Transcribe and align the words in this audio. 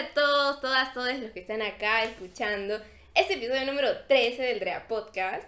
a 0.00 0.14
todos, 0.14 0.60
todas, 0.60 0.94
todos 0.94 1.12
los 1.18 1.30
que 1.32 1.40
están 1.40 1.60
acá 1.62 2.04
escuchando 2.04 2.80
este 3.14 3.34
episodio 3.34 3.66
número 3.66 3.88
13 4.08 4.40
del 4.42 4.60
Drea 4.60 4.86
Podcast. 4.88 5.44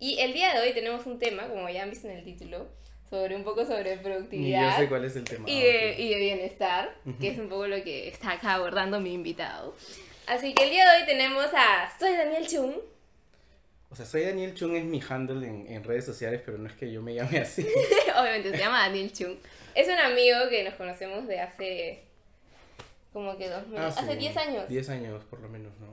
Y 0.00 0.18
el 0.18 0.32
día 0.32 0.52
de 0.54 0.60
hoy 0.60 0.72
tenemos 0.74 1.06
un 1.06 1.18
tema, 1.18 1.46
como 1.48 1.68
ya 1.68 1.84
han 1.84 1.90
visto 1.90 2.08
en 2.08 2.16
el 2.18 2.24
título, 2.24 2.68
sobre 3.10 3.36
un 3.36 3.44
poco 3.44 3.64
sobre 3.64 3.96
productividad. 3.98 4.72
yo 4.72 4.82
sé 4.82 4.88
cuál 4.88 5.04
es 5.04 5.14
el 5.14 5.24
tema. 5.24 5.48
y 5.48 5.60
de, 5.62 5.94
y 5.98 6.08
de 6.10 6.16
bienestar, 6.16 6.96
Ujú. 7.04 7.18
que 7.18 7.28
es 7.28 7.38
un 7.38 7.48
poco 7.48 7.66
lo 7.68 7.82
que 7.84 8.08
está 8.08 8.32
acá 8.32 8.54
abordando 8.54 8.98
mi 8.98 9.12
invitado. 9.14 9.76
Así 10.26 10.52
que 10.54 10.64
el 10.64 10.70
día 10.70 10.84
de 10.90 11.00
hoy 11.00 11.06
tenemos 11.06 11.46
a 11.54 11.92
Soy 11.98 12.16
Daniel 12.16 12.46
Chung. 12.48 12.74
O 13.90 13.94
sea, 13.94 14.06
soy 14.06 14.22
Daniel 14.22 14.54
Chung, 14.54 14.74
es 14.74 14.84
mi 14.84 15.00
handle 15.06 15.46
en, 15.46 15.66
en 15.70 15.84
redes 15.84 16.06
sociales, 16.06 16.40
pero 16.44 16.56
no 16.58 16.66
es 16.66 16.74
que 16.74 16.90
yo 16.90 17.02
me 17.02 17.14
llame 17.14 17.38
así. 17.40 17.62
Obviamente 18.18 18.50
se 18.50 18.56
llama 18.58 18.80
Daniel 18.88 19.12
Chung. 19.12 19.36
Es 19.74 19.86
un 19.86 19.98
amigo 19.98 20.38
que 20.48 20.64
nos 20.64 20.74
conocemos 20.74 21.26
de 21.28 21.40
hace 21.40 22.02
como 23.12 23.36
que 23.36 23.48
dos 23.48 23.62
Ah, 23.76 23.86
hace 23.88 24.12
sí, 24.12 24.18
10 24.18 24.36
años. 24.36 24.68
10 24.68 24.88
años, 24.90 25.24
por 25.24 25.40
lo 25.40 25.48
menos, 25.48 25.72
¿no? 25.80 25.88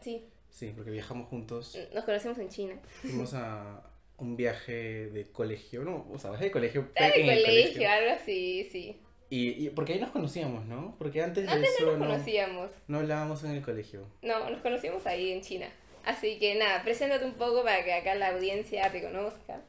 Sí, 0.00 0.24
Sí, 0.50 0.72
porque 0.76 0.90
viajamos 0.92 1.28
juntos. 1.28 1.76
nos 1.92 2.04
conocemos 2.04 2.38
en 2.38 2.48
China. 2.48 2.74
Fuimos 3.02 3.34
a 3.34 3.82
un 4.18 4.36
viaje 4.36 5.08
de 5.08 5.26
colegio, 5.32 5.82
no, 5.82 6.06
o 6.12 6.18
sea, 6.18 6.30
viaje 6.30 6.44
de 6.44 6.50
colegio 6.52 6.88
Era 6.94 7.08
de 7.08 7.14
el 7.14 7.22
colegio, 7.42 7.44
colegio. 7.72 7.90
algo 7.90 8.10
así, 8.12 8.68
sí. 8.70 8.96
Y, 9.30 9.66
y 9.66 9.70
porque 9.70 9.94
ahí 9.94 10.00
nos 10.00 10.10
conocíamos, 10.12 10.64
¿no? 10.66 10.94
Porque 10.98 11.22
antes 11.22 11.46
de 11.46 11.50
Antes 11.52 11.70
eso 11.74 11.86
no 11.86 11.90
nos 11.92 11.98
no, 12.00 12.06
conocíamos. 12.06 12.70
no 12.86 12.98
hablábamos 12.98 13.42
en 13.42 13.50
el 13.52 13.62
colegio. 13.62 14.06
No, 14.22 14.48
nos 14.48 14.60
conocimos 14.60 15.04
ahí 15.06 15.32
en 15.32 15.40
China. 15.40 15.66
Así 16.04 16.38
que 16.38 16.54
nada, 16.54 16.82
preséntate 16.84 17.24
un 17.24 17.34
poco 17.34 17.64
para 17.64 17.82
que 17.84 17.92
acá 17.92 18.14
la 18.14 18.28
audiencia 18.28 18.92
te 18.92 19.02
conozca. 19.02 19.60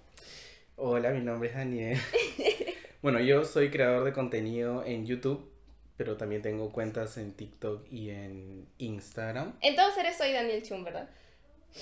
Hola, 0.75 1.11
mi 1.11 1.21
nombre 1.21 1.49
es 1.49 1.55
Daniel. 1.55 1.97
bueno, 3.01 3.19
yo 3.21 3.43
soy 3.45 3.71
creador 3.71 4.03
de 4.03 4.13
contenido 4.13 4.83
en 4.85 5.05
YouTube, 5.07 5.49
pero 5.97 6.17
también 6.17 6.41
tengo 6.41 6.71
cuentas 6.71 7.17
en 7.17 7.33
TikTok 7.33 7.85
y 7.91 8.09
en 8.09 8.67
Instagram. 8.77 9.53
Entonces 9.61 9.97
eres 9.97 10.17
Soy 10.17 10.31
Daniel 10.33 10.63
Chung, 10.63 10.83
¿verdad? 10.83 11.09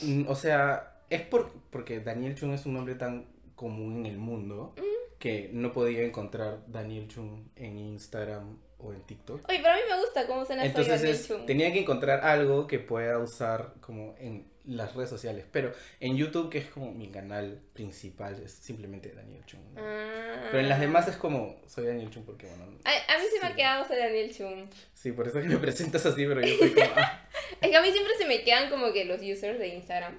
Mm, 0.02 0.28
O 0.28 0.36
sea, 0.36 1.02
es 1.10 1.22
por, 1.22 1.52
porque 1.72 2.00
Daniel 2.00 2.36
Chung 2.36 2.54
es 2.54 2.66
un 2.66 2.74
nombre 2.74 2.96
tan 2.96 3.28
común 3.56 3.98
en 3.98 4.06
el 4.08 4.18
mundo 4.18 4.74
que 5.20 5.50
no 5.54 5.72
podía 5.74 6.02
encontrar 6.04 6.60
Daniel 6.68 7.08
Chung 7.08 7.48
en 7.56 7.78
Instagram 7.78 8.58
o 8.80 8.92
en 8.94 9.02
TikTok. 9.04 9.48
Oye, 9.48 9.60
pero 9.62 9.74
a 9.74 9.76
mí 9.78 9.82
me 9.90 10.00
gusta 10.02 10.28
cómo 10.28 10.46
suena 10.46 10.64
Soy 10.64 10.70
Entonces 10.70 11.02
Daniel 11.02 11.26
Chung. 11.28 11.46
tenía 11.46 11.72
que 11.72 11.80
encontrar 11.80 12.26
algo 12.26 12.68
que 12.68 12.80
pueda 12.80 13.18
usar 13.20 13.74
como 13.80 14.16
en 14.20 14.52
las 14.66 14.96
redes 14.96 15.10
sociales. 15.10 15.46
Pero 15.52 15.74
en 16.00 16.16
YouTube, 16.18 16.50
que 16.50 16.58
es 16.60 16.68
como 16.68 16.92
mi 16.92 17.10
canal 17.10 17.62
principal, 17.74 18.42
es 18.44 18.52
simplemente 18.52 19.12
Daniel 19.12 19.44
Chung. 19.46 19.60
¿no? 19.74 19.82
Ah. 19.82 20.48
Pero 20.48 20.60
en 20.60 20.70
las 20.70 20.80
demás 20.80 21.08
es 21.08 21.18
como, 21.18 21.62
soy 21.68 21.86
Daniel 21.88 22.10
Chung 22.10 22.24
porque, 22.26 22.48
bueno, 22.48 22.66
A, 22.86 22.90
a 23.14 23.18
mí 23.18 23.26
se 23.34 23.40
me 23.40 23.48
ha 23.48 23.56
quedado 23.56 23.86
Soy 23.88 23.98
Daniel 23.98 24.34
Chung. 24.36 24.68
sí, 24.94 25.12
por 25.12 25.28
eso 25.28 25.40
es 25.40 25.44
que 25.48 25.54
me 25.54 25.60
presentas 25.60 26.06
así, 26.06 26.26
pero 26.26 26.42
yo 26.42 26.56
soy 26.58 26.74
como, 26.74 26.88
ah, 26.96 27.28
Es 27.62 27.70
que 27.70 27.76
a 27.78 27.82
mí 27.82 27.92
siempre 27.92 28.14
se 28.18 28.26
me 28.26 28.44
quedan 28.44 28.70
como 28.70 28.92
que 28.94 29.06
los 29.06 29.22
users 29.22 29.60
de 29.60 29.68
Instagram. 29.70 30.18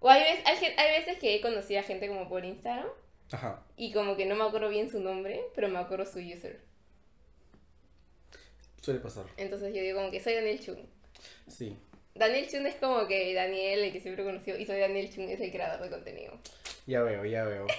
O 0.00 0.08
hay 0.10 0.22
veces, 0.22 0.44
hay, 0.46 0.56
hay 0.76 1.00
veces 1.00 1.18
que 1.18 1.34
he 1.34 1.40
conocido 1.40 1.80
a 1.80 1.82
gente 1.82 2.08
como 2.08 2.28
por 2.28 2.44
Instagram 2.44 2.86
ajá. 3.32 3.62
y 3.76 3.92
como 3.92 4.16
que 4.16 4.26
no 4.26 4.34
me 4.34 4.44
acuerdo 4.44 4.68
bien 4.68 4.90
su 4.90 5.00
nombre, 5.00 5.40
pero 5.54 5.68
me 5.68 5.78
acuerdo 5.78 6.04
su 6.04 6.18
user. 6.18 6.60
Suele 8.82 9.00
pasar, 9.00 9.24
Entonces 9.38 9.74
yo 9.74 9.80
digo 9.80 9.98
como 9.98 10.10
que 10.10 10.20
soy 10.20 10.34
Daniel 10.34 10.60
Chung. 10.60 10.78
sí. 11.48 11.76
Daniel 12.14 12.46
Chung 12.48 12.66
es 12.66 12.76
como 12.76 13.06
que 13.08 13.34
Daniel, 13.34 13.80
el 13.80 13.92
que 13.92 14.00
siempre 14.00 14.24
conoció, 14.24 14.56
y 14.56 14.64
soy 14.66 14.78
Daniel 14.78 15.12
Chung, 15.12 15.28
es 15.28 15.40
el 15.40 15.50
creador 15.50 15.82
de 15.82 15.90
contenido. 15.90 16.38
Ya 16.86 17.02
veo, 17.02 17.24
ya 17.24 17.44
veo. 17.44 17.66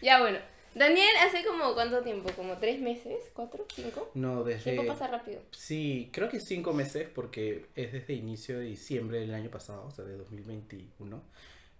Ya 0.00 0.20
bueno, 0.20 0.38
Daniel 0.74 1.10
hace 1.24 1.44
como 1.44 1.74
cuánto 1.74 2.02
tiempo, 2.02 2.30
como 2.34 2.56
tres 2.58 2.80
meses, 2.80 3.30
cuatro, 3.34 3.66
cinco. 3.72 4.10
No, 4.14 4.42
desde... 4.42 4.72
tiempo 4.72 4.86
pasa 4.86 5.06
rápido. 5.06 5.40
Sí, 5.52 6.08
creo 6.12 6.28
que 6.28 6.40
cinco 6.40 6.72
meses 6.72 7.08
porque 7.14 7.66
es 7.76 7.92
desde 7.92 8.14
inicio 8.14 8.58
de 8.58 8.64
diciembre 8.64 9.20
del 9.20 9.34
año 9.34 9.50
pasado, 9.50 9.86
o 9.86 9.90
sea, 9.90 10.04
de 10.04 10.16
2021. 10.16 11.22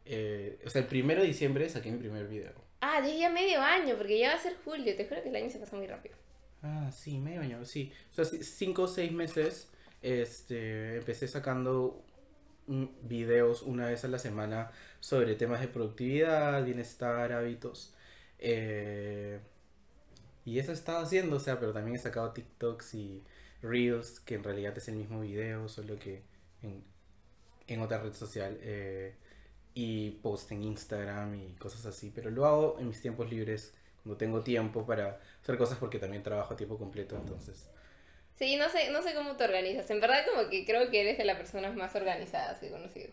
Eh, 0.05 0.59
o 0.65 0.71
sea, 0.71 0.83
el 0.83 0.89
primero 0.89 1.23
de 1.23 1.29
diciembre 1.29 1.69
saqué 1.69 1.91
mi 1.91 1.99
primer 1.99 2.29
video. 2.29 2.53
Ah, 2.81 3.01
ya 3.01 3.15
ya 3.15 3.31
medio 3.31 3.61
año, 3.61 3.97
porque 3.97 4.19
ya 4.19 4.29
va 4.29 4.35
a 4.35 4.43
ser 4.43 4.57
julio, 4.65 4.95
te 4.97 5.07
juro 5.07 5.23
que 5.23 5.31
el 5.31 5.37
año 5.37 5.51
se 5.51 5.59
pasa 5.59 5.77
muy 5.77 5.87
rápido. 5.87 6.15
Ah, 6.63 6.91
sí, 6.93 7.19
medio 7.19 7.41
año, 7.41 7.65
sí. 7.65 7.93
O 8.13 8.15
sea, 8.15 8.25
cinco 8.25 8.83
o 8.83 8.89
seis 8.89 9.11
meses 9.11 9.72
este, 10.03 10.97
empecé 10.99 11.29
sacando 11.29 12.03
videos 13.03 13.63
una 13.63 13.87
vez 13.89 14.05
a 14.05 14.09
la 14.09 14.19
semana 14.19 14.71
sobre 15.01 15.35
temas 15.35 15.61
de 15.61 15.69
productividad, 15.69 16.65
bienestar, 16.65 17.33
hábitos. 17.33 17.95
eh, 18.39 19.41
y 20.45 20.59
eso 20.59 20.73
he 20.73 20.75
estado 20.75 20.99
haciendo, 21.05 21.37
o 21.37 21.41
sea, 21.41 21.61
pero 21.61 21.73
también 21.73 21.97
he 21.97 21.99
sacado 21.99 22.33
TikToks 22.33 22.95
y 22.95 23.23
Reels, 23.63 24.21
que 24.21 24.35
en 24.35 24.45
realidad 24.45 24.77
es 24.77 24.89
el 24.89 24.97
mismo 24.97 25.21
video, 25.21 25.69
solo 25.69 25.99
que 25.99 26.23
en, 26.63 26.83
en 27.69 27.81
otra 27.83 28.01
red 28.03 28.15
social. 28.15 28.59
eh, 28.63 29.17
y 29.75 30.13
post 30.23 30.53
en 30.53 30.65
Instagram 30.65 31.35
y 31.37 31.55
cosas 31.57 31.87
así. 31.87 32.13
Pero 32.15 32.31
lo 32.31 32.47
hago 32.47 32.79
en 32.81 32.89
mis 32.89 33.01
tiempos 33.03 33.31
libres, 33.31 33.75
cuando 34.03 34.19
tengo 34.19 34.43
tiempo 34.43 34.87
para 34.87 35.21
hacer 35.43 35.59
cosas 35.59 35.79
porque 35.79 35.99
también 36.01 36.23
trabajo 36.25 36.55
a 36.55 36.57
tiempo 36.57 36.79
completo, 36.79 37.17
entonces. 37.17 37.69
Sí, 38.43 38.57
no 38.57 38.69
sé, 38.69 38.91
no 38.91 39.01
sé 39.05 39.15
cómo 39.15 39.37
te 39.37 39.45
organizas. 39.45 39.89
En 39.91 40.01
verdad 40.01 40.25
como 40.29 40.49
que 40.51 40.65
creo 40.65 40.91
que 40.91 41.01
eres 41.03 41.17
de 41.17 41.25
las 41.25 41.37
personas 41.37 41.77
más 41.77 41.95
organizadas 41.95 42.59
que 42.59 42.67
he 42.67 42.71
conocido. 42.71 43.09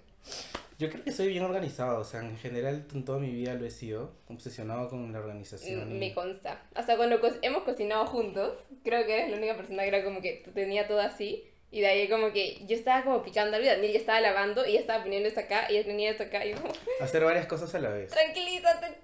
Yo 0.79 0.89
creo 0.89 1.03
que 1.03 1.11
soy 1.11 1.27
bien 1.27 1.43
organizado, 1.43 1.99
o 1.99 2.03
sea, 2.03 2.21
en 2.21 2.35
general 2.35 2.83
en 2.95 3.05
toda 3.05 3.19
mi 3.19 3.29
vida 3.29 3.53
lo 3.53 3.63
he 3.63 3.69
sido, 3.69 4.11
obsesionado 4.27 4.89
con 4.89 5.13
la 5.13 5.19
organización. 5.19 5.87
Mm, 5.87 5.95
y- 5.97 5.99
Me 5.99 6.13
consta. 6.15 6.63
Hasta 6.73 6.97
cuando 6.97 7.21
co- 7.21 7.29
hemos 7.43 7.61
cocinado 7.61 8.07
juntos, 8.07 8.57
creo 8.83 9.05
que 9.05 9.13
eres 9.19 9.29
la 9.29 9.37
única 9.37 9.55
persona 9.55 9.83
que 9.83 9.89
era 9.89 10.03
como 10.03 10.19
que 10.19 10.43
tenía 10.55 10.87
todo 10.87 10.99
así. 11.01 11.43
Y 11.69 11.81
de 11.81 11.87
ahí 11.87 12.09
como 12.09 12.31
que 12.33 12.65
yo 12.65 12.75
estaba 12.75 13.03
como 13.03 13.21
picando 13.21 13.55
algo 13.55 13.67
y 13.67 13.69
Daniel 13.69 13.93
ya 13.93 13.99
estaba 13.99 14.19
lavando 14.21 14.65
y 14.65 14.73
ya 14.73 14.79
estaba 14.79 15.03
poniendo 15.03 15.27
esto 15.29 15.41
acá 15.41 15.67
y 15.69 15.75
ya 15.75 15.83
tenía 15.83 16.09
esto 16.09 16.23
acá 16.23 16.43
y 16.43 16.53
como, 16.53 16.73
Hacer 17.01 17.23
varias 17.23 17.45
cosas 17.45 17.75
a 17.75 17.79
la 17.79 17.89
vez. 17.89 18.09
tranquilízate. 18.11 18.97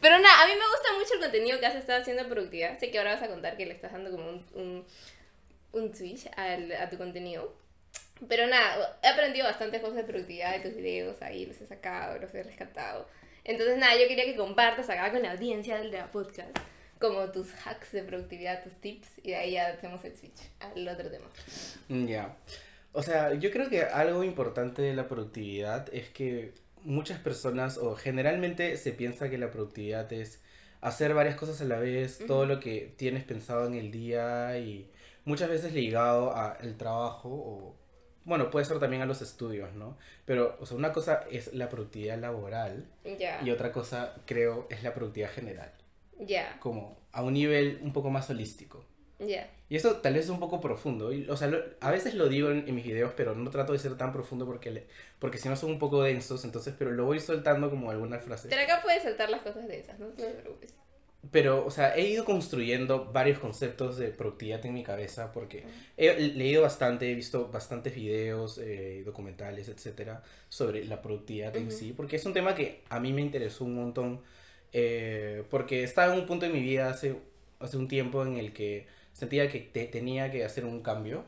Pero 0.00 0.18
nada, 0.18 0.42
a 0.42 0.46
mí 0.46 0.52
me 0.52 0.66
gusta 0.76 0.92
mucho 0.98 1.14
el 1.14 1.20
contenido 1.20 1.58
que 1.60 1.66
has 1.66 1.74
estado 1.74 2.00
haciendo 2.00 2.22
de 2.24 2.28
productividad. 2.28 2.78
Sé 2.78 2.90
que 2.90 2.98
ahora 2.98 3.14
vas 3.14 3.22
a 3.22 3.28
contar 3.28 3.56
que 3.56 3.66
le 3.66 3.74
estás 3.74 3.92
dando 3.92 4.10
como 4.10 4.28
un, 4.28 4.46
un, 4.54 4.86
un 5.72 5.94
switch 5.94 6.28
al- 6.36 6.72
a 6.72 6.88
tu 6.88 6.96
contenido. 6.98 7.54
Pero 8.28 8.46
nada, 8.46 8.98
he 9.02 9.08
aprendido 9.08 9.46
bastantes 9.46 9.80
cosas 9.80 9.96
de 9.96 10.04
productividad 10.04 10.52
de 10.52 10.68
tus 10.68 10.76
videos, 10.76 11.20
ahí 11.22 11.46
los 11.46 11.60
he 11.60 11.66
sacado, 11.66 12.18
los 12.18 12.34
he 12.34 12.42
rescatado. 12.42 13.08
Entonces 13.44 13.78
nada, 13.78 13.96
yo 13.96 14.08
quería 14.08 14.24
que 14.24 14.36
compartas 14.36 14.90
acá 14.90 15.10
con 15.12 15.22
la 15.22 15.32
audiencia 15.32 15.78
del 15.78 15.92
podcast 16.12 16.56
como 16.98 17.30
tus 17.30 17.48
hacks 17.64 17.92
de 17.92 18.02
productividad, 18.02 18.64
tus 18.64 18.72
tips, 18.80 19.06
y 19.22 19.30
de 19.30 19.36
ahí 19.36 19.52
ya 19.52 19.68
hacemos 19.68 20.04
el 20.04 20.16
switch 20.16 20.40
al 20.58 20.88
otro 20.88 21.08
tema. 21.10 21.30
Ya. 21.88 22.36
O 22.92 23.02
sea, 23.04 23.34
yo 23.34 23.52
creo 23.52 23.70
que 23.70 23.82
algo 23.82 24.24
importante 24.24 24.82
de 24.82 24.94
la 24.94 25.06
productividad 25.06 25.88
es 25.94 26.08
que 26.08 26.52
muchas 26.84 27.18
personas, 27.18 27.78
o 27.78 27.94
generalmente 27.94 28.76
se 28.76 28.92
piensa 28.92 29.28
que 29.30 29.38
la 29.38 29.50
productividad 29.50 30.12
es 30.12 30.42
hacer 30.80 31.14
varias 31.14 31.36
cosas 31.36 31.60
a 31.60 31.64
la 31.64 31.78
vez, 31.78 32.20
todo 32.26 32.46
lo 32.46 32.60
que 32.60 32.94
tienes 32.96 33.24
pensado 33.24 33.66
en 33.66 33.74
el 33.74 33.90
día 33.90 34.58
y 34.58 34.90
muchas 35.24 35.48
veces 35.48 35.72
ligado 35.72 36.34
al 36.34 36.76
trabajo 36.76 37.28
o, 37.28 37.76
bueno, 38.24 38.50
puede 38.50 38.64
ser 38.64 38.78
también 38.78 39.02
a 39.02 39.06
los 39.06 39.22
estudios, 39.22 39.74
¿no? 39.74 39.96
Pero, 40.24 40.56
o 40.60 40.66
sea, 40.66 40.76
una 40.76 40.92
cosa 40.92 41.24
es 41.30 41.52
la 41.54 41.68
productividad 41.68 42.18
laboral 42.18 42.86
y 43.42 43.50
otra 43.50 43.72
cosa, 43.72 44.14
creo, 44.26 44.66
es 44.70 44.82
la 44.82 44.94
productividad 44.94 45.30
general, 45.30 45.72
ya, 46.18 46.58
como 46.60 46.98
a 47.12 47.22
un 47.22 47.32
nivel 47.32 47.80
un 47.82 47.92
poco 47.92 48.10
más 48.10 48.28
holístico. 48.30 48.84
Ya. 49.18 49.50
Y 49.68 49.76
eso 49.76 49.96
tal 49.96 50.14
vez 50.14 50.24
es 50.24 50.30
un 50.30 50.40
poco 50.40 50.60
profundo. 50.60 51.12
y, 51.12 51.28
o 51.28 51.36
sea, 51.36 51.48
lo- 51.48 51.62
a 51.80 51.90
veces 51.90 52.14
lo 52.14 52.28
digo 52.28 52.50
en, 52.50 52.66
en 52.68 52.74
mis 52.74 52.84
videos, 52.84 53.12
pero 53.16 53.34
no 53.34 53.50
trato 53.50 53.72
de 53.72 53.78
ser 53.78 53.96
tan 53.96 54.12
profundo 54.12 54.46
porque, 54.46 54.70
le- 54.70 54.86
porque 55.18 55.38
si 55.38 55.48
no 55.48 55.56
son 55.56 55.70
un 55.72 55.78
poco 55.78 56.02
densos, 56.02 56.44
entonces, 56.44 56.74
pero 56.78 56.90
lo 56.90 57.04
voy 57.04 57.20
soltando 57.20 57.68
como 57.70 57.90
algunas 57.90 58.22
frases. 58.24 58.48
Pero 58.48 58.62
acá 58.62 58.80
puedes 58.82 59.02
saltar 59.02 59.28
las 59.30 59.42
cosas 59.42 59.68
de 59.68 59.78
esas, 59.80 59.98
no 59.98 60.06
te 60.08 60.24
preocupes. 60.28 60.74
Pero, 61.32 61.66
o 61.66 61.70
sea, 61.70 61.96
he 61.96 62.08
ido 62.08 62.24
construyendo 62.24 63.06
varios 63.12 63.40
conceptos 63.40 63.98
de 63.98 64.08
productividad 64.08 64.64
en 64.64 64.72
mi 64.72 64.84
cabeza 64.84 65.32
porque 65.32 65.64
he 65.96 66.14
leído 66.14 66.62
bastante, 66.62 67.10
he 67.10 67.14
visto 67.16 67.48
bastantes 67.48 67.94
videos, 67.94 68.56
eh, 68.58 69.02
documentales, 69.04 69.68
etcétera, 69.68 70.22
sobre 70.48 70.84
la 70.84 71.02
productividad 71.02 71.54
en 71.56 71.66
Ujú. 71.68 71.76
sí, 71.76 71.92
porque 71.94 72.16
es 72.16 72.24
un 72.24 72.32
tema 72.34 72.54
que 72.54 72.82
a 72.88 73.00
mí 73.00 73.12
me 73.12 73.20
interesó 73.20 73.64
un 73.64 73.74
montón, 73.74 74.22
eh, 74.72 75.42
porque 75.50 75.82
estaba 75.82 76.12
en 76.14 76.20
un 76.20 76.26
punto 76.26 76.46
de 76.46 76.52
mi 76.52 76.60
vida 76.60 76.88
hace, 76.88 77.16
hace 77.58 77.76
un 77.76 77.88
tiempo 77.88 78.24
en 78.24 78.36
el 78.38 78.52
que 78.52 78.86
sentía 79.18 79.48
que 79.48 79.60
te- 79.60 79.86
tenía 79.86 80.30
que 80.30 80.44
hacer 80.44 80.64
un 80.64 80.80
cambio 80.82 81.24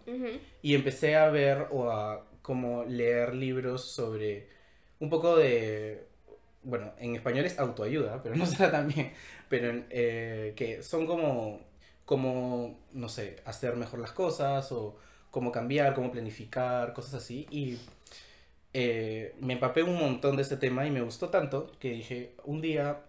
y 0.62 0.74
empecé 0.74 1.16
a 1.16 1.28
ver 1.30 1.66
o 1.70 1.90
a 1.90 2.24
como 2.42 2.84
leer 2.84 3.34
libros 3.34 3.84
sobre 3.90 4.48
un 5.00 5.10
poco 5.10 5.36
de, 5.36 6.04
bueno, 6.62 6.92
en 6.98 7.14
español 7.16 7.44
es 7.46 7.58
autoayuda, 7.58 8.22
pero 8.22 8.36
no 8.36 8.46
será 8.52 8.70
también, 8.70 9.12
pero 9.48 9.82
eh, 9.90 10.52
que 10.56 10.82
son 10.82 11.06
como, 11.06 11.60
como, 12.04 12.78
no 12.92 13.08
sé, 13.08 13.36
hacer 13.44 13.76
mejor 13.76 14.00
las 14.00 14.12
cosas 14.12 14.70
o 14.72 14.96
cómo 15.30 15.50
cambiar, 15.52 15.94
cómo 15.94 16.10
planificar, 16.12 16.92
cosas 16.92 17.14
así. 17.14 17.46
Y 17.50 17.78
eh, 18.72 19.34
me 19.40 19.54
empapé 19.54 19.82
un 19.82 19.96
montón 19.98 20.36
de 20.36 20.42
este 20.42 20.56
tema 20.56 20.86
y 20.86 20.90
me 20.90 21.02
gustó 21.02 21.28
tanto 21.28 21.72
que 21.80 21.90
dije, 21.90 22.34
un 22.44 22.60
día 22.60 23.00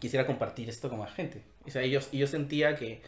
quisiera 0.00 0.26
compartir 0.26 0.68
esto 0.68 0.88
con 0.90 0.98
más 1.00 1.14
gente. 1.14 1.42
O 1.66 1.70
sea, 1.70 1.84
y 1.84 1.90
yo, 1.90 2.00
y 2.12 2.18
yo 2.18 2.26
sentía 2.26 2.76
que, 2.76 3.02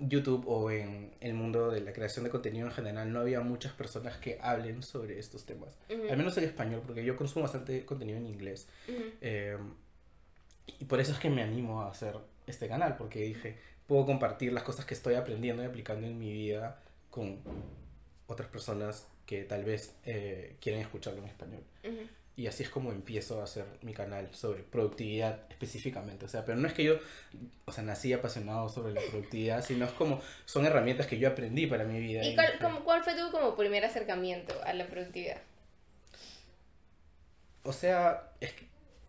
YouTube 0.00 0.44
o 0.46 0.70
en 0.70 1.12
el 1.20 1.34
mundo 1.34 1.70
de 1.70 1.80
la 1.80 1.92
creación 1.92 2.24
de 2.24 2.30
contenido 2.30 2.66
en 2.66 2.72
general 2.72 3.12
no 3.12 3.20
había 3.20 3.40
muchas 3.40 3.72
personas 3.72 4.16
que 4.18 4.38
hablen 4.40 4.82
sobre 4.82 5.18
estos 5.18 5.44
temas. 5.44 5.76
Ujú. 5.90 6.10
Al 6.10 6.16
menos 6.16 6.36
en 6.38 6.44
español, 6.44 6.82
porque 6.86 7.04
yo 7.04 7.16
consumo 7.16 7.44
bastante 7.44 7.84
contenido 7.84 8.18
en 8.18 8.26
inglés. 8.26 8.68
Eh, 9.20 9.58
y 10.78 10.84
por 10.84 11.00
eso 11.00 11.12
es 11.12 11.18
que 11.18 11.30
me 11.30 11.42
animo 11.42 11.82
a 11.82 11.90
hacer 11.90 12.16
este 12.46 12.68
canal, 12.68 12.96
porque 12.96 13.20
dije, 13.20 13.56
puedo 13.86 14.06
compartir 14.06 14.52
las 14.52 14.62
cosas 14.62 14.84
que 14.84 14.94
estoy 14.94 15.14
aprendiendo 15.14 15.62
y 15.62 15.66
aplicando 15.66 16.06
en 16.06 16.18
mi 16.18 16.32
vida 16.32 16.80
con 17.10 17.38
otras 18.26 18.48
personas 18.48 19.06
que 19.26 19.44
tal 19.44 19.64
vez 19.64 19.96
eh, 20.04 20.56
quieren 20.60 20.80
escucharlo 20.80 21.20
en 21.20 21.28
español. 21.28 21.62
Y 22.38 22.46
así 22.46 22.62
es 22.62 22.70
como 22.70 22.92
empiezo 22.92 23.40
a 23.40 23.44
hacer 23.44 23.64
mi 23.82 23.92
canal 23.92 24.32
sobre 24.32 24.62
productividad 24.62 25.40
específicamente. 25.50 26.24
O 26.24 26.28
sea, 26.28 26.44
pero 26.44 26.56
no 26.56 26.68
es 26.68 26.72
que 26.72 26.84
yo, 26.84 26.94
o 27.64 27.72
sea, 27.72 27.82
nací 27.82 28.12
apasionado 28.12 28.68
sobre 28.68 28.92
la 28.94 29.00
productividad, 29.10 29.64
sino 29.64 29.84
es 29.86 29.90
como, 29.92 30.20
son 30.44 30.64
herramientas 30.64 31.08
que 31.08 31.18
yo 31.18 31.28
aprendí 31.28 31.66
para 31.66 31.82
mi 31.82 31.98
vida. 31.98 32.22
¿Y 32.24 32.36
cuál, 32.36 32.58
como- 32.60 32.84
cuál 32.84 33.02
fue 33.02 33.16
tu 33.16 33.30
como 33.32 33.56
primer 33.56 33.84
acercamiento 33.84 34.54
a 34.64 34.72
la 34.72 34.86
productividad? 34.86 35.42
O 37.64 37.72
sea, 37.72 38.32
es 38.40 38.52
que 38.52 38.66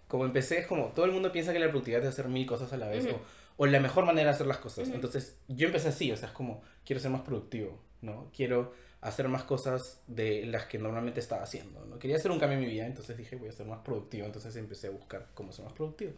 como 0.07 0.25
empecé, 0.25 0.57
es 0.57 0.67
como 0.67 0.87
todo 0.87 1.05
el 1.05 1.11
mundo 1.11 1.31
piensa 1.31 1.53
que 1.53 1.59
la 1.59 1.67
productividad 1.67 2.01
es 2.03 2.09
hacer 2.09 2.27
mil 2.29 2.47
cosas 2.47 2.73
a 2.73 2.77
la 2.77 2.87
vez 2.87 3.05
o, 3.13 3.21
o 3.57 3.65
la 3.67 3.79
mejor 3.79 4.05
manera 4.05 4.29
de 4.29 4.35
hacer 4.35 4.47
las 4.47 4.57
cosas. 4.57 4.89
Entonces, 4.89 5.37
yo 5.47 5.67
empecé 5.67 5.89
así, 5.89 6.11
o 6.11 6.17
sea, 6.17 6.29
es 6.29 6.33
como, 6.33 6.63
quiero 6.83 6.99
ser 6.99 7.11
más 7.11 7.21
productivo, 7.21 7.79
¿no? 8.01 8.31
Quiero 8.35 8.73
hacer 9.01 9.27
más 9.29 9.43
cosas 9.43 10.01
de 10.07 10.45
las 10.45 10.65
que 10.65 10.77
normalmente 10.77 11.19
estaba 11.19 11.43
haciendo, 11.43 11.85
¿no? 11.85 11.99
Quería 11.99 12.17
hacer 12.17 12.31
un 12.31 12.39
cambio 12.39 12.57
en 12.57 12.65
mi 12.65 12.69
vida, 12.69 12.85
entonces 12.85 13.17
dije, 13.17 13.35
voy 13.37 13.49
a 13.49 13.51
ser 13.51 13.65
más 13.65 13.79
productivo, 13.79 14.25
entonces 14.25 14.55
empecé 14.55 14.87
a 14.87 14.91
buscar 14.91 15.27
cómo 15.33 15.53
ser 15.53 15.65
más 15.65 15.73
productivo. 15.73 16.13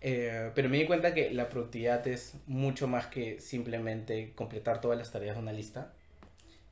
Eh, 0.00 0.50
pero 0.54 0.68
me 0.68 0.78
di 0.78 0.86
cuenta 0.86 1.14
que 1.14 1.30
la 1.30 1.48
productividad 1.48 2.06
es 2.06 2.34
mucho 2.46 2.86
más 2.86 3.06
que 3.06 3.40
simplemente 3.40 4.32
completar 4.34 4.80
todas 4.80 4.98
las 4.98 5.10
tareas 5.10 5.36
de 5.36 5.42
una 5.42 5.52
lista 5.52 5.92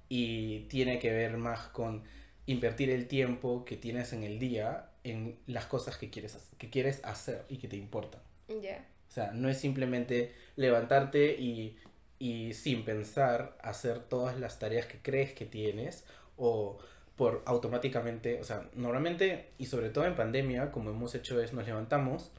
y 0.09 0.61
tiene 0.69 0.99
que 0.99 1.13
ver 1.13 1.37
más 1.37 1.61
con 1.69 2.03
invertir 2.47 2.91
el 2.91 3.07
tiempo 3.07 3.65
que 3.65 3.77
tienes 3.77 4.13
en 4.13 4.23
el 4.23 4.39
día 4.39 4.91
en 5.03 5.37
las 5.47 5.67
cosas 5.67 5.97
que 5.97 6.11
quieres, 6.11 6.39
que 6.59 6.71
quieres 6.71 7.01
hacer 7.05 7.45
y 7.49 7.59
que 7.59 7.69
te 7.69 7.77
importan. 7.77 8.21
O 8.49 9.13
sea, 9.15 9.31
no 9.33 9.49
es 9.49 9.59
simplemente 9.59 10.33
levantarte 10.57 11.35
y, 11.35 11.77
y 12.19 12.55
sin 12.55 12.85
pensar 12.85 13.57
hacer 13.63 14.01
todas 14.01 14.39
las 14.39 14.59
tareas 14.59 14.87
que 14.87 14.99
crees 14.99 15.33
que 15.33 15.47
tienes 15.47 16.05
o 16.37 16.79
por 17.17 17.43
automáticamente, 17.47 18.41
o 18.41 18.45
sea, 18.45 18.69
normalmente 18.75 19.51
y 19.59 19.67
sobre 19.67 19.91
todo 19.91 20.05
en 20.07 20.17
pandemia, 20.17 20.73
como 20.73 20.91
hemos 20.91 21.15
hecho 21.15 21.41
es 21.41 21.53
nos 21.53 21.67
levantamos 21.67 22.31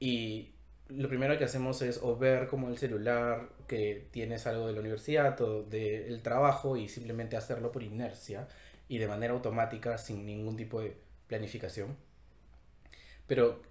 y 0.00 0.52
lo 0.88 1.08
primero 1.08 1.36
que 1.36 1.44
hacemos 1.44 1.82
es 1.82 1.98
o 2.02 2.16
ver 2.16 2.46
como 2.46 2.68
el 2.68 2.78
celular 2.78 3.48
que 3.66 4.06
tienes 4.12 4.46
algo 4.46 4.68
de 4.68 4.72
la 4.72 4.80
universidad 4.80 5.40
o 5.40 5.64
del 5.64 6.22
trabajo 6.22 6.76
y 6.76 6.88
simplemente 6.88 7.36
hacerlo 7.36 7.72
por 7.72 7.82
inercia 7.82 8.46
y 8.88 8.98
de 8.98 9.08
manera 9.08 9.32
automática 9.34 9.98
sin 9.98 10.24
ningún 10.24 10.56
tipo 10.56 10.80
de 10.80 10.96
planificación. 11.26 11.96
Pero, 13.26 13.62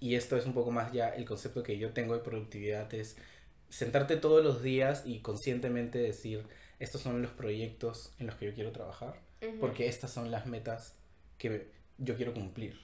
y 0.00 0.14
esto 0.14 0.36
es 0.36 0.46
un 0.46 0.54
poco 0.54 0.70
más 0.70 0.92
ya 0.92 1.10
el 1.10 1.26
concepto 1.26 1.62
que 1.62 1.78
yo 1.78 1.92
tengo 1.92 2.14
de 2.14 2.20
productividad, 2.20 2.92
es 2.94 3.16
sentarte 3.68 4.16
todos 4.16 4.44
los 4.44 4.62
días 4.62 5.02
y 5.06 5.20
conscientemente 5.20 5.98
decir, 5.98 6.46
estos 6.78 7.00
son 7.00 7.22
los 7.22 7.30
proyectos 7.32 8.12
en 8.18 8.26
los 8.26 8.36
que 8.36 8.46
yo 8.46 8.54
quiero 8.54 8.72
trabajar 8.72 9.20
porque 9.60 9.86
estas 9.88 10.10
son 10.10 10.30
las 10.30 10.46
metas 10.46 10.96
que 11.38 11.68
yo 11.98 12.16
quiero 12.16 12.32
cumplir, 12.34 12.78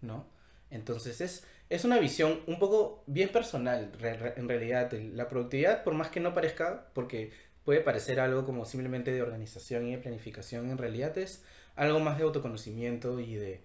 ¿no? 0.00 0.26
Entonces 0.70 1.20
es, 1.20 1.44
es 1.68 1.84
una 1.84 1.98
visión 1.98 2.40
un 2.46 2.58
poco 2.58 3.02
bien 3.06 3.28
personal, 3.30 3.92
re- 3.98 4.16
re- 4.16 4.34
en 4.36 4.48
realidad. 4.48 4.90
La 4.92 5.28
productividad, 5.28 5.84
por 5.84 5.94
más 5.94 6.08
que 6.10 6.20
no 6.20 6.32
parezca, 6.34 6.88
porque 6.94 7.32
puede 7.64 7.80
parecer 7.80 8.20
algo 8.20 8.44
como 8.44 8.64
simplemente 8.64 9.12
de 9.12 9.22
organización 9.22 9.86
y 9.86 9.92
de 9.92 9.98
planificación, 9.98 10.70
en 10.70 10.78
realidad 10.78 11.16
es 11.18 11.42
algo 11.74 12.00
más 12.00 12.16
de 12.18 12.24
autoconocimiento 12.24 13.18
y 13.20 13.34
de 13.34 13.62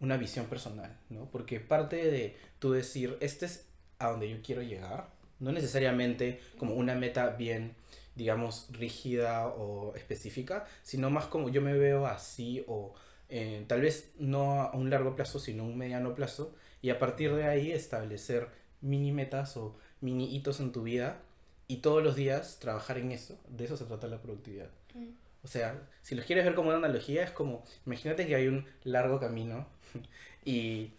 una 0.00 0.16
visión 0.16 0.46
personal, 0.46 0.96
¿no? 1.10 1.28
Porque 1.30 1.60
parte 1.60 1.96
de 2.10 2.36
tú 2.58 2.72
decir, 2.72 3.16
este 3.20 3.46
es 3.46 3.66
a 3.98 4.08
donde 4.10 4.30
yo 4.30 4.38
quiero 4.42 4.62
llegar, 4.62 5.10
no 5.40 5.52
necesariamente 5.52 6.40
como 6.58 6.74
una 6.74 6.94
meta 6.94 7.30
bien 7.30 7.74
digamos, 8.14 8.66
rígida 8.70 9.48
o 9.48 9.94
específica, 9.94 10.66
sino 10.82 11.08
más 11.08 11.26
como 11.26 11.48
yo 11.48 11.62
me 11.62 11.72
veo 11.72 12.06
así 12.06 12.64
o 12.66 12.94
eh, 13.30 13.64
tal 13.68 13.80
vez 13.80 14.12
no 14.18 14.60
a 14.60 14.72
un 14.72 14.90
largo 14.90 15.16
plazo, 15.16 15.38
sino 15.38 15.64
un 15.64 15.78
mediano 15.78 16.14
plazo, 16.14 16.54
y 16.82 16.90
a 16.90 16.98
partir 16.98 17.34
de 17.34 17.44
ahí 17.44 17.72
establecer 17.72 18.48
mini 18.80 19.12
metas 19.12 19.56
o 19.56 19.76
mini 20.00 20.34
hitos 20.34 20.60
en 20.60 20.72
tu 20.72 20.82
vida 20.82 21.22
y 21.68 21.78
todos 21.78 22.02
los 22.02 22.16
días 22.16 22.58
trabajar 22.58 22.98
en 22.98 23.12
eso. 23.12 23.38
De 23.48 23.64
eso 23.64 23.76
se 23.76 23.84
trata 23.84 24.08
la 24.08 24.20
productividad. 24.20 24.70
Mm. 24.94 25.10
O 25.42 25.48
sea, 25.48 25.80
si 26.02 26.14
los 26.14 26.26
quieres 26.26 26.44
ver 26.44 26.54
como 26.54 26.68
una 26.68 26.78
analogía, 26.78 27.22
es 27.22 27.30
como, 27.30 27.64
imagínate 27.86 28.26
que 28.26 28.34
hay 28.34 28.48
un 28.48 28.66
largo 28.84 29.20
camino 29.20 29.66
y 30.44 30.90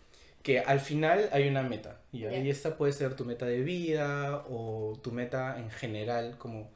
que 0.44 0.60
al 0.60 0.80
final 0.80 1.30
hay 1.32 1.48
una 1.48 1.64
meta. 1.64 2.02
Y 2.34 2.50
esta 2.50 2.78
puede 2.78 2.94
ser 2.94 3.16
tu 3.16 3.26
meta 3.26 3.46
de 3.46 3.62
vida 3.62 4.44
o 4.50 5.00
tu 5.04 5.12
meta 5.12 5.58
en 5.60 5.70
general, 5.70 6.38
como 6.38 6.72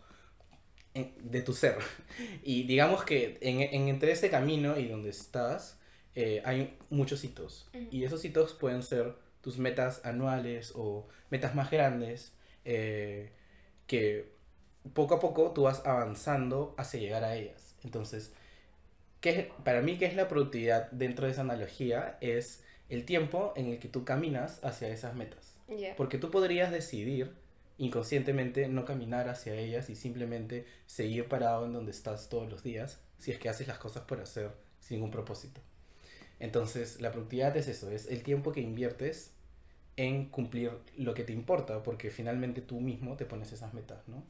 en- 0.93 1.13
de 1.19 1.41
tu 1.41 1.53
ser. 1.53 1.77
Y 2.43 2.63
digamos 2.63 3.03
que 3.03 3.37
en, 3.41 3.61
en- 3.61 3.87
entre 3.89 4.11
ese 4.11 4.29
camino 4.29 4.77
y 4.77 4.87
donde 4.87 5.09
estás, 5.09 5.79
eh, 6.15 6.41
hay 6.45 6.77
muchos 6.89 7.23
hitos. 7.23 7.69
Y 7.91 8.03
esos 8.03 8.23
hitos 8.23 8.53
pueden 8.53 8.83
ser 8.83 9.15
tus 9.41 9.57
metas 9.57 10.01
anuales 10.05 10.71
o 10.75 11.07
metas 11.29 11.53
más 11.55 11.69
grandes, 11.71 12.33
eh, 12.65 13.31
que 13.87 14.33
poco 14.93 15.15
a 15.15 15.19
poco 15.19 15.51
tú 15.51 15.63
vas 15.63 15.85
avanzando 15.85 16.73
hacia 16.77 16.99
llegar 16.99 17.23
a 17.23 17.35
ellas. 17.35 17.75
Entonces, 17.83 18.33
¿qué 19.21 19.29
es- 19.39 19.47
para 19.63 19.81
mí, 19.81 19.97
¿qué 19.97 20.05
es 20.05 20.15
la 20.15 20.27
productividad 20.27 20.89
dentro 20.91 21.25
de 21.25 21.31
esa 21.33 21.41
analogía? 21.41 22.17
Es 22.21 22.63
el 22.89 23.05
tiempo 23.05 23.53
en 23.55 23.67
el 23.67 23.79
que 23.79 23.87
tú 23.87 24.05
caminas 24.05 24.63
hacia 24.63 24.89
esas 24.89 25.15
metas. 25.15 25.55
Porque 25.97 26.17
tú 26.17 26.29
podrías 26.29 26.71
decidir 26.71 27.31
inconscientemente 27.77 28.67
no 28.67 28.85
caminar 28.85 29.27
hacia 29.27 29.55
ellas 29.55 29.89
y 29.89 29.95
simplemente 29.95 30.65
seguir 30.85 31.27
parado 31.27 31.65
en 31.65 31.73
donde 31.73 31.91
estás 31.91 32.29
todos 32.29 32.49
los 32.49 32.63
días 32.63 33.01
si 33.17 33.31
es 33.31 33.39
que 33.39 33.49
haces 33.49 33.67
las 33.67 33.79
cosas 33.79 34.03
por 34.03 34.21
hacer 34.21 34.51
sin 34.79 34.97
ningún 34.97 35.11
propósito. 35.11 35.61
Entonces, 36.39 37.01
la 37.01 37.11
productividad 37.11 37.55
es 37.57 37.67
eso, 37.67 37.89
es 37.91 38.07
el 38.07 38.23
tiempo 38.23 38.51
que 38.51 38.61
inviertes 38.61 39.31
en 39.97 40.25
cumplir 40.29 40.71
lo 40.97 41.13
que 41.13 41.23
te 41.23 41.33
importa, 41.33 41.81
porque 41.81 42.11
finalmente 42.11 42.61
tú 42.61 42.81
mismo 42.81 43.15
te 43.15 43.25
pones 43.25 43.51
esas 43.53 43.73
metas, 43.73 44.07
¿no? 44.07 44.23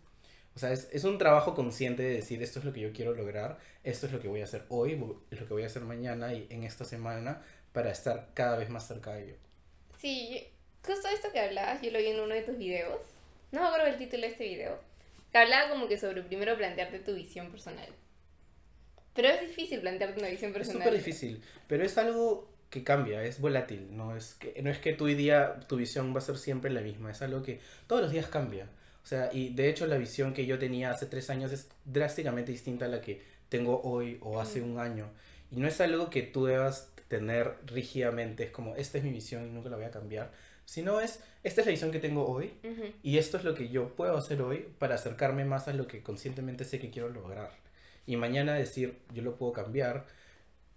O 0.55 0.59
sea, 0.59 0.71
es, 0.71 0.87
es 0.93 1.03
un 1.03 1.17
trabajo 1.17 1.53
consciente 1.53 2.03
de 2.03 2.11
decir, 2.11 2.41
esto 2.41 2.59
es 2.59 2.65
lo 2.65 2.71
que 2.71 2.79
yo 2.79 2.93
quiero 2.93 3.13
lograr, 3.13 3.57
esto 3.83 4.05
es 4.05 4.13
lo 4.13 4.21
que 4.21 4.29
voy 4.29 4.41
a 4.41 4.45
hacer 4.45 4.63
hoy, 4.69 4.93
es 5.29 5.41
lo 5.41 5.47
que 5.47 5.53
voy 5.53 5.63
a 5.63 5.65
hacer 5.65 5.83
mañana 5.83 6.33
y 6.33 6.47
en 6.49 6.63
esta 6.63 6.85
semana 6.85 7.41
para 7.75 7.91
estar 7.91 8.29
cada 8.33 8.57
vez 8.57 8.69
más 8.69 8.87
cerca 8.87 9.13
de 9.13 9.25
ello. 9.25 9.35
Sí, 9.99 10.47
justo 10.83 11.07
esto 11.09 11.31
que 11.31 11.39
hablabas, 11.39 11.81
yo 11.81 11.91
lo 11.91 11.99
vi 11.99 12.07
en 12.07 12.19
uno 12.19 12.33
de 12.33 12.41
tus 12.41 12.57
videos. 12.57 12.99
No 13.51 13.61
me 13.61 13.67
acuerdo 13.67 13.87
el 13.87 13.97
título 13.97 14.21
de 14.23 14.29
este 14.29 14.45
video. 14.45 14.79
Que 15.31 15.37
hablaba 15.37 15.69
como 15.69 15.87
que 15.87 15.97
sobre 15.97 16.23
primero 16.23 16.57
plantearte 16.57 16.99
tu 16.99 17.13
visión 17.13 17.51
personal. 17.51 17.89
Pero 19.13 19.27
es 19.27 19.41
difícil 19.41 19.81
plantearte 19.81 20.19
una 20.19 20.29
visión 20.29 20.51
Es 20.51 20.57
personal. 20.57 20.83
súper 20.83 20.97
difícil, 20.97 21.41
pero 21.67 21.83
es 21.85 21.97
algo 21.97 22.49
que 22.69 22.83
cambia, 22.83 23.23
es 23.23 23.39
volátil, 23.39 23.95
no 23.95 24.15
es 24.15 24.33
que, 24.35 24.61
no 24.61 24.69
es 24.69 24.79
que 24.79 24.93
tu 24.93 25.05
día, 25.05 25.59
tu 25.67 25.77
visión 25.77 26.13
va 26.13 26.19
a 26.19 26.21
ser 26.21 26.37
siempre 26.37 26.71
la 26.71 26.81
misma, 26.81 27.11
es 27.11 27.21
algo 27.21 27.43
que 27.43 27.59
todos 27.87 28.01
los 28.01 28.11
días 28.11 28.27
cambia. 28.27 28.67
O 29.03 29.07
sea, 29.07 29.29
y 29.31 29.53
de 29.53 29.69
hecho 29.69 29.85
la 29.85 29.97
visión 29.97 30.33
que 30.33 30.45
yo 30.45 30.57
tenía 30.57 30.91
hace 30.91 31.05
tres 31.05 31.29
años 31.29 31.51
es 31.51 31.69
drásticamente 31.85 32.51
distinta 32.51 32.85
a 32.85 32.87
la 32.87 33.01
que 33.01 33.21
tengo 33.49 33.81
hoy 33.83 34.17
o 34.21 34.39
hace 34.41 34.61
un 34.61 34.79
año. 34.79 35.09
Y 35.51 35.57
no 35.57 35.67
es 35.67 35.79
algo 35.79 36.09
que 36.09 36.23
tú 36.23 36.45
debas 36.45 36.89
tener 37.17 37.55
rígidamente, 37.65 38.43
es 38.43 38.51
como, 38.51 38.75
esta 38.75 38.97
es 38.97 39.03
mi 39.03 39.11
visión 39.11 39.45
y 39.45 39.49
nunca 39.51 39.69
la 39.69 39.77
voy 39.77 39.85
a 39.85 39.91
cambiar, 39.91 40.31
sino 40.65 40.99
es, 40.99 41.21
esta 41.43 41.61
es 41.61 41.67
la 41.67 41.71
visión 41.71 41.91
que 41.91 41.99
tengo 41.99 42.27
hoy 42.27 42.53
Ujú. 42.63 42.83
y 43.03 43.17
esto 43.17 43.37
es 43.37 43.43
lo 43.43 43.53
que 43.53 43.69
yo 43.69 43.95
puedo 43.95 44.17
hacer 44.17 44.41
hoy 44.41 44.67
para 44.79 44.95
acercarme 44.95 45.45
más 45.45 45.67
a 45.67 45.73
lo 45.73 45.87
que 45.87 46.01
conscientemente 46.01 46.65
sé 46.65 46.79
que 46.79 46.89
quiero 46.89 47.09
lograr. 47.09 47.51
Y 48.07 48.17
mañana 48.17 48.53
decir, 48.53 48.99
yo 49.13 49.21
lo 49.23 49.35
puedo 49.35 49.53
cambiar 49.53 50.05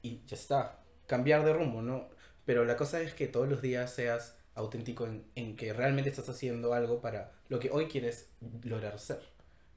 y 0.03 0.21
ya 0.27 0.37
está. 0.37 0.79
Cambiar 1.07 1.45
de 1.45 1.53
rumbo, 1.53 1.83
¿no? 1.83 2.09
Pero 2.47 2.65
la 2.65 2.77
cosa 2.77 3.01
es 3.03 3.13
que 3.13 3.27
todos 3.27 3.49
los 3.49 3.61
días 3.61 3.93
seas 3.93 4.37
auténtico 4.55 5.07
en, 5.07 5.25
en 5.35 5.57
que 5.57 5.73
realmente 5.73 6.11
estás 6.11 6.29
haciendo 6.29 6.73
algo 6.73 7.01
para 7.01 7.33
lo 7.49 7.59
que 7.59 7.71
hoy 7.71 7.87
quieres 7.87 8.31
lograr 8.63 8.99
ser. 8.99 9.21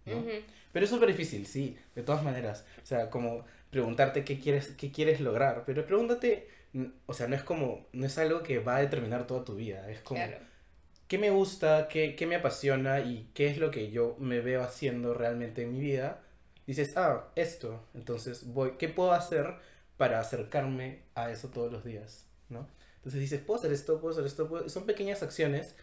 ¿no? 0.05 0.17
Ujú. 0.17 0.29
Pero 0.71 0.85
es 0.85 0.89
súper 0.89 1.09
difícil, 1.09 1.45
sí, 1.45 1.77
de 1.95 2.03
todas 2.03 2.23
maneras. 2.23 2.65
O 2.81 2.85
sea, 2.85 3.09
como 3.09 3.45
preguntarte 3.71 4.23
qué 4.23 4.39
quieres, 4.39 4.69
qué 4.77 4.91
quieres 4.91 5.21
lograr. 5.21 5.63
Pero 5.65 5.85
pregúntate, 5.87 6.49
o 7.07 7.13
sea, 7.13 7.27
no 7.27 7.35
es 7.35 7.43
como, 7.43 7.87
no 7.93 8.05
es 8.05 8.17
algo 8.19 8.43
que 8.43 8.59
va 8.59 8.77
a 8.77 8.81
determinar 8.81 9.27
toda 9.27 9.43
tu 9.45 9.55
vida. 9.55 9.89
Es 9.89 10.01
como, 10.01 10.21
Claro. 10.23 10.37
qué 11.07 11.17
me 11.17 11.29
gusta, 11.31 11.87
qué, 11.89 12.15
qué 12.15 12.27
me 12.27 12.35
apasiona 12.35 12.99
y 13.01 13.29
qué 13.33 13.47
es 13.47 13.57
lo 13.57 13.71
que 13.71 13.91
yo 13.91 14.15
me 14.19 14.41
veo 14.41 14.63
haciendo 14.63 15.13
realmente 15.13 15.63
en 15.63 15.73
mi 15.73 15.81
vida, 15.81 16.21
dices, 16.67 16.95
ah, 16.97 17.29
esto, 17.35 17.87
entonces 17.93 18.45
voy, 18.53 18.73
¿qué 18.77 18.89
puedo 18.89 19.11
hacer 19.13 19.55
para 19.97 20.19
acercarme 20.19 21.03
a 21.15 21.31
eso 21.31 21.49
todos 21.49 21.71
los 21.71 21.83
días? 21.83 22.25
¿no? 22.49 22.67
Entonces 22.97 23.19
dices, 23.21 23.41
puedo 23.41 23.59
hacer 23.59 23.71
esto, 23.73 23.99
puedo 23.99 24.13
hacer 24.13 24.25
esto, 24.25 24.47
puedo-". 24.47 24.69
son 24.69 24.85
pequeñas 24.85 25.23
acciones 25.23 25.75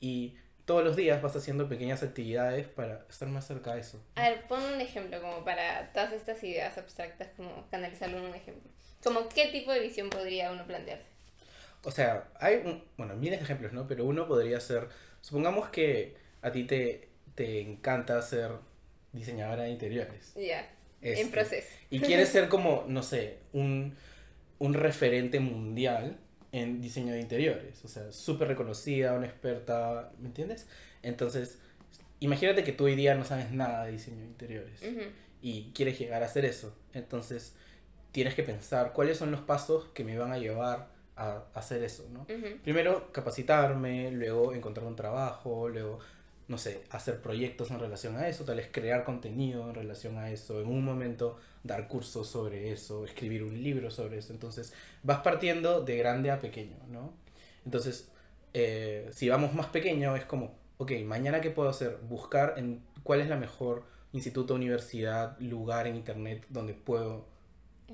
y 0.00 0.36
todos 0.70 0.84
los 0.84 0.94
días 0.94 1.20
vas 1.20 1.34
haciendo 1.34 1.68
pequeñas 1.68 2.00
actividades 2.04 2.68
para 2.68 3.04
estar 3.10 3.26
más 3.26 3.44
cerca 3.44 3.74
de 3.74 3.80
eso. 3.80 4.00
A 4.14 4.28
ver, 4.28 4.46
pon 4.46 4.62
un 4.62 4.80
ejemplo 4.80 5.20
como 5.20 5.44
para 5.44 5.92
todas 5.92 6.12
estas 6.12 6.40
ideas 6.44 6.78
abstractas, 6.78 7.26
como 7.36 7.66
canalizarlo 7.72 8.18
en 8.18 8.26
un 8.26 8.34
ejemplo. 8.36 8.70
Como 9.02 9.28
qué 9.28 9.48
tipo 9.48 9.72
de 9.72 9.80
visión 9.80 10.10
podría 10.10 10.52
uno 10.52 10.64
plantearse. 10.68 11.08
O 11.82 11.90
sea, 11.90 12.28
hay, 12.38 12.62
un, 12.64 12.84
bueno, 12.96 13.16
miles 13.16 13.40
de 13.40 13.46
ejemplos, 13.46 13.72
¿no? 13.72 13.88
Pero 13.88 14.04
uno 14.04 14.28
podría 14.28 14.60
ser, 14.60 14.86
supongamos 15.22 15.70
que 15.70 16.14
a 16.40 16.52
ti 16.52 16.62
te, 16.62 17.08
te 17.34 17.60
encanta 17.62 18.22
ser 18.22 18.52
diseñadora 19.10 19.64
de 19.64 19.70
interiores. 19.70 20.34
Ya, 20.36 20.70
Este, 21.02 21.22
en 21.22 21.32
proceso. 21.32 21.68
Y 21.90 21.98
quieres 21.98 22.28
ser 22.32 22.48
como, 22.48 22.84
no 22.86 23.02
sé, 23.02 23.38
un, 23.52 23.96
un 24.60 24.74
referente 24.74 25.40
mundial 25.40 26.16
en 26.52 26.80
diseño 26.80 27.12
de 27.12 27.20
interiores. 27.20 27.84
O 27.84 27.88
sea, 27.88 28.10
súper 28.12 28.48
reconocida, 28.48 29.14
una 29.14 29.26
experta, 29.26 30.12
¿me 30.18 30.28
entiendes? 30.28 30.66
Entonces, 31.02 31.58
imagínate 32.20 32.64
que 32.64 32.72
tú 32.72 32.84
hoy 32.84 32.96
día 32.96 33.14
no 33.14 33.24
sabes 33.24 33.52
nada 33.52 33.84
de 33.84 33.92
diseño 33.92 34.18
de 34.18 34.26
interiores 34.26 34.82
y 35.42 35.70
quieres 35.74 35.98
llegar 35.98 36.22
a 36.22 36.26
hacer 36.26 36.44
eso. 36.44 36.76
Entonces, 36.92 37.54
tienes 38.12 38.34
que 38.34 38.42
pensar 38.42 38.92
cuáles 38.92 39.18
son 39.18 39.30
los 39.30 39.40
pasos 39.40 39.88
que 39.94 40.04
me 40.04 40.18
van 40.18 40.32
a 40.32 40.38
llevar 40.38 40.88
a 41.16 41.44
hacer 41.54 41.82
eso, 41.82 42.08
¿no? 42.12 42.26
Primero, 42.62 43.12
capacitarme, 43.12 44.10
luego 44.10 44.54
encontrar 44.54 44.86
un 44.86 44.96
trabajo, 44.96 45.68
luego, 45.68 45.98
no 46.50 46.58
sé, 46.58 46.82
hacer 46.90 47.20
proyectos 47.22 47.70
en 47.70 47.78
relación 47.78 48.16
a 48.16 48.26
eso, 48.28 48.44
tal 48.44 48.56
vez 48.56 48.68
crear 48.72 49.04
contenido 49.04 49.68
en 49.68 49.74
relación 49.76 50.18
a 50.18 50.32
eso, 50.32 50.60
en 50.60 50.66
un 50.66 50.84
momento 50.84 51.38
dar 51.62 51.86
cursos 51.86 52.26
sobre 52.26 52.72
eso, 52.72 53.04
escribir 53.04 53.44
un 53.44 53.62
libro 53.62 53.88
sobre 53.92 54.18
eso. 54.18 54.32
Entonces, 54.32 54.72
vas 55.04 55.20
partiendo 55.20 55.80
de 55.82 55.96
grande 55.96 56.32
a 56.32 56.40
pequeño, 56.40 56.76
¿no? 56.90 57.12
Entonces, 57.64 58.10
eh, 58.52 59.08
si 59.12 59.28
vamos 59.28 59.54
más 59.54 59.66
pequeño, 59.66 60.16
es 60.16 60.24
como, 60.24 60.58
ok, 60.78 60.90
mañana 61.04 61.40
qué 61.40 61.50
puedo 61.50 61.68
hacer? 61.68 61.98
Buscar 62.08 62.54
en 62.56 62.82
cuál 63.04 63.20
es 63.20 63.28
la 63.28 63.36
mejor 63.36 63.84
instituto, 64.12 64.56
universidad, 64.56 65.38
lugar 65.38 65.86
en 65.86 65.94
internet 65.94 66.46
donde 66.48 66.74
puedo 66.74 67.26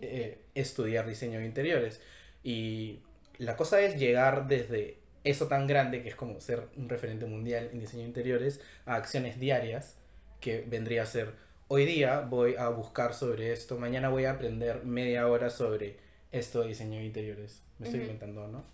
eh, 0.01 0.41
estudiar 0.55 1.07
diseño 1.07 1.41
de 1.41 1.45
interiores. 1.45 2.01
Y 2.43 3.01
la 3.37 3.55
cosa 3.55 3.83
es 3.83 4.01
llegar 4.01 4.49
desde 4.49 4.99
eso 5.30 5.49
tan 5.49 5.66
grande, 5.66 6.02
que 6.02 6.09
es 6.09 6.14
como 6.14 6.40
ser 6.40 6.68
un 6.76 6.88
referente 6.88 7.26
mundial 7.26 7.71
en 7.73 7.80
diseño 7.80 8.02
de 8.02 8.09
interiores, 8.09 8.61
a 8.85 8.95
acciones 8.95 9.38
diarias, 9.38 9.99
que 10.40 10.64
vendría 10.66 11.02
a 11.02 11.06
ser, 11.06 11.33
hoy 11.68 11.85
día 11.85 12.21
voy 12.21 12.54
a 12.56 12.68
buscar 12.68 13.14
sobre 13.14 13.52
esto, 13.52 13.76
mañana 13.78 14.09
voy 14.09 14.25
a 14.25 14.33
aprender 14.33 14.85
media 14.85 15.26
hora 15.28 15.50
sobre 15.50 15.97
esto 16.33 16.62
de 16.62 16.68
diseño 16.68 16.99
de 16.99 17.06
interiores. 17.06 17.62
Me 17.78 17.87
estoy 17.87 18.02
inventando, 18.02 18.47
¿no? 18.49 18.64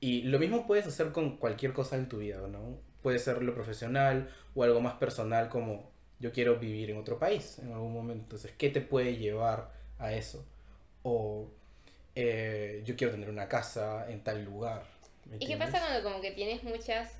Y 0.00 0.22
lo 0.22 0.38
mismo 0.38 0.66
puedes 0.66 0.86
hacer 0.86 1.12
con 1.12 1.36
cualquier 1.36 1.72
cosa 1.72 1.96
en 1.96 2.08
tu 2.08 2.18
vida, 2.18 2.38
¿no? 2.48 2.78
Puede 3.02 3.18
ser 3.18 3.42
lo 3.42 3.54
profesional 3.54 4.30
o 4.54 4.64
algo 4.64 4.80
más 4.80 4.94
personal 4.94 5.48
como 5.48 5.90
yo 6.18 6.32
quiero 6.32 6.58
vivir 6.58 6.90
en 6.90 6.98
otro 6.98 7.18
país 7.18 7.58
en 7.58 7.72
algún 7.72 7.92
momento. 7.92 8.22
Entonces, 8.22 8.52
¿qué 8.56 8.70
te 8.70 8.80
puede 8.80 9.16
llevar 9.16 9.72
a 9.98 10.12
eso? 10.12 10.44
O 11.02 11.48
eh, 12.14 12.82
yo 12.84 12.96
quiero 12.96 13.12
tener 13.12 13.28
una 13.30 13.48
casa 13.48 14.10
en 14.10 14.22
tal 14.22 14.44
lugar. 14.44 14.84
¿Me 15.30 15.36
¿Y 15.38 15.46
qué 15.46 15.56
pasa 15.56 15.78
cuando 15.78 16.02
como 16.02 16.20
que 16.20 16.32
tienes 16.32 16.62
muchas, 16.64 17.12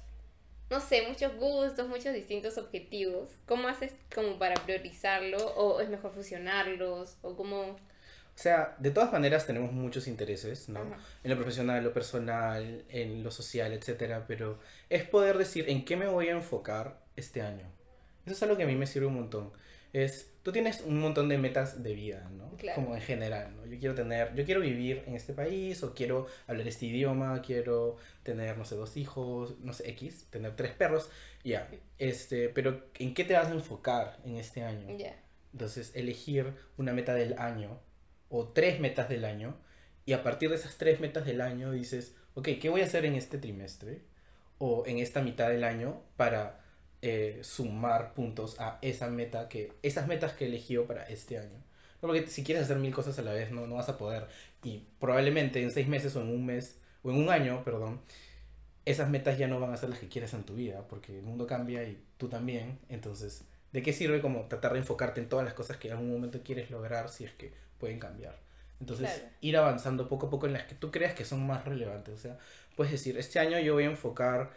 no 0.68 0.80
sé, 0.80 1.06
muchos 1.08 1.34
gustos, 1.36 1.88
muchos 1.88 2.12
distintos 2.12 2.58
objetivos? 2.58 3.30
¿Cómo 3.46 3.68
haces 3.68 3.92
como 4.14 4.38
para 4.38 4.54
priorizarlo? 4.54 5.38
¿O 5.54 5.80
es 5.80 5.88
mejor 5.88 6.12
fusionarlos? 6.12 7.16
¿O 7.22 7.36
cómo...? 7.36 7.60
O 7.62 8.42
sea, 8.42 8.74
de 8.78 8.90
todas 8.90 9.12
maneras 9.12 9.46
tenemos 9.46 9.72
muchos 9.72 10.06
intereses, 10.06 10.68
¿no? 10.68 10.80
Ajá. 10.80 10.98
En 11.24 11.30
lo 11.30 11.36
profesional, 11.36 11.78
en 11.78 11.84
lo 11.84 11.92
personal, 11.92 12.84
en 12.88 13.22
lo 13.22 13.30
social, 13.30 13.72
etcétera, 13.72 14.24
pero 14.26 14.58
es 14.88 15.04
poder 15.04 15.36
decir 15.36 15.68
en 15.68 15.84
qué 15.84 15.96
me 15.96 16.06
voy 16.06 16.28
a 16.28 16.32
enfocar 16.32 16.98
este 17.16 17.42
año. 17.42 17.66
Eso 18.24 18.34
es 18.34 18.42
algo 18.42 18.56
que 18.56 18.62
a 18.62 18.66
mí 18.66 18.76
me 18.76 18.86
sirve 18.86 19.06
un 19.06 19.14
montón. 19.14 19.52
Es, 19.92 20.29
tú 20.42 20.52
tienes 20.52 20.80
un 20.82 21.00
montón 21.00 21.28
de 21.28 21.38
metas 21.38 21.82
de 21.82 21.94
vida, 21.94 22.30
¿no? 22.32 22.56
Claro. 22.56 22.82
Como 22.82 22.94
en 22.94 23.02
general, 23.02 23.56
¿no? 23.56 23.66
Yo 23.66 23.78
quiero 23.78 23.94
tener, 23.94 24.34
yo 24.34 24.44
quiero 24.44 24.60
vivir 24.60 25.02
en 25.06 25.14
este 25.14 25.32
país, 25.32 25.82
o 25.82 25.94
quiero 25.94 26.26
hablar 26.46 26.66
este 26.68 26.86
idioma, 26.86 27.40
quiero 27.42 27.96
tener, 28.22 28.56
no 28.58 28.64
sé, 28.64 28.76
dos 28.76 28.96
hijos, 28.96 29.58
no 29.60 29.72
sé, 29.72 29.88
X, 29.90 30.26
tener 30.30 30.56
tres 30.56 30.72
perros, 30.72 31.10
ya. 31.44 31.68
Este, 31.98 32.48
pero 32.48 32.84
¿en 32.98 33.14
qué 33.14 33.24
te 33.24 33.34
vas 33.34 33.48
a 33.48 33.52
enfocar 33.52 34.18
en 34.24 34.36
este 34.36 34.62
año? 34.62 34.96
Ya. 34.96 35.16
Entonces, 35.52 35.92
elegir 35.94 36.52
una 36.76 36.92
meta 36.92 37.14
del 37.14 37.38
año 37.38 37.80
o 38.28 38.48
tres 38.48 38.80
metas 38.80 39.08
del 39.08 39.24
año 39.24 39.56
y 40.06 40.12
a 40.12 40.22
partir 40.22 40.48
de 40.50 40.56
esas 40.56 40.76
tres 40.76 41.00
metas 41.00 41.24
del 41.26 41.40
año 41.40 41.72
dices, 41.72 42.14
ok, 42.34 42.48
¿qué 42.60 42.68
voy 42.68 42.80
a 42.80 42.84
hacer 42.84 43.04
en 43.04 43.14
este 43.14 43.38
trimestre 43.38 44.02
o 44.58 44.84
en 44.86 44.98
esta 44.98 45.22
mitad 45.22 45.48
del 45.48 45.64
año 45.64 46.02
para 46.16 46.60
eh, 47.02 47.40
sumar 47.42 48.14
puntos 48.14 48.58
a 48.60 48.78
esa 48.82 49.08
meta 49.08 49.48
que, 49.48 49.72
esas 49.82 50.06
metas 50.06 50.32
que 50.32 50.46
elegido 50.46 50.86
para 50.86 51.04
este 51.04 51.38
año? 51.38 51.58
No, 52.02 52.08
porque 52.08 52.26
si 52.26 52.44
quieres 52.44 52.64
hacer 52.64 52.78
mil 52.78 52.94
cosas 52.94 53.18
a 53.18 53.22
la 53.22 53.32
vez 53.32 53.50
no, 53.50 53.66
no 53.66 53.76
vas 53.76 53.88
a 53.88 53.98
poder 53.98 54.26
y 54.62 54.84
probablemente 54.98 55.62
en 55.62 55.70
seis 55.70 55.88
meses 55.88 56.16
o 56.16 56.22
en 56.22 56.28
un 56.28 56.46
mes 56.46 56.78
o 57.02 57.10
en 57.10 57.16
un 57.16 57.30
año, 57.30 57.62
perdón, 57.64 58.00
esas 58.84 59.10
metas 59.10 59.38
ya 59.38 59.48
no 59.48 59.60
van 59.60 59.72
a 59.72 59.76
ser 59.76 59.90
las 59.90 59.98
que 59.98 60.08
quieres 60.08 60.32
en 60.34 60.44
tu 60.44 60.54
vida 60.54 60.86
porque 60.88 61.18
el 61.18 61.24
mundo 61.24 61.46
cambia 61.46 61.82
y 61.84 62.02
tú 62.18 62.28
también, 62.28 62.78
entonces 62.88 63.44
¿De 63.72 63.82
qué 63.82 63.92
sirve 63.92 64.20
como 64.20 64.46
tratar 64.46 64.72
de 64.72 64.80
enfocarte 64.80 65.20
en 65.20 65.28
todas 65.28 65.44
las 65.44 65.54
cosas 65.54 65.76
que 65.76 65.88
en 65.88 65.94
algún 65.94 66.10
momento 66.10 66.40
quieres 66.42 66.70
lograr 66.70 67.08
si 67.08 67.24
es 67.24 67.32
que 67.32 67.52
pueden 67.78 67.98
cambiar? 67.98 68.36
Entonces, 68.80 69.10
Claro. 69.10 69.28
ir 69.40 69.56
avanzando 69.56 70.08
poco 70.08 70.26
a 70.26 70.30
poco 70.30 70.46
en 70.46 70.54
las 70.54 70.64
que 70.64 70.74
tú 70.74 70.90
creas 70.90 71.14
que 71.14 71.24
son 71.24 71.46
más 71.46 71.64
relevantes. 71.64 72.14
O 72.14 72.18
sea, 72.18 72.38
puedes 72.76 72.92
decir, 72.92 73.16
este 73.18 73.38
año 73.38 73.58
yo 73.60 73.74
voy 73.74 73.84
a 73.84 73.90
enfocar 73.90 74.50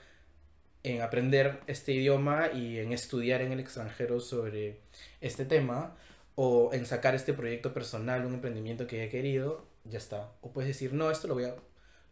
en 0.83 1.01
aprender 1.01 1.61
este 1.67 1.93
idioma 1.93 2.49
y 2.53 2.79
en 2.79 2.91
estudiar 2.93 3.41
en 3.41 3.51
el 3.53 3.59
extranjero 3.59 4.19
sobre 4.19 4.79
este 5.21 5.45
tema, 5.45 5.95
o 6.35 6.71
en 6.73 6.85
sacar 6.85 7.15
este 7.15 7.33
proyecto 7.33 7.73
personal, 7.73 8.25
un 8.25 8.33
emprendimiento 8.35 8.87
que 8.87 9.03
he 9.03 9.09
querido, 9.09 9.67
ya 9.85 9.97
está. 9.99 10.31
O 10.41 10.51
puedes 10.51 10.67
decir, 10.69 10.93
no, 10.93 11.11
esto 11.11 11.27
lo 11.27 11.35
voy 11.35 11.45
a... 11.45 11.55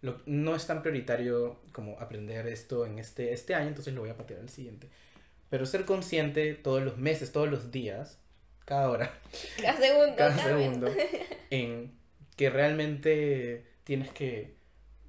lo- 0.02 0.22
no 0.26 0.56
es 0.56 0.68
tan 0.68 0.82
prioritario 0.84 1.60
como 1.74 2.00
aprender 2.00 2.48
esto 2.48 2.86
en 2.86 3.00
este, 3.00 3.34
este 3.34 3.56
año, 3.56 3.70
entonces 3.70 3.94
lo 3.94 4.02
voy 4.02 4.10
a 4.12 4.18
patear 4.18 4.40
al 4.42 4.50
siguiente. 4.50 4.90
Pero 5.50 5.66
ser 5.66 5.86
consciente 5.86 6.54
todos 6.54 6.82
los 6.84 6.98
meses, 6.98 7.32
todos 7.32 7.50
los 7.50 7.72
días, 7.72 8.20
cada 8.66 8.90
hora, 8.90 9.12
Cada 9.62 9.78
segundo. 9.80 10.16
cada 10.16 10.36
cada 10.36 10.44
segundo, 10.50 10.88
en 11.50 11.92
que 12.38 12.50
realmente 12.50 13.66
tienes 13.84 14.10
que 14.12 14.56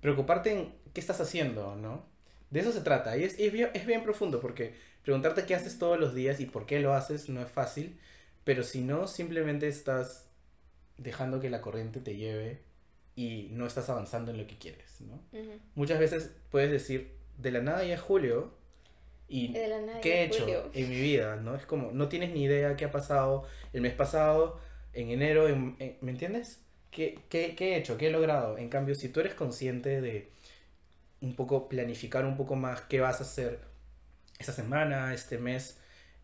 preocuparte 0.01 0.53
en 0.53 0.75
qué 0.93 1.01
estás 1.01 1.21
haciendo, 1.21 1.77
¿no? 1.77 2.11
De 2.53 2.61
eso 2.61 2.73
se 2.73 2.83
trata. 2.83 3.17
Y 3.19 3.25
es, 3.25 3.39
es, 3.41 3.53
bien, 3.53 3.71
es 3.75 3.87
bien 3.87 4.05
profundo 4.05 4.41
porque 4.41 4.75
preguntarte 5.03 5.47
qué 5.47 5.57
haces 5.57 5.79
todos 5.81 5.99
los 5.99 6.15
días 6.15 6.41
y 6.41 6.47
por 6.47 6.67
qué 6.67 6.81
lo 6.81 6.95
haces 6.95 7.29
no 7.31 7.43
es 7.43 7.51
fácil, 7.51 7.99
pero 8.45 8.63
si 8.63 8.83
no, 8.83 9.09
simplemente 9.09 9.69
estás 9.69 10.29
dejando 10.99 11.41
que 11.41 11.51
la 11.51 11.61
corriente 11.61 12.01
te 12.01 12.17
lleve 12.17 12.61
y 13.17 13.49
no 13.53 13.67
estás 13.67 13.91
avanzando 13.91 14.31
en 14.33 14.39
lo 14.39 14.47
que 14.47 14.59
quieres, 14.59 15.01
¿no? 15.03 15.21
Ujú. 15.33 15.59
Muchas 15.75 15.99
veces 16.01 16.33
puedes 16.51 16.71
decir, 16.71 17.13
de 17.39 17.51
la 17.53 17.61
nada 17.63 17.85
ya 17.85 17.95
es 17.95 18.01
julio 18.01 18.53
y 19.29 19.53
De 19.53 19.69
la 19.69 19.81
nada, 19.81 20.01
¿qué 20.01 20.15
he 20.23 20.25
hecho 20.25 20.45
julio. 20.45 20.71
en 20.75 20.91
mi 20.91 21.01
vida? 21.01 21.37
¿no? 21.37 21.55
Es 21.57 21.67
como, 21.67 21.93
no 21.93 22.09
tienes 22.09 22.33
ni 22.33 22.45
idea 22.45 22.77
qué 22.77 22.85
ha 22.87 22.91
pasado 22.93 23.45
el 23.73 23.81
mes 23.83 23.95
pasado, 23.95 24.61
en 24.93 25.11
enero, 25.11 25.49
en- 25.49 25.77
en- 25.79 25.97
¿me 26.03 26.11
entiendes? 26.11 26.61
¿Qué, 26.91 27.19
qué, 27.31 27.55
qué 27.57 27.75
he 27.75 27.79
hecho? 27.79 27.97
¿Qué 27.97 28.09
he 28.09 28.11
logrado? 28.11 28.59
En 28.59 28.69
cambio, 28.69 28.95
si 28.95 29.09
tú 29.09 29.21
eres 29.21 29.35
consciente 29.35 30.01
de 30.03 30.31
un 31.23 31.35
poco 31.37 31.69
planificar 31.71 32.27
un 32.27 32.37
poco 32.37 32.57
más 32.57 32.83
qué 32.83 33.01
vas 33.01 33.21
a 33.21 33.25
hacer 33.25 33.61
esta 34.39 34.53
semana, 34.53 35.15
este 35.15 35.39
mes, 35.39 35.79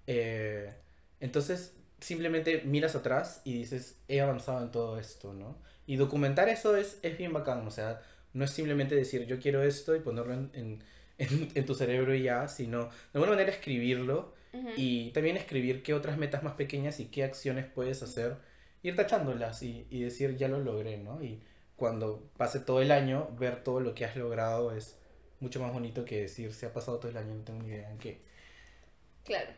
eh, 0.06 0.74
entonces 1.20 1.76
simplemente 2.00 2.62
miras 2.64 2.94
atrás 2.94 3.42
y 3.44 3.54
dices, 3.54 4.00
he 4.08 4.20
avanzado 4.20 4.62
en 4.62 4.70
todo 4.70 4.98
esto, 4.98 5.32
¿no? 5.34 5.58
Y 5.86 5.96
documentar 5.96 6.48
eso 6.48 6.76
es, 6.76 6.98
es 7.02 7.18
bien 7.18 7.32
bacán, 7.32 7.66
o 7.66 7.70
sea, 7.70 8.02
no 8.32 8.44
es 8.44 8.50
simplemente 8.52 8.94
decir 8.94 9.26
yo 9.26 9.40
quiero 9.40 9.62
esto 9.62 9.96
y 9.96 10.00
ponerlo 10.00 10.34
en, 10.34 10.50
en, 10.54 10.84
en- 11.18 11.50
en 11.54 11.66
tu 11.66 11.74
cerebro 11.74 12.14
y 12.14 12.22
ya, 12.24 12.48
sino 12.48 12.84
de 12.86 12.90
alguna 13.14 13.32
manera 13.32 13.50
escribirlo 13.52 14.34
y 14.74 15.10
también 15.12 15.36
escribir 15.36 15.82
qué 15.82 15.94
otras 15.94 16.18
metas 16.18 16.42
más 16.42 16.54
pequeñas 16.54 17.00
y 17.00 17.06
qué 17.06 17.24
acciones 17.24 17.66
puedes 17.66 18.02
hacer, 18.02 18.36
ir 18.82 18.96
tachándolas 18.96 19.62
y, 19.62 19.86
y 19.90 20.02
decir 20.02 20.36
ya 20.36 20.48
lo 20.48 20.60
logré, 20.60 20.98
¿no? 20.98 21.22
Y 21.22 21.42
cuando 21.78 22.28
pase 22.36 22.58
todo 22.58 22.82
el 22.82 22.90
año, 22.90 23.28
ver 23.38 23.62
todo 23.62 23.78
lo 23.78 23.94
que 23.94 24.04
has 24.04 24.16
logrado 24.16 24.76
es 24.76 24.98
mucho 25.38 25.60
más 25.60 25.72
bonito 25.72 26.04
que 26.04 26.22
decir 26.22 26.52
se 26.52 26.66
ha 26.66 26.72
pasado 26.72 26.98
todo 26.98 27.10
el 27.10 27.16
año, 27.16 27.34
no 27.34 27.44
tengo 27.44 27.62
ni 27.62 27.68
idea 27.68 27.88
en 27.90 27.98
qué. 27.98 28.20
Claro. 29.24 29.50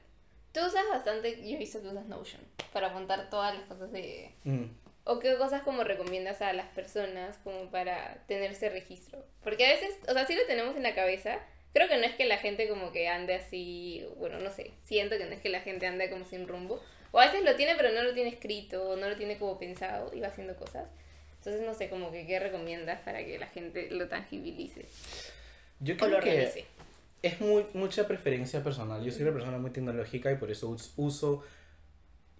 Tú 0.52 0.60
usas 0.60 0.84
bastante, 0.90 1.36
yo 1.48 1.56
he 1.56 1.58
visto 1.58 1.80
que 1.80 1.88
usas 1.88 2.06
Notion 2.06 2.42
para 2.72 2.88
apuntar 2.88 3.30
todas 3.30 3.54
las 3.54 3.64
cosas 3.64 3.90
de... 3.90 4.34
Mm. 4.44 4.64
¿O 5.04 5.18
qué 5.18 5.36
cosas 5.38 5.62
como 5.62 5.82
recomiendas 5.82 6.42
a 6.42 6.52
las 6.52 6.66
personas 6.68 7.38
como 7.38 7.70
para 7.70 8.22
tener 8.26 8.50
ese 8.50 8.68
registro? 8.68 9.24
Porque 9.42 9.64
a 9.64 9.70
veces, 9.70 9.96
o 10.06 10.12
sea, 10.12 10.26
sí 10.26 10.34
lo 10.34 10.44
tenemos 10.46 10.76
en 10.76 10.82
la 10.82 10.94
cabeza. 10.94 11.38
Creo 11.72 11.88
que 11.88 11.96
no 11.96 12.04
es 12.04 12.14
que 12.16 12.26
la 12.26 12.36
gente 12.36 12.68
como 12.68 12.92
que 12.92 13.08
ande 13.08 13.34
así, 13.34 14.06
bueno, 14.18 14.38
no 14.40 14.50
sé, 14.50 14.72
siento 14.82 15.16
que 15.16 15.24
no 15.24 15.32
es 15.32 15.40
que 15.40 15.48
la 15.48 15.60
gente 15.60 15.86
ande 15.86 16.10
como 16.10 16.26
sin 16.26 16.46
rumbo. 16.46 16.80
O 17.12 17.18
a 17.18 17.26
veces 17.26 17.42
lo 17.44 17.56
tiene 17.56 17.76
pero 17.76 17.92
no 17.92 18.02
lo 18.02 18.12
tiene 18.12 18.28
escrito, 18.28 18.90
o 18.90 18.96
no 18.96 19.08
lo 19.08 19.16
tiene 19.16 19.38
como 19.38 19.58
pensado 19.58 20.14
y 20.14 20.20
va 20.20 20.28
haciendo 20.28 20.54
cosas. 20.56 20.86
Entonces 21.40 21.66
no 21.66 21.74
sé, 21.74 21.88
como 21.88 22.12
que 22.12 22.26
qué 22.26 22.38
recomiendas 22.38 23.00
para 23.00 23.24
que 23.24 23.38
la 23.38 23.46
gente 23.46 23.88
lo 23.90 24.08
tangibilice 24.08 24.86
Yo 25.80 25.94
o 25.94 25.96
creo 25.98 26.10
lo 26.10 26.20
que 26.20 26.32
realice. 26.34 26.66
es 27.22 27.40
muy, 27.40 27.64
mucha 27.74 28.06
preferencia 28.06 28.62
personal. 28.62 29.02
Yo 29.02 29.10
soy 29.10 29.22
una 29.22 29.32
persona 29.32 29.58
muy 29.58 29.70
tecnológica 29.70 30.30
y 30.30 30.36
por 30.36 30.50
eso 30.50 30.68
us- 30.68 30.92
uso 30.96 31.42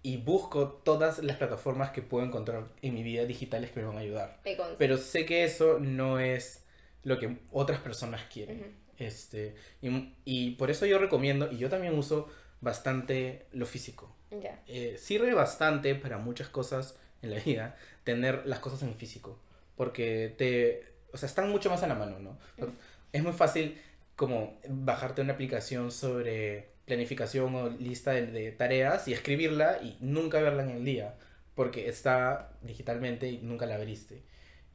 y 0.03 0.17
busco 0.17 0.67
todas 0.67 1.19
las 1.19 1.37
plataformas 1.37 1.91
que 1.91 2.01
puedo 2.01 2.25
encontrar 2.25 2.69
en 2.81 2.93
mi 2.93 3.03
vida 3.03 3.25
digitales 3.25 3.71
que 3.71 3.79
me 3.81 3.85
van 3.87 3.97
a 3.97 4.01
ayudar. 4.01 4.39
Pero 4.77 4.97
sé 4.97 5.25
que 5.25 5.43
eso 5.43 5.79
no 5.79 6.19
es 6.19 6.63
lo 7.03 7.19
que 7.19 7.37
otras 7.51 7.79
personas 7.79 8.21
quieren. 8.31 8.75
Este, 8.97 9.55
y, 9.81 10.13
y 10.25 10.51
por 10.51 10.69
eso 10.71 10.85
yo 10.85 10.97
recomiendo, 10.99 11.51
y 11.51 11.57
yo 11.57 11.69
también 11.69 11.97
uso 11.97 12.29
bastante 12.61 13.45
lo 13.51 13.65
físico. 13.65 14.15
Eh, 14.67 14.95
sirve 14.97 15.33
bastante 15.33 15.93
para 15.95 16.17
muchas 16.17 16.49
cosas 16.49 16.97
en 17.21 17.31
la 17.31 17.39
vida 17.39 17.75
tener 18.03 18.45
las 18.45 18.59
cosas 18.59 18.81
en 18.83 18.95
físico. 18.95 19.39
Porque 19.75 20.33
te. 20.37 20.83
O 21.13 21.17
sea, 21.17 21.27
están 21.27 21.49
mucho 21.49 21.69
más 21.69 21.83
a 21.83 21.87
la 21.87 21.95
mano, 21.95 22.19
¿no? 22.19 22.37
Es 23.11 23.23
muy 23.23 23.33
fácil 23.33 23.77
como 24.15 24.59
bajarte 24.69 25.21
una 25.21 25.33
aplicación 25.33 25.91
sobre 25.91 26.69
planificación 26.85 27.55
o 27.55 27.69
lista 27.69 28.11
de, 28.11 28.27
de 28.27 28.51
tareas 28.51 29.07
y 29.07 29.13
escribirla 29.13 29.79
y 29.81 29.97
nunca 30.01 30.41
verla 30.41 30.63
en 30.63 30.69
el 30.71 30.85
día. 30.85 31.15
Porque 31.55 31.89
está 31.89 32.51
digitalmente 32.61 33.29
y 33.29 33.39
nunca 33.39 33.65
la 33.65 33.75
abriste. 33.75 34.23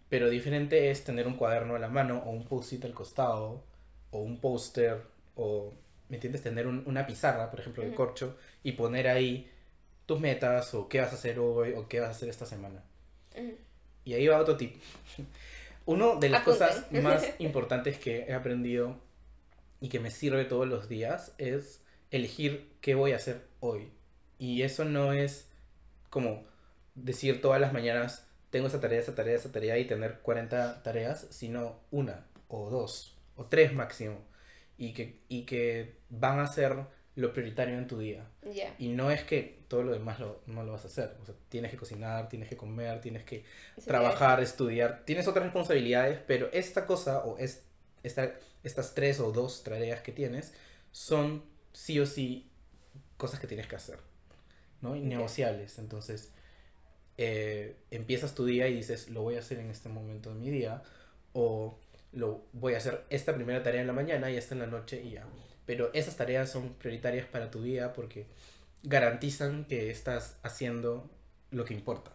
Pero 0.08 0.30
diferente 0.30 0.90
es 0.90 1.04
tener 1.04 1.26
un 1.26 1.36
cuaderno 1.36 1.74
a 1.74 1.78
la 1.78 1.88
mano 1.88 2.22
o 2.26 2.30
un 2.30 2.44
post-it 2.46 2.84
al 2.84 2.94
costado 2.94 3.64
o 4.10 4.20
un 4.20 4.40
póster 4.40 5.02
o, 5.34 5.74
¿me 6.08 6.16
entiendes? 6.16 6.42
Tener 6.42 6.66
un- 6.66 6.84
una 6.86 7.06
pizarra, 7.06 7.50
por 7.50 7.60
ejemplo, 7.60 7.82
de 7.82 7.92
corcho 7.94 8.36
y 8.62 8.72
poner 8.72 9.08
ahí 9.08 9.50
tus 10.06 10.20
metas 10.20 10.74
o 10.74 10.88
qué 10.88 11.00
vas 11.00 11.12
a 11.12 11.16
hacer 11.16 11.38
hoy 11.38 11.72
o 11.76 11.88
qué 11.88 12.00
vas 12.00 12.08
a 12.10 12.12
hacer 12.12 12.28
esta 12.28 12.46
semana. 12.46 12.82
Ujú. 13.36 13.56
Y 14.04 14.14
ahí 14.14 14.26
va 14.28 14.38
otro 14.40 14.56
tip. 14.56 14.76
Una 15.86 16.14
de 16.16 16.28
las 16.28 16.42
Apunten. 16.42 16.68
cosas 16.68 16.92
más 16.92 17.34
importantes 17.38 17.98
que 17.98 18.24
he 18.28 18.34
aprendido 18.34 18.98
y 19.80 19.88
que 19.88 20.00
me 20.00 20.10
sirve 20.10 20.44
todos 20.44 20.66
los 20.68 20.88
días 20.88 21.34
es 21.38 21.84
elegir 22.10 22.72
qué 22.80 22.94
voy 22.94 23.12
a 23.12 23.16
hacer 23.16 23.46
hoy. 23.60 23.92
Y 24.38 24.62
eso 24.62 24.84
no 24.84 25.12
es 25.12 25.48
como 26.10 26.44
decir 26.94 27.40
todas 27.40 27.60
las 27.60 27.72
mañanas 27.72 28.26
tengo 28.50 28.68
esa 28.68 28.80
tarea, 28.80 29.00
esa 29.00 29.14
tarea, 29.14 29.36
esa 29.36 29.52
tarea 29.52 29.78
y 29.78 29.86
tener 29.86 30.20
40 30.20 30.82
tareas, 30.82 31.26
sino 31.30 31.80
una 31.90 32.26
o 32.48 32.70
dos 32.70 33.16
o 33.36 33.46
tres 33.46 33.72
máximo. 33.74 34.18
Y 34.78 34.92
que, 34.94 35.20
y 35.28 35.44
que 35.46 35.96
van 36.10 36.38
a 36.40 36.46
ser 36.46 36.76
lo 37.16 37.32
prioritario 37.32 37.76
en 37.78 37.86
tu 37.86 37.98
día. 37.98 38.28
Y 38.78 38.88
no 38.88 39.10
es 39.10 39.24
que 39.24 39.58
todo 39.68 39.82
lo 39.82 39.92
demás 39.92 40.20
lo, 40.20 40.42
no 40.46 40.62
lo 40.64 40.72
vas 40.72 40.84
a 40.84 40.88
hacer. 40.88 41.16
O 41.22 41.24
sea, 41.24 41.34
tienes 41.48 41.70
que 41.70 41.78
cocinar, 41.78 42.28
tienes 42.28 42.48
que 42.48 42.58
comer, 42.58 43.00
tienes 43.00 43.24
que 43.24 43.44
trabajar, 43.84 44.40
estudiar. 44.40 45.02
Tienes 45.06 45.26
otras 45.26 45.44
responsabilidades, 45.44 46.20
pero 46.26 46.50
esta 46.52 46.84
cosa 46.84 47.24
o 47.24 47.38
es, 47.38 47.64
esta, 48.02 48.34
estas 48.62 48.94
tres 48.94 49.18
o 49.18 49.32
dos 49.32 49.64
tareas 49.64 50.02
que 50.02 50.12
tienes 50.12 50.52
son 50.92 51.42
sí 51.72 51.98
o 51.98 52.06
sí 52.06 52.50
cosas 53.16 53.40
que 53.40 53.46
tienes 53.46 53.66
que 53.66 53.76
hacer. 53.76 53.98
¿no? 54.82 54.94
Ya. 54.94 55.00
Innegociables. 55.00 55.78
Entonces, 55.78 56.34
eh, 57.16 57.76
empiezas 57.90 58.34
tu 58.34 58.44
día 58.44 58.68
y 58.68 58.74
dices, 58.74 59.08
lo 59.08 59.22
voy 59.22 59.36
a 59.36 59.38
hacer 59.38 59.58
en 59.58 59.70
este 59.70 59.88
momento 59.88 60.34
de 60.34 60.38
mi 60.38 60.50
día. 60.50 60.82
O 61.32 61.78
lo 62.12 62.44
voy 62.52 62.74
a 62.74 62.76
hacer 62.76 63.04
esta 63.08 63.34
primera 63.34 63.62
tarea 63.62 63.80
en 63.80 63.86
la 63.86 63.94
mañana 63.94 64.30
y 64.30 64.36
esta 64.36 64.54
en 64.54 64.60
la 64.60 64.66
noche 64.66 65.02
y 65.02 65.12
ya. 65.12 65.26
Pero 65.66 65.92
esas 65.94 66.16
tareas 66.16 66.50
son 66.50 66.74
prioritarias 66.74 67.26
para 67.26 67.50
tu 67.50 67.62
día 67.62 67.92
porque 67.92 68.26
garantizan 68.84 69.66
que 69.66 69.90
estás 69.90 70.38
haciendo 70.42 71.10
lo 71.50 71.64
que 71.64 71.74
importa, 71.74 72.12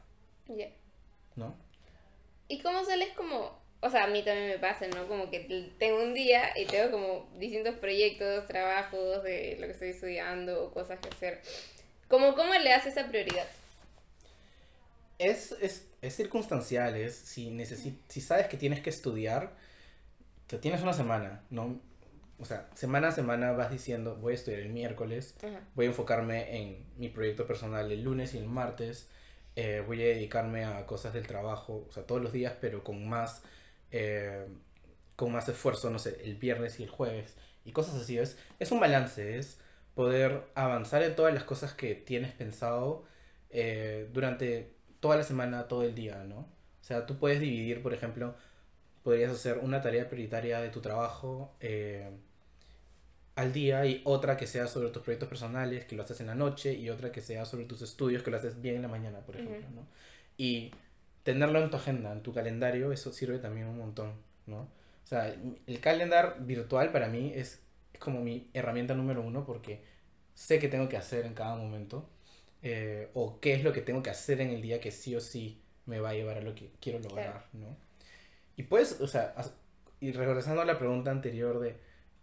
Ya. 0.47 0.71
¿no? 1.35 1.55
¿Y 2.47 2.61
cómo 2.61 2.83
sales 2.85 3.09
como, 3.15 3.59
o 3.81 3.89
sea, 3.89 4.03
a 4.05 4.07
mí 4.07 4.23
también 4.23 4.47
me 4.49 4.59
pasa, 4.59 4.87
¿no? 4.87 5.07
Como 5.07 5.29
que 5.29 5.73
tengo 5.79 6.03
un 6.03 6.13
día 6.13 6.51
y 6.57 6.67
tengo 6.67 6.91
como 6.91 7.29
distintos 7.39 7.75
proyectos, 7.75 8.47
trabajos 8.47 9.23
de 9.23 9.57
lo 9.59 9.67
que 9.67 9.73
estoy 9.73 9.89
estudiando 9.89 10.65
o 10.65 10.73
cosas 10.73 10.99
que 10.99 11.09
hacer. 11.09 11.41
Como, 12.07 12.35
¿Cómo 12.35 12.53
le 12.53 12.69
das 12.69 12.85
esa 12.85 13.07
prioridad? 13.09 13.47
Es, 15.17 15.51
es, 15.61 15.87
es 16.01 16.15
circunstancial, 16.15 16.95
es 16.95 17.15
si, 17.15 17.55
si 18.07 18.21
sabes 18.21 18.47
que 18.47 18.57
tienes 18.57 18.81
que 18.81 18.89
estudiar, 18.89 19.55
que 20.47 20.57
tienes 20.57 20.81
una 20.81 20.93
semana, 20.93 21.45
¿no? 21.49 21.81
O 22.41 22.45
sea, 22.45 22.67
semana 22.73 23.09
a 23.09 23.11
semana 23.11 23.51
vas 23.51 23.69
diciendo, 23.69 24.15
voy 24.15 24.33
a 24.33 24.35
estudiar 24.35 24.61
el 24.61 24.69
miércoles, 24.69 25.35
voy 25.75 25.85
a 25.85 25.89
enfocarme 25.89 26.57
en 26.57 26.85
mi 26.97 27.09
proyecto 27.09 27.45
personal 27.45 27.91
el 27.91 28.03
lunes 28.03 28.33
y 28.33 28.39
el 28.39 28.47
martes, 28.47 29.09
eh, 29.55 29.83
voy 29.85 30.01
a 30.01 30.05
dedicarme 30.05 30.65
a 30.65 30.87
cosas 30.87 31.13
del 31.13 31.27
trabajo, 31.27 31.85
o 31.87 31.91
sea, 31.91 32.03
todos 32.07 32.19
los 32.21 32.33
días, 32.33 32.55
pero 32.59 32.83
con 32.83 33.07
más, 33.07 33.43
eh, 33.91 34.47
con 35.15 35.31
más 35.31 35.47
esfuerzo, 35.49 35.91
no 35.91 35.99
sé, 35.99 36.19
el 36.23 36.35
viernes 36.35 36.79
y 36.79 36.83
el 36.83 36.89
jueves, 36.89 37.37
y 37.63 37.73
cosas 37.73 37.95
así. 37.95 38.17
Es, 38.17 38.37
es 38.59 38.71
un 38.71 38.79
balance, 38.79 39.37
es 39.37 39.59
poder 39.93 40.43
avanzar 40.55 41.03
en 41.03 41.15
todas 41.15 41.33
las 41.33 41.43
cosas 41.43 41.73
que 41.73 41.93
tienes 41.93 42.31
pensado 42.33 43.05
eh, 43.51 44.09
durante 44.13 44.73
toda 44.99 45.17
la 45.17 45.23
semana, 45.23 45.67
todo 45.67 45.83
el 45.83 45.93
día, 45.93 46.23
¿no? 46.23 46.39
O 46.39 46.83
sea, 46.83 47.05
tú 47.05 47.17
puedes 47.19 47.39
dividir, 47.39 47.83
por 47.83 47.93
ejemplo, 47.93 48.35
podrías 49.03 49.31
hacer 49.31 49.59
una 49.59 49.81
tarea 49.81 50.09
prioritaria 50.09 50.59
de 50.61 50.69
tu 50.69 50.81
trabajo 50.81 51.55
eh, 51.59 52.09
al 53.41 53.53
día 53.53 53.85
y 53.85 54.01
otra 54.05 54.37
que 54.37 54.47
sea 54.47 54.67
sobre 54.67 54.89
tus 54.89 55.01
proyectos 55.01 55.29
personales, 55.29 55.85
que 55.85 55.95
lo 55.95 56.03
haces 56.03 56.19
en 56.21 56.27
la 56.27 56.35
noche, 56.35 56.73
y 56.73 56.89
otra 56.89 57.11
que 57.11 57.21
sea 57.21 57.45
sobre 57.45 57.65
tus 57.65 57.81
estudios, 57.81 58.23
que 58.23 58.31
lo 58.31 58.37
haces 58.37 58.61
bien 58.61 58.75
en 58.75 58.83
la 58.83 58.87
mañana, 58.87 59.19
por 59.19 59.35
ejemplo, 59.35 59.67
¿no? 59.73 59.87
Y 60.37 60.71
tenerlo 61.23 61.61
en 61.61 61.69
tu 61.69 61.77
agenda, 61.77 62.11
en 62.11 62.21
tu 62.23 62.33
calendario, 62.33 62.91
eso 62.91 63.11
sirve 63.11 63.39
también 63.39 63.67
un 63.67 63.77
montón, 63.77 64.13
¿no? 64.47 64.61
O 65.03 65.07
sea, 65.07 65.35
el 65.67 65.79
calendar 65.79 66.37
virtual 66.39 66.91
para 66.91 67.07
mí 67.07 67.33
es, 67.35 67.61
es 67.93 67.99
como 67.99 68.21
mi 68.21 68.49
herramienta 68.53 68.93
número 68.93 69.21
uno 69.21 69.45
porque 69.45 69.83
sé 70.33 70.59
qué 70.59 70.67
tengo 70.67 70.87
que 70.87 70.97
hacer 70.97 71.25
en 71.25 71.33
cada 71.33 71.55
momento 71.55 72.09
eh, 72.61 73.09
o 73.13 73.39
qué 73.39 73.53
es 73.53 73.63
lo 73.63 73.73
que 73.73 73.81
tengo 73.81 74.01
que 74.03 74.09
hacer 74.09 74.39
en 74.41 74.51
el 74.51 74.61
día 74.61 74.79
que 74.79 74.91
sí 74.91 75.15
o 75.15 75.19
sí 75.19 75.61
me 75.85 75.99
va 75.99 76.09
a 76.09 76.13
llevar 76.13 76.37
a 76.37 76.41
lo 76.41 76.55
que 76.55 76.71
quiero 76.79 76.99
lograr, 76.99 77.47
¿no? 77.53 77.75
Y 78.55 78.63
puedes, 78.63 79.01
o 79.01 79.07
sea, 79.07 79.33
y 79.99 80.11
regresando 80.11 80.61
a 80.61 80.65
la 80.65 80.77
pregunta 80.77 81.11
anterior 81.11 81.59
de 81.59 81.75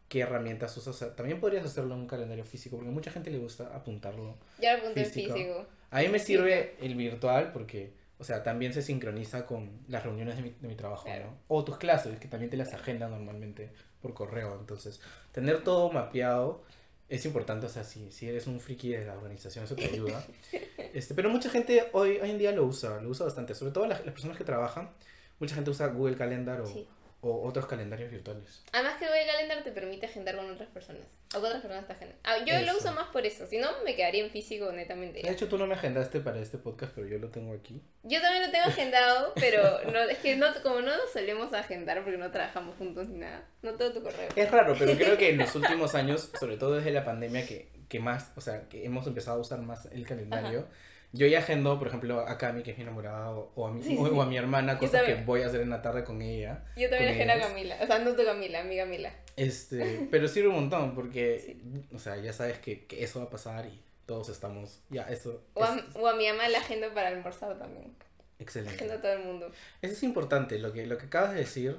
qué 0.09 0.21
herramientas 0.21 0.77
usas, 0.77 0.95
o 0.95 0.99
sea, 0.99 1.15
también 1.15 1.39
podrías 1.41 1.65
hacerlo 1.65 1.95
en 1.95 2.01
un 2.01 2.07
calendario 2.07 2.45
físico 2.45 2.77
porque 2.77 2.91
a 2.91 2.93
mucha 2.93 3.11
gente 3.11 3.31
le 3.31 3.39
gusta 3.39 3.65
apuntarlo. 3.75 4.37
Ya 4.61 4.73
lo 4.75 4.81
apunté 4.81 5.01
en 5.05 5.07
Físico. 5.11 5.67
A 5.91 6.01
mí 6.01 6.09
me 6.09 6.19
sirve 6.19 6.77
el 6.81 6.95
virtual 6.95 7.53
porque, 7.53 7.93
o 8.19 8.25
sea, 8.25 8.43
también 8.43 8.73
se 8.73 8.83
sincroniza 8.83 9.47
con 9.47 9.71
las 9.89 10.05
reuniones 10.05 10.37
de 10.37 10.43
mi, 10.43 10.51
de 10.61 10.69
mi 10.69 10.75
trabajo, 10.77 11.05
Claro. 11.05 11.27
¿no? 11.27 11.39
O 11.49 11.65
tus 11.65 11.77
clases, 11.79 12.19
que 12.19 12.29
también 12.29 12.51
te 12.51 12.57
las 12.57 12.73
agendan 12.75 13.11
normalmente 13.11 13.71
por 14.01 14.15
correo. 14.15 14.57
Entonces, 14.59 15.01
tener 15.33 15.63
todo 15.63 15.91
mapeado 15.91 16.63
es 17.09 17.25
importante, 17.25 17.67
o 17.67 17.69
sea, 17.71 17.85
si, 17.85 18.11
si 18.13 18.29
eres 18.29 18.47
un 18.47 18.61
friki 18.61 18.91
de 18.91 19.05
la 19.07 19.15
organización, 19.15 19.65
eso 19.65 19.77
te 19.77 19.85
ayuda. 19.87 20.23
Este, 20.95 21.15
pero 21.15 21.29
mucha 21.29 21.51
gente 21.51 21.91
hoy, 21.93 22.17
hoy 22.17 22.31
en 22.31 22.39
día 22.39 22.51
lo 22.51 22.65
usa, 22.65 22.99
lo 23.03 23.11
usa 23.11 23.27
bastante, 23.27 23.55
sobre 23.55 23.73
todo 23.73 23.87
las, 23.87 24.05
las 24.07 24.13
personas 24.15 24.39
que 24.39 24.45
trabajan. 24.45 24.91
Mucha 25.39 25.55
gente 25.55 25.71
usa 25.71 25.87
Google 25.89 26.17
Calendar 26.17 26.63
o, 26.63 26.67
Sí. 26.67 26.89
O 27.29 27.47
otros 27.47 27.67
calendarios 27.67 28.11
virtuales. 28.11 28.63
Además 28.73 28.97
que 28.99 29.07
Google 29.07 29.27
Calendar 29.27 29.63
te 29.65 29.71
permite 29.73 30.07
agendar 30.07 30.37
con 30.37 30.51
otras 30.51 30.69
personas. 30.69 31.03
O 31.35 31.41
con 31.41 31.47
otras 31.47 31.63
personas 31.63 31.87
te 31.87 31.93
agendan. 31.93 32.19
Ah, 32.25 32.39
yo 32.45 32.55
lo 32.61 32.73
Eso. 32.73 32.79
uso 32.79 32.93
más 32.93 33.09
por 33.09 33.27
eso. 33.27 33.47
Si 33.47 33.59
no, 33.59 33.69
me 33.85 33.95
quedaría 33.95 34.25
en 34.25 34.31
físico 34.31 34.73
netamente. 34.73 35.23
De 35.23 35.31
hecho, 35.31 35.49
tú 35.49 35.59
no 35.59 35.67
me 35.67 35.75
agendaste 35.75 36.21
para 36.21 36.39
este 36.41 36.59
podcast, 36.59 36.93
pero 36.95 37.07
yo 37.07 37.19
lo 37.19 37.29
tengo 37.29 37.55
aquí. 37.55 37.83
Yo 38.03 38.21
también 38.21 38.45
lo 38.47 38.51
tengo 38.51 38.65
agendado, 38.67 39.33
pero 39.41 39.85
no, 39.93 40.01
es 40.01 40.19
que 40.19 40.37
no, 40.37 40.47
como 40.63 40.81
no 40.81 40.97
nos 40.97 41.13
solemos 41.13 41.53
agendar 41.53 42.03
porque 42.03 42.19
no 42.19 42.31
trabajamos 42.31 42.77
juntos 42.77 43.09
ni 43.09 43.19
nada. 43.19 43.45
No 43.63 43.75
tengo 43.75 43.93
tu 43.93 44.03
correo. 44.03 44.29
Es 44.35 44.51
raro, 44.51 44.75
pero 44.79 44.97
creo 44.97 45.17
que 45.17 45.31
en 45.31 45.39
los 45.39 45.55
últimos 45.57 45.95
años, 45.95 46.31
sobre 46.39 46.57
todo 46.57 46.77
desde 46.77 46.91
la 46.91 47.05
pandemia, 47.05 47.47
que, 47.47 47.71
que 47.89 48.01
más, 48.01 48.33
o 48.37 48.41
sea, 48.41 48.69
que 48.69 48.85
hemos 48.85 49.07
empezado 49.07 49.39
a 49.39 49.41
usar 49.41 49.61
más 49.61 49.87
el 49.87 50.07
calendario, 50.07 50.67
yo 51.13 51.27
ya 51.27 51.39
agendo, 51.39 51.79
por 51.79 51.89
ejemplo, 51.89 52.21
a 52.21 52.37
Cami, 52.39 52.63
que 52.63 52.73
es 52.73 52.77
mi 52.79 52.83
enamorada, 52.83 53.31
o, 53.31 53.51
o 53.55 53.67
a, 53.67 53.73
mi, 53.73 53.83
Sí, 53.83 53.97
o, 53.99 54.07
sí. 54.07 54.13
o 54.15 54.23
a 54.23 54.27
mi 54.27 54.37
hermana, 54.37 54.79
cosas 54.79 55.03
que 55.05 55.15
voy 55.17 55.43
a 55.43 55.47
hacer 55.47 55.61
en 55.63 55.71
la 55.71 55.81
tarde 55.83 56.05
con 56.05 56.21
ella. 56.23 56.65
Yo 56.77 56.89
también 56.91 57.11
agendo 57.13 57.33
a. 57.35 57.39
Camila. 57.49 57.79
O 57.83 57.87
sea, 57.87 57.99
no 58.01 58.15
tu 58.15 58.25
Camila, 58.25 58.63
mi 58.65 58.77
Camila. 58.77 59.13
Este, 59.37 60.07
pero 60.11 60.29
sirve 60.29 60.49
un 60.49 60.57
montón, 60.57 60.95
porque, 60.95 61.57
o 61.95 61.99
sea, 61.99 62.17
ya 62.17 62.33
sabes 62.33 62.59
que, 62.59 62.87
que 62.87 63.05
eso 63.05 63.21
va 63.21 63.27
a 63.27 63.31
pasar 63.31 63.67
y 63.67 63.81
todos 64.07 64.29
estamos, 64.31 64.81
ya, 64.91 65.03
eso 65.05 65.43
O 65.55 65.63
a, 65.65 65.77
es 65.77 65.83
o 65.95 66.09
a 66.09 66.15
mi 66.17 66.27
mamá 66.29 66.49
la 66.49 66.59
agendo 66.59 66.93
para 66.95 67.09
almorzar 67.09 67.59
también. 67.59 67.93
excelente. 68.39 68.75
Agendo 68.75 68.95
a 68.95 69.01
todo 69.01 69.13
el 69.13 69.21
mundo. 69.21 69.51
Eso 69.83 69.93
es 69.95 70.03
importante, 70.03 70.59
lo 70.59 70.73
que, 70.73 70.87
lo 70.87 70.99
que 70.99 71.07
acabas 71.07 71.33
de 71.35 71.41
decir. 71.41 71.77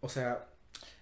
O 0.00 0.08
sea, 0.08 0.46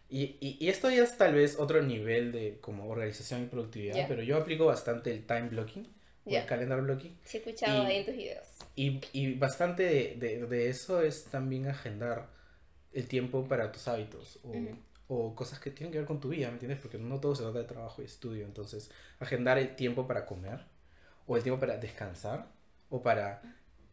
y, 0.09 0.37
y, 0.40 0.57
y 0.61 0.68
esto 0.68 0.90
ya 0.90 1.03
es 1.05 1.16
tal 1.16 1.35
vez 1.35 1.57
otro 1.59 1.81
nivel 1.83 2.33
de 2.33 2.59
como 2.61 2.88
organización 2.90 3.44
y 3.44 3.46
productividad, 3.46 4.07
pero 4.09 4.23
yo 4.23 4.37
aplico 4.37 4.66
bastante 4.66 5.11
el 5.12 5.25
time 5.27 5.49
blocking, 5.49 5.88
Ya. 6.27 6.41
el 6.41 6.47
calendar 6.47 6.81
blocking, 6.83 7.19
Sí, 7.25 7.39
he 7.39 7.41
escuchado 7.41 7.83
Y- 7.83 7.87
ahí 7.87 7.97
en 7.99 8.05
tus 8.07 8.15
videos. 8.17 8.49
y, 8.77 9.01
y 9.13 9.35
bastante 9.35 9.83
de, 9.85 10.17
de, 10.19 10.47
de 10.47 10.69
eso 10.69 11.03
es 11.03 11.25
también 11.25 11.69
agendar 11.69 12.29
el 12.93 13.07
tiempo 13.09 13.47
para 13.49 13.73
tus 13.73 13.89
hábitos 13.89 14.39
o, 14.45 14.55
o 15.09 15.35
cosas 15.35 15.59
que 15.61 15.71
tienen 15.71 15.93
que 15.93 15.99
ver 15.99 16.07
con 16.07 16.21
tu 16.21 16.29
vida, 16.31 16.47
¿me 16.49 16.55
entiendes? 16.55 16.81
Porque 16.81 16.99
no 16.99 17.21
todo 17.21 17.35
se 17.35 17.43
trata 17.43 17.59
de 17.61 17.65
trabajo 17.65 18.03
y 18.03 18.07
estudio, 18.07 18.45
entonces 18.47 18.91
agendar 19.19 19.59
el 19.59 19.77
tiempo 19.77 20.07
para 20.07 20.27
comer 20.27 20.61
o 21.27 21.37
el 21.37 21.43
tiempo 21.43 21.61
para 21.61 21.77
descansar 21.79 22.49
o 22.91 23.03
para 23.03 23.43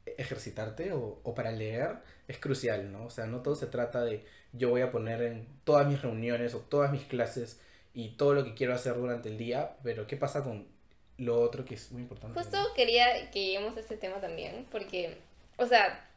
ejercitarte 0.06 0.94
o, 0.94 1.20
o 1.24 1.36
para 1.36 1.52
leer 1.52 1.98
es 2.28 2.40
crucial, 2.40 2.92
¿no? 2.92 3.06
O 3.06 3.10
sea, 3.10 3.26
no 3.28 3.42
todo 3.42 3.56
se 3.56 3.68
trata 3.68 4.04
de 4.04 4.26
yo 4.54 4.70
voy 4.70 4.82
a 4.82 4.92
poner 4.92 5.22
en 5.22 5.48
todas 5.63 5.88
mis 5.88 6.02
reuniones 6.02 6.54
o 6.56 6.60
todas 6.60 6.92
mis 6.92 7.04
clases 7.04 7.60
y 7.94 8.10
todo 8.18 8.34
lo 8.34 8.44
que 8.44 8.54
quiero 8.54 8.74
hacer 8.74 8.96
durante 8.96 9.30
el 9.30 9.38
día, 9.38 9.78
pero 9.84 10.08
¿qué 10.08 10.18
pasa 10.18 10.44
con 10.44 10.68
lo 11.17 11.41
otro 11.41 11.65
que 11.65 11.75
es 11.75 11.91
muy 11.91 12.03
importante? 12.03 12.39
Justo 12.39 12.58
quería 12.75 13.32
que 13.32 13.45
lleguemos 13.45 13.75
a 13.77 13.80
este 13.80 13.97
tema 13.97 14.19
también, 14.21 14.67
porque, 14.71 15.17
o 15.58 15.65
sea, 15.65 16.08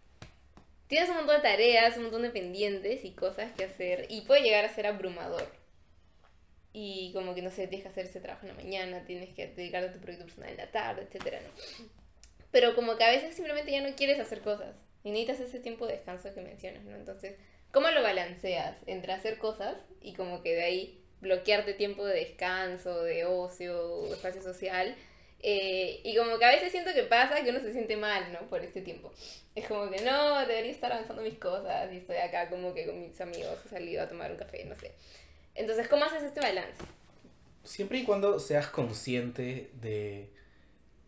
tienes 0.86 1.08
un 1.08 1.16
montón 1.16 1.36
de 1.36 1.42
tareas, 1.42 1.96
un 1.96 2.04
montón 2.04 2.22
de 2.22 2.30
pendientes 2.30 3.04
y 3.04 3.12
cosas 3.12 3.52
que 3.52 3.64
hacer, 3.64 4.06
y 4.08 4.22
puede 4.22 4.42
llegar 4.42 4.64
a 4.64 4.74
ser 4.74 4.86
abrumador. 4.86 5.48
Y 6.72 7.12
como 7.14 7.34
que, 7.34 7.42
no 7.42 7.50
sé, 7.50 7.66
tienes 7.66 7.82
que 7.82 7.88
hacer 7.88 8.06
ese 8.06 8.20
trabajo 8.20 8.46
en 8.46 8.56
la 8.56 8.62
mañana, 8.62 9.04
tienes 9.04 9.34
que 9.34 9.48
dedicarte 9.48 9.88
a 9.88 9.92
tu 9.92 9.98
proyecto 9.98 10.26
personal 10.26 10.50
en 10.50 10.56
la 10.56 10.70
tarde, 10.70 11.02
etcétera, 11.02 11.40
¿no? 11.40 11.86
Pero 12.50 12.74
como 12.74 12.96
que 12.96 13.04
a 13.04 13.10
veces 13.10 13.34
simplemente 13.34 13.72
ya 13.72 13.80
no 13.80 13.94
quieres 13.96 14.20
hacer 14.20 14.40
cosas 14.40 14.74
y 15.02 15.10
necesitas 15.10 15.40
ese 15.40 15.60
tiempo 15.60 15.86
de 15.86 15.94
descanso 15.94 16.34
que 16.34 16.40
mencionas, 16.40 16.84
¿no? 16.84 16.96
Entonces, 16.96 17.36
¿cómo 17.72 17.90
lo 17.90 18.02
balanceas 18.02 18.76
entre 18.86 19.12
hacer 19.12 19.38
cosas 19.38 19.76
y 20.00 20.14
como 20.14 20.42
que 20.42 20.54
de 20.54 20.62
ahí 20.62 20.99
bloquearte 21.20 21.74
tiempo 21.74 22.04
de 22.04 22.14
descanso, 22.14 23.02
de 23.02 23.24
ocio, 23.24 24.06
espacio 24.12 24.42
social. 24.42 24.96
Eh, 25.42 26.00
y 26.04 26.14
como 26.16 26.38
que 26.38 26.44
a 26.44 26.50
veces 26.50 26.70
siento 26.70 26.92
que 26.92 27.04
pasa 27.04 27.42
que 27.42 27.50
uno 27.50 27.60
se 27.60 27.72
siente 27.72 27.96
mal, 27.96 28.32
¿no? 28.32 28.40
Por 28.48 28.62
este 28.62 28.82
tiempo. 28.82 29.10
Es 29.54 29.66
como 29.66 29.90
que 29.90 30.02
no, 30.02 30.38
debería 30.40 30.70
estar 30.70 30.92
avanzando 30.92 31.22
mis 31.22 31.38
cosas 31.38 31.92
y 31.92 31.96
estoy 31.96 32.16
acá 32.16 32.50
como 32.50 32.74
que 32.74 32.86
con 32.86 33.00
mis 33.00 33.20
amigos, 33.20 33.58
he 33.64 33.68
salido 33.68 34.02
a 34.02 34.08
tomar 34.08 34.30
un 34.30 34.36
café, 34.36 34.64
no 34.64 34.74
sé. 34.74 34.92
Entonces, 35.54 35.88
¿cómo 35.88 36.04
haces 36.04 36.22
este 36.22 36.40
balance? 36.40 36.82
Siempre 37.64 37.98
y 37.98 38.04
cuando 38.04 38.38
seas 38.38 38.68
consciente 38.68 39.70
de 39.80 40.30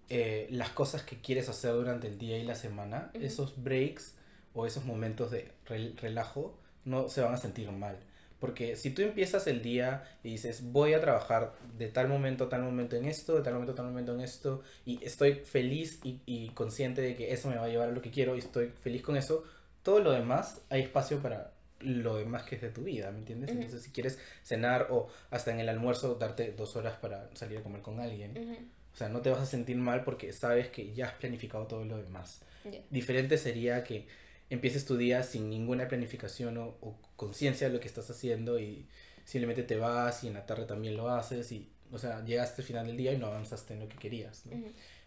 eh, 0.08 0.46
las 0.50 0.70
cosas 0.70 1.02
que 1.02 1.20
quieres 1.20 1.48
hacer 1.48 1.72
durante 1.72 2.06
el 2.06 2.18
día 2.18 2.38
y 2.38 2.44
la 2.44 2.54
semana, 2.54 3.10
esos 3.14 3.62
breaks 3.62 4.14
o 4.54 4.66
esos 4.66 4.84
momentos 4.84 5.30
de 5.30 5.50
relajo 5.66 6.54
no 6.84 7.08
se 7.08 7.20
van 7.20 7.34
a 7.34 7.38
sentir 7.38 7.70
mal. 7.70 7.98
Porque 8.42 8.74
si 8.74 8.90
tú 8.90 9.02
empiezas 9.02 9.46
el 9.46 9.62
día 9.62 10.02
y 10.24 10.30
dices, 10.30 10.72
voy 10.72 10.94
a 10.94 11.00
trabajar 11.00 11.52
de 11.78 11.86
tal 11.86 12.08
momento 12.08 12.42
a 12.42 12.48
tal 12.48 12.62
momento 12.64 12.96
en 12.96 13.04
esto, 13.04 13.36
de 13.36 13.42
tal 13.42 13.52
momento 13.52 13.70
a 13.70 13.76
tal 13.76 13.86
momento 13.86 14.14
en 14.16 14.20
esto, 14.20 14.62
y 14.84 14.98
estoy 15.04 15.34
feliz 15.34 16.00
y, 16.02 16.22
y, 16.26 16.48
consciente 16.48 17.02
de 17.02 17.14
que 17.14 17.32
eso 17.32 17.48
me 17.48 17.54
va 17.54 17.66
a 17.66 17.68
llevar 17.68 17.90
a 17.90 17.92
lo 17.92 18.02
que 18.02 18.10
quiero 18.10 18.34
y 18.34 18.40
estoy 18.40 18.72
feliz 18.82 19.02
con 19.02 19.16
eso, 19.16 19.44
todo 19.84 20.00
lo 20.00 20.10
demás 20.10 20.60
hay 20.70 20.82
espacio 20.82 21.20
para 21.22 21.52
lo 21.78 22.16
demás 22.16 22.42
que 22.42 22.56
es 22.56 22.62
de 22.62 22.70
tu 22.70 22.82
vida, 22.82 23.12
¿me 23.12 23.18
entiendes? 23.18 23.50
Entonces, 23.50 23.80
si 23.84 23.92
quieres 23.92 24.18
cenar 24.42 24.88
o 24.90 25.06
hasta 25.30 25.52
en 25.52 25.60
el 25.60 25.68
almuerzo 25.68 26.16
darte 26.16 26.50
dos 26.50 26.74
horas 26.74 26.96
para 26.96 27.30
salir 27.34 27.58
a 27.58 27.62
comer 27.62 27.80
con 27.80 28.00
alguien, 28.00 28.72
o 28.92 28.96
sea, 28.96 29.08
no 29.08 29.20
te 29.20 29.30
vas 29.30 29.38
a 29.42 29.46
sentir 29.46 29.76
mal 29.76 30.02
porque 30.02 30.32
sabes 30.32 30.68
que 30.68 30.92
ya 30.92 31.06
has 31.06 31.12
planificado 31.12 31.68
todo 31.68 31.84
lo 31.84 31.96
demás. 31.96 32.42
Diferente 32.90 33.38
sería 33.38 33.84
que 33.84 34.08
empieces 34.50 34.84
tu 34.84 34.96
día 34.96 35.22
sin 35.22 35.48
ninguna 35.48 35.88
planificación 35.88 36.58
o, 36.58 36.98
conciencia 37.16 37.68
de 37.68 37.74
lo 37.74 37.80
que 37.80 37.86
estás 37.86 38.10
haciendo 38.10 38.58
y 38.58 38.86
simplemente 39.24 39.62
te 39.62 39.76
vas 39.76 40.24
y 40.24 40.28
en 40.28 40.34
la 40.34 40.44
tarde 40.44 40.64
también 40.64 40.96
lo 40.96 41.08
haces 41.08 41.52
y, 41.52 41.70
o 41.92 41.98
sea, 41.98 42.24
llegaste 42.24 42.62
al 42.62 42.66
final 42.66 42.86
del 42.86 42.96
día 42.96 43.12
y 43.12 43.18
no 43.18 43.26
avanzaste 43.26 43.74
en 43.74 43.80
lo 43.80 43.88
que 43.88 43.96
querías. 43.96 44.42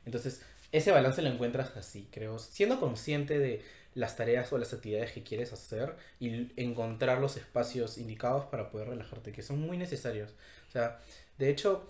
Entonces, 0.05 0.41
ese 0.71 0.91
balance 0.91 1.21
lo 1.21 1.29
encuentras 1.29 1.75
así, 1.75 2.07
creo, 2.11 2.39
siendo 2.39 2.79
consciente 2.79 3.37
de 3.37 3.61
las 3.95 4.15
tareas 4.15 4.51
o 4.53 4.57
las 4.57 4.73
actividades 4.73 5.11
que 5.13 5.23
quieres 5.23 5.53
hacer 5.53 5.95
y 6.19 6.51
encontrar 6.61 7.19
los 7.19 7.37
espacios 7.37 7.97
indicados 7.97 8.45
para 8.45 8.69
poder 8.69 8.89
relajarte, 8.89 9.31
que 9.31 9.41
son 9.41 9.59
muy 9.61 9.77
necesarios. 9.77 10.31
O 10.67 10.71
sea, 10.71 10.99
de 11.37 11.49
hecho, 11.49 11.87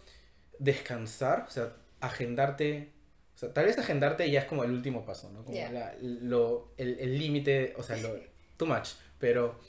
descansar, 0.59 1.45
o 1.47 1.51
sea, 1.51 1.73
agendarte 1.99 2.91
o 3.35 3.37
sea, 3.37 3.53
tal 3.53 3.65
vez 3.65 3.77
agendarte 3.77 4.29
ya 4.31 4.39
es 4.39 4.45
como 4.45 4.63
el 4.63 4.71
último 4.71 5.05
paso, 5.05 5.29
¿no? 5.31 5.43
Como 5.43 5.57
lo, 6.01 6.71
el 6.77 7.19
límite, 7.19 7.73
o 7.77 7.83
sea, 7.83 7.97
lo, 7.97 8.15
too 8.57 8.65
much. 8.65 8.89
Pero 9.19 9.59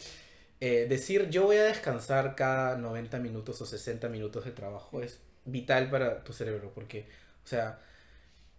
eh, 0.60 0.86
decir 0.88 1.28
yo 1.30 1.44
voy 1.44 1.56
a 1.56 1.64
descansar 1.64 2.34
cada 2.34 2.76
90 2.76 3.18
minutos 3.18 3.60
o 3.60 3.66
60 3.66 4.08
minutos 4.08 4.44
de 4.44 4.52
trabajo 4.52 5.02
es 5.02 5.20
vital 5.44 5.90
para 5.90 6.24
tu 6.24 6.32
cerebro 6.32 6.72
porque, 6.74 7.08
o 7.44 7.46
sea, 7.48 7.80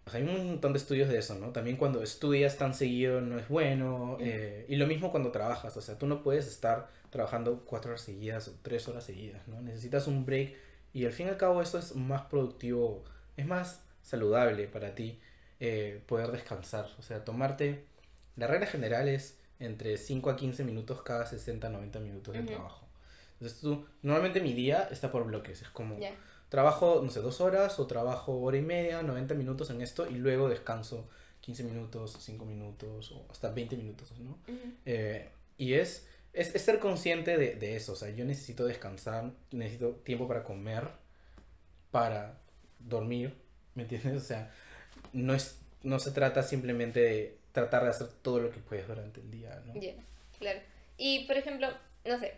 hay 0.06 0.24
un 0.24 0.48
montón 0.48 0.74
de 0.74 0.80
estudios 0.80 1.10
de 1.10 1.18
eso, 1.18 1.36
¿no? 1.36 1.52
También 1.52 1.78
cuando 1.78 2.04
estudias 2.04 2.58
tan 2.58 2.74
seguido 2.74 3.20
no 3.20 3.38
es 3.40 3.48
bueno. 3.50 4.18
Eh, 4.22 4.66
y 4.70 4.76
lo 4.76 4.88
mismo 4.88 5.12
cuando 5.12 5.32
trabajas, 5.32 5.76
o 5.76 5.82
sea, 5.82 5.98
tú 5.98 6.08
no 6.08 6.24
puedes 6.24 6.48
estar 6.48 6.90
trabajando 7.10 7.64
cuatro 7.66 7.92
horas 7.92 8.02
seguidas 8.02 8.48
o 8.48 8.54
tres 8.62 8.88
horas 8.88 9.04
seguidas, 9.04 9.48
¿no? 9.48 9.62
Necesitas 9.62 10.08
un 10.08 10.26
break 10.26 10.54
y 10.94 11.06
al 11.06 11.12
fin 11.12 11.28
y 11.28 11.30
al 11.30 11.38
cabo 11.38 11.62
eso 11.62 11.78
es 11.78 11.96
más 11.96 12.24
productivo, 12.24 13.04
es 13.36 13.46
más 13.46 13.82
saludable 14.08 14.68
para 14.68 14.96
ti 14.96 15.20
eh, 15.60 16.02
poder 16.08 16.32
descansar. 16.32 16.88
O 16.98 17.02
sea, 17.02 17.26
tomarte, 17.26 17.86
la 18.38 18.48
regla 18.48 18.66
general 18.66 19.10
es 19.10 19.38
entre 19.60 19.98
5 19.98 20.30
a 20.30 20.38
15 20.38 20.64
minutos 20.64 21.02
cada 21.02 21.26
60 21.26 21.70
90 21.70 22.00
minutos 22.00 22.34
de 22.34 22.44
trabajo. 22.44 22.88
Entonces 23.34 23.60
tú, 23.60 23.86
normalmente 24.02 24.40
mi 24.40 24.54
día 24.54 24.88
está 24.92 25.12
por 25.12 25.26
bloques, 25.26 25.62
es 25.62 25.70
como 25.70 26.00
trabajo, 26.50 27.02
no 27.04 27.10
sé, 27.10 27.22
dos 27.22 27.42
horas 27.42 27.80
o 27.80 27.86
trabajo 27.86 28.40
hora 28.40 28.58
y 28.58 28.62
media, 28.62 29.04
90 29.04 29.34
minutos 29.36 29.70
en 29.70 29.82
esto 29.82 30.10
y 30.10 30.16
luego 30.16 30.48
descanso 30.48 31.10
15 31.42 31.64
minutos, 31.66 32.18
5 32.20 32.46
minutos 32.46 33.12
o 33.12 33.26
hasta 33.30 33.52
20 33.52 33.76
minutos, 33.76 34.14
¿no? 34.20 34.40
Eh, 34.86 35.30
y 35.58 35.74
es, 35.74 36.08
es, 36.34 36.56
es, 36.56 36.62
ser 36.62 36.80
consciente 36.80 37.38
de, 37.38 37.56
de 37.56 37.76
eso, 37.76 37.94
o 37.94 37.96
sea, 37.96 38.10
yo 38.10 38.26
necesito 38.26 38.66
descansar, 38.66 39.34
necesito 39.52 39.92
tiempo 40.04 40.28
para 40.28 40.44
comer, 40.44 40.88
para 41.92 42.40
dormir, 42.80 43.36
¿Me 43.78 43.84
entiendes? 43.84 44.16
O 44.16 44.26
sea, 44.26 44.52
no, 45.14 45.36
es, 45.36 45.60
no 45.84 46.00
se 46.00 46.10
trata 46.10 46.42
simplemente 46.42 47.00
de 47.00 47.38
tratar 47.52 47.84
de 47.84 47.92
hacer 47.92 48.08
todo 48.24 48.40
lo 48.40 48.50
que 48.50 48.58
puedes 48.58 48.88
durante 48.88 49.22
el 49.22 49.30
día, 49.30 49.62
¿no? 49.68 49.80
Yeah, 49.80 49.94
claro. 50.40 50.60
Y, 50.98 51.26
por 51.28 51.38
ejemplo, 51.38 51.70
no 52.04 52.20
sé, 52.20 52.34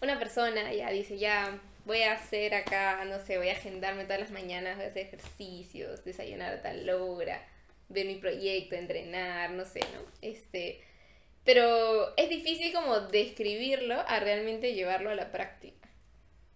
una 0.00 0.18
persona 0.18 0.72
ya 0.72 0.90
dice, 0.90 1.18
ya 1.18 1.60
voy 1.84 2.00
a 2.00 2.14
hacer 2.14 2.54
acá, 2.54 3.04
no 3.04 3.20
sé, 3.20 3.36
voy 3.36 3.50
a 3.50 3.52
agendarme 3.52 4.04
todas 4.04 4.20
las 4.20 4.30
mañanas, 4.30 4.76
voy 4.76 4.86
a 4.86 4.88
hacer 4.88 5.06
ejercicios, 5.08 6.02
desayunar 6.02 6.54
a 6.54 6.62
tal 6.62 6.88
hora, 6.88 7.46
ver 7.90 8.06
mi 8.06 8.14
proyecto, 8.14 8.74
entrenar, 8.74 9.50
no 9.50 9.66
sé, 9.66 9.80
¿no? 9.80 10.00
Este, 10.22 10.80
pero 11.44 12.16
es 12.16 12.30
difícil 12.30 12.72
como 12.72 13.00
describirlo 13.00 14.00
a 14.08 14.18
realmente 14.18 14.72
llevarlo 14.72 15.10
a 15.10 15.14
la 15.14 15.30
práctica. 15.30 15.90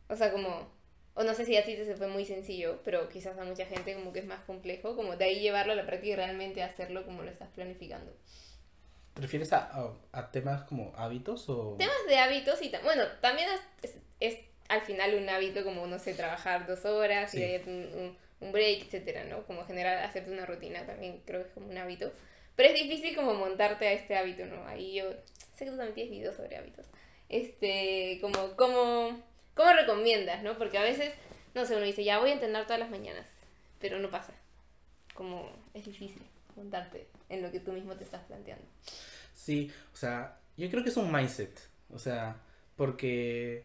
O 0.09 0.17
sea, 0.17 0.33
como 0.33 0.73
o 1.15 1.23
no 1.23 1.35
sé 1.35 1.45
si 1.45 1.57
así 1.57 1.77
se 1.77 1.97
fue 1.97 2.09
muy 2.09 2.25
sencillo, 2.25 2.81
pero 2.85 3.09
quizás 3.09 3.39
a 3.39 3.45
mucha 3.45 3.65
gente 3.67 3.95
como 3.95 4.13
que 4.13 4.19
es 4.19 4.27
más 4.27 4.43
complejo, 4.45 4.97
como 4.97 5.17
de 5.17 5.25
ahí 5.25 5.41
llevarlo 5.41 5.73
a 5.73 5.77
la 5.77 5.87
práctica 5.87 6.13
y 6.13 6.17
realmente 6.17 6.63
hacerlo 6.63 7.05
como 7.05 7.23
lo 7.23 7.31
estás 7.31 7.49
planificando. 7.51 8.13
¿Te 9.15 9.23
refieres 9.23 9.53
a, 9.53 9.93
a, 10.11 10.31
temas 10.33 10.65
como 10.65 10.93
hábitos 10.97 11.49
o...? 11.49 11.77
Temas 11.79 11.95
de 12.09 12.19
hábitos 12.19 12.61
y... 12.63 12.73
Bueno, 12.83 13.05
también 13.21 13.49
es, 13.83 13.95
es, 14.19 14.41
al 14.69 14.83
final 14.83 15.15
un 15.15 15.29
hábito 15.29 15.63
como, 15.63 15.87
no 15.87 16.01
sé, 16.01 16.15
trabajar 16.15 16.67
dos 16.67 16.85
horas 16.85 17.33
y 17.35 17.45
un, 17.65 18.17
un, 18.41 18.53
break, 18.53 18.87
etcétera, 18.87 19.23
¿no? 19.25 19.45
Como 19.47 19.65
generar, 19.67 19.99
hacerte 20.05 20.33
una 20.33 20.47
rutina 20.47 20.85
también 20.85 21.23
creo 21.25 21.43
que 21.43 21.49
es 21.49 21.55
como 21.55 21.69
un 21.69 21.79
hábito. 21.79 22.13
Pero 22.57 22.71
es 22.71 22.75
difícil 22.75 23.15
como 23.15 23.35
montarte 23.35 23.87
a 23.87 23.93
este 23.93 24.17
hábito, 24.17 24.47
¿no? 24.47 24.67
Ahí 24.67 24.95
yo... 24.95 25.05
Sé 25.55 25.65
que 25.65 25.71
tú 25.71 25.77
también 25.77 25.95
tienes 25.95 26.11
videos 26.11 26.35
sobre 26.35 26.57
hábitos. 26.57 26.87
Este, 27.29 28.19
como, 28.21 28.57
como 28.57 29.23
¿Cómo 29.55 29.73
recomiendas, 29.73 30.43
no? 30.43 30.59
Porque 30.59 30.79
a 30.79 30.83
veces, 30.83 31.13
no 31.55 31.65
sé, 31.65 31.77
uno 31.77 31.85
dice, 31.85 32.05
ya 32.05 32.19
voy 32.19 32.31
a 32.31 32.35
entrenar 32.35 32.65
todas 32.65 32.81
las 32.81 32.91
mañanas, 32.91 33.27
pero 33.81 33.99
no 33.99 34.11
pasa. 34.11 34.35
Como 35.15 35.51
es 35.75 35.85
difícil 35.85 36.23
montarte 36.57 37.07
en 37.29 37.43
lo 37.43 37.51
que 37.51 37.61
tú 37.61 37.73
mismo 37.73 37.95
te 37.95 38.05
estás 38.05 38.23
planteando. 38.25 38.65
Sí, 39.35 39.73
o 39.93 39.97
sea, 39.97 40.37
yo 40.57 40.69
creo 40.71 40.83
que 40.83 40.91
es 40.91 40.97
un 40.97 41.13
mindset. 41.13 41.59
O 41.93 41.99
sea, 41.99 42.37
porque 42.77 43.65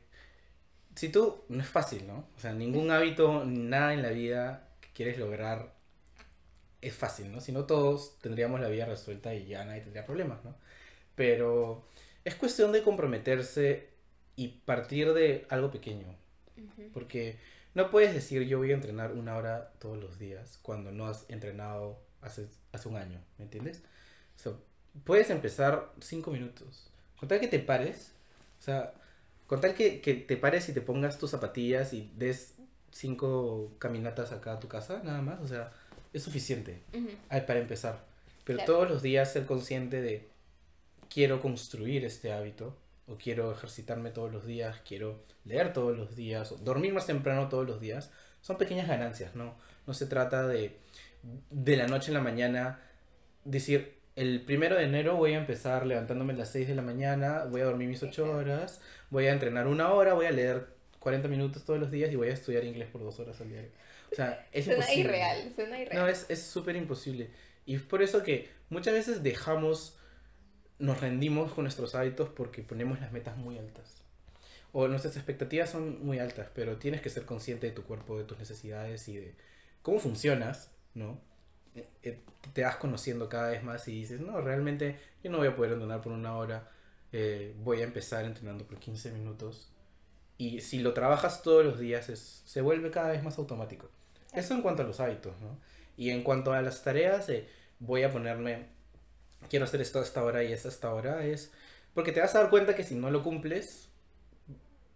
si 0.96 1.10
tú, 1.10 1.44
no 1.50 1.62
es 1.62 1.70
fácil, 1.70 2.06
¿no? 2.06 2.28
O 2.36 2.40
sea, 2.40 2.54
ningún 2.54 2.92
hábito, 2.92 3.46
nada 3.46 3.94
en 3.94 4.02
la 4.02 4.10
vida 4.10 4.68
que 4.82 4.90
quieres 4.94 5.18
lograr 5.18 5.74
es 6.82 6.96
fácil, 6.96 7.32
¿no? 7.32 7.42
Si 7.42 7.52
no 7.52 7.66
todos 7.66 8.20
tendríamos 8.20 8.60
la 8.60 8.70
vida 8.70 8.86
resuelta 8.86 9.34
y 9.34 9.48
ya 9.48 9.66
nadie 9.66 9.82
tendría 9.82 10.06
problemas, 10.06 10.44
¿no? 10.44 10.56
Pero 11.16 11.88
es 12.24 12.36
cuestión 12.36 12.72
de 12.72 12.84
comprometerse 12.84 13.90
y 14.40 14.48
partir 14.48 15.14
de 15.14 15.46
algo 15.50 15.70
pequeño. 15.70 16.16
Porque 16.94 17.38
no 17.74 17.92
puedes 17.92 18.14
decir 18.14 18.44
yo 18.44 18.58
voy 18.58 18.72
a 18.72 18.76
entrenar 18.76 19.12
una 19.12 19.36
hora 19.36 19.74
todos 19.80 20.02
los 20.02 20.18
días 20.18 20.60
cuando 20.62 20.94
no 20.94 21.08
has 21.08 21.26
entrenado 21.30 22.00
hace, 22.22 22.48
hace 22.72 22.88
un 22.88 22.96
año, 22.96 23.22
¿me 23.38 23.44
entiendes? 23.44 23.84
puedes 25.04 25.30
empezar 25.30 25.92
cinco 26.00 26.32
minutos. 26.32 26.90
Con 27.20 27.28
tal 27.28 27.42
que 27.42 27.50
te 27.50 27.60
pares, 27.60 28.14
o 28.60 28.64
sea, 28.64 28.94
con 29.46 29.60
tal 29.60 29.74
que, 29.74 30.00
que 30.00 30.14
te 30.14 30.38
pares 30.38 30.70
y 30.70 30.74
te 30.74 30.82
pongas 30.82 31.18
tus 31.18 31.32
zapatillas 31.32 31.92
y 31.92 32.10
des 32.16 32.56
cinco 32.92 33.76
caminatas 33.78 34.32
acá 34.32 34.54
a 34.54 34.60
tu 34.60 34.70
casa, 34.70 35.02
nada 35.04 35.22
más, 35.22 35.42
o 35.42 35.48
sea, 35.48 35.72
es 36.14 36.24
suficiente 36.24 36.82
para 37.30 37.60
empezar. 37.60 38.06
Pero 38.46 38.64
todos 38.64 38.90
los 38.90 39.02
días 39.02 39.34
ser 39.34 39.46
consciente 39.46 40.02
de 40.02 40.30
quiero 41.10 41.42
construir 41.42 42.06
este 42.06 42.32
hábito 42.32 42.78
o 43.10 43.18
quiero 43.18 43.52
ejercitarme 43.52 44.12
todos 44.12 44.32
los 44.32 44.46
días, 44.46 44.78
quiero 44.88 45.24
leer 45.46 45.74
todos 45.74 45.98
los 45.98 46.16
días, 46.16 46.52
o 46.52 46.58
dormir 46.58 46.94
más 46.94 47.08
temprano 47.08 47.50
todos 47.50 47.68
los 47.68 47.82
días, 47.82 48.12
son 48.42 48.58
pequeñas 48.58 48.88
ganancias, 48.88 49.36
¿no? 49.36 49.56
No 49.88 49.94
se 49.94 50.06
trata 50.06 50.48
de 50.48 50.78
de 51.50 51.78
la 51.78 51.88
noche 51.88 52.10
en 52.10 52.14
la 52.16 52.22
mañana 52.22 52.80
decir, 53.44 53.98
el 54.16 54.42
primero 54.42 54.76
de 54.76 54.84
enero 54.84 55.16
voy 55.16 55.34
a 55.34 55.38
empezar 55.38 55.86
levantándome 55.86 56.34
a 56.34 56.38
las 56.38 56.52
6 56.52 56.68
de 56.68 56.76
la 56.76 56.82
mañana, 56.82 57.46
voy 57.46 57.62
a 57.62 57.66
dormir 57.66 57.88
mis 57.90 58.04
8 58.04 58.32
horas, 58.32 58.82
voy 59.10 59.28
a 59.28 59.32
entrenar 59.34 59.68
una 59.68 59.92
hora, 59.94 60.14
voy 60.14 60.26
a 60.26 60.32
leer 60.32 60.68
40 61.00 61.28
minutos 61.28 61.64
todos 61.66 61.80
los 61.80 61.92
días 61.92 62.12
y 62.12 62.16
voy 62.16 62.30
a 62.30 62.34
estudiar 62.34 62.64
inglés 62.66 62.90
por 62.90 63.02
dos 63.02 63.20
horas 63.20 63.40
al 63.42 63.50
día. 63.50 63.66
O 64.12 64.16
sea, 64.16 64.48
es 64.52 64.66
Suena 64.66 64.80
imposible. 64.82 65.02
irreal, 65.02 65.52
suena 65.56 65.80
irreal. 65.82 66.04
No, 66.04 66.08
es 66.08 66.42
súper 66.42 66.76
imposible. 66.76 67.32
Y 67.66 67.76
es 67.76 67.82
por 67.82 68.02
eso 68.02 68.24
que 68.24 68.50
muchas 68.70 68.94
veces 68.94 69.24
dejamos, 69.24 69.98
nos 70.80 71.02
rendimos 71.02 71.54
con 71.54 71.66
nuestros 71.66 71.96
hábitos 71.96 72.30
porque 72.30 72.64
ponemos 72.64 73.00
las 73.00 73.12
metas 73.12 73.38
muy 73.38 73.58
altas. 73.58 74.02
O 74.72 74.88
nuestras 74.88 75.16
expectativas 75.16 75.70
son 75.70 76.06
muy 76.06 76.20
altas, 76.20 76.48
pero 76.54 76.78
tienes 76.78 77.02
que 77.02 77.10
ser 77.10 77.26
consciente 77.26 77.68
de 77.68 77.74
tu 77.74 77.84
cuerpo, 77.84 78.18
de 78.18 78.24
tus 78.24 78.38
necesidades 78.40 79.08
y 79.08 79.18
de 79.18 79.36
cómo 79.82 80.00
funcionas, 80.00 80.72
¿no? 80.94 81.20
Eh, 81.76 81.88
eh, 82.04 82.20
Te 82.54 82.64
vas 82.64 82.78
conociendo 82.78 83.30
cada 83.30 83.50
vez 83.50 83.64
más 83.64 83.88
y 83.88 83.94
dices, 83.94 84.22
no, 84.22 84.42
realmente 84.42 85.00
yo 85.24 85.32
no 85.32 85.38
voy 85.40 85.48
a 85.48 85.56
poder 85.56 85.74
entrenar 85.74 86.02
por 86.02 86.12
una 86.12 86.36
hora, 86.38 86.70
eh, 87.12 87.56
voy 87.64 87.82
a 87.82 87.84
empezar 87.84 88.26
entrenando 88.26 88.66
por 88.66 88.80
15 88.80 89.12
minutos. 89.12 89.72
Y 90.38 90.62
si 90.62 90.80
lo 90.80 90.94
trabajas 90.94 91.44
todos 91.44 91.66
los 91.66 91.80
días, 91.80 92.10
es, 92.10 92.44
se 92.46 92.62
vuelve 92.62 92.92
cada 92.92 93.10
vez 93.10 93.24
más 93.24 93.38
automático. 93.38 93.90
Eso 94.34 94.54
en 94.54 94.62
cuanto 94.62 94.84
a 94.84 94.86
los 94.86 95.00
hábitos, 95.00 95.34
¿no? 95.42 95.58
Y 95.98 96.12
en 96.12 96.24
cuanto 96.24 96.54
a 96.54 96.62
las 96.62 96.84
tareas, 96.84 97.28
voy 97.80 98.04
a 98.04 98.12
ponerme, 98.12 98.68
quiero 99.50 99.66
hacer 99.66 99.82
esto 99.82 100.00
a 100.00 100.04
esta 100.04 100.24
hora 100.24 100.44
y 100.44 100.52
esto 100.52 100.68
a 100.68 100.72
esta 100.72 100.94
hora, 100.94 101.26
es 101.26 101.52
porque 101.94 102.12
te 102.12 102.20
vas 102.20 102.36
a 102.36 102.42
dar 102.42 102.50
cuenta 102.50 102.76
que 102.76 102.84
si 102.84 102.96
no 102.96 103.10
lo 103.12 103.24
cumples, 103.24 103.90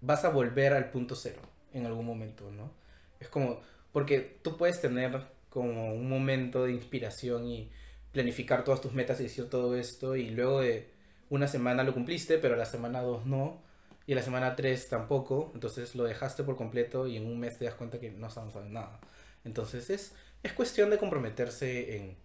vas 0.01 0.25
a 0.25 0.29
volver 0.29 0.73
al 0.73 0.91
punto 0.91 1.15
cero 1.15 1.41
en 1.73 1.85
algún 1.85 2.05
momento, 2.05 2.51
¿no? 2.51 2.71
Es 3.19 3.29
como, 3.29 3.61
porque 3.91 4.39
tú 4.41 4.57
puedes 4.57 4.81
tener 4.81 5.21
como 5.49 5.93
un 5.93 6.09
momento 6.09 6.65
de 6.65 6.73
inspiración 6.73 7.47
y 7.47 7.69
planificar 8.11 8.63
todas 8.63 8.81
tus 8.81 8.93
metas 8.93 9.19
y 9.19 9.23
decir 9.23 9.49
todo 9.49 9.75
esto 9.75 10.15
y 10.15 10.29
luego 10.29 10.61
de 10.61 10.89
una 11.29 11.47
semana 11.47 11.83
lo 11.83 11.93
cumpliste, 11.93 12.37
pero 12.37 12.55
la 12.55 12.65
semana 12.65 13.01
dos 13.01 13.25
no, 13.25 13.61
y 14.05 14.13
la 14.13 14.21
semana 14.21 14.55
tres 14.55 14.89
tampoco, 14.89 15.51
entonces 15.53 15.95
lo 15.95 16.03
dejaste 16.03 16.43
por 16.43 16.55
completo 16.55 17.07
y 17.07 17.17
en 17.17 17.25
un 17.25 17.39
mes 17.39 17.57
te 17.57 17.65
das 17.65 17.75
cuenta 17.75 17.99
que 17.99 18.11
no 18.11 18.27
estamos 18.27 18.55
haciendo 18.55 18.79
nada. 18.79 18.99
Entonces 19.45 19.89
es, 19.89 20.13
es 20.43 20.53
cuestión 20.53 20.89
de 20.89 20.97
comprometerse 20.97 21.95
en 21.95 22.15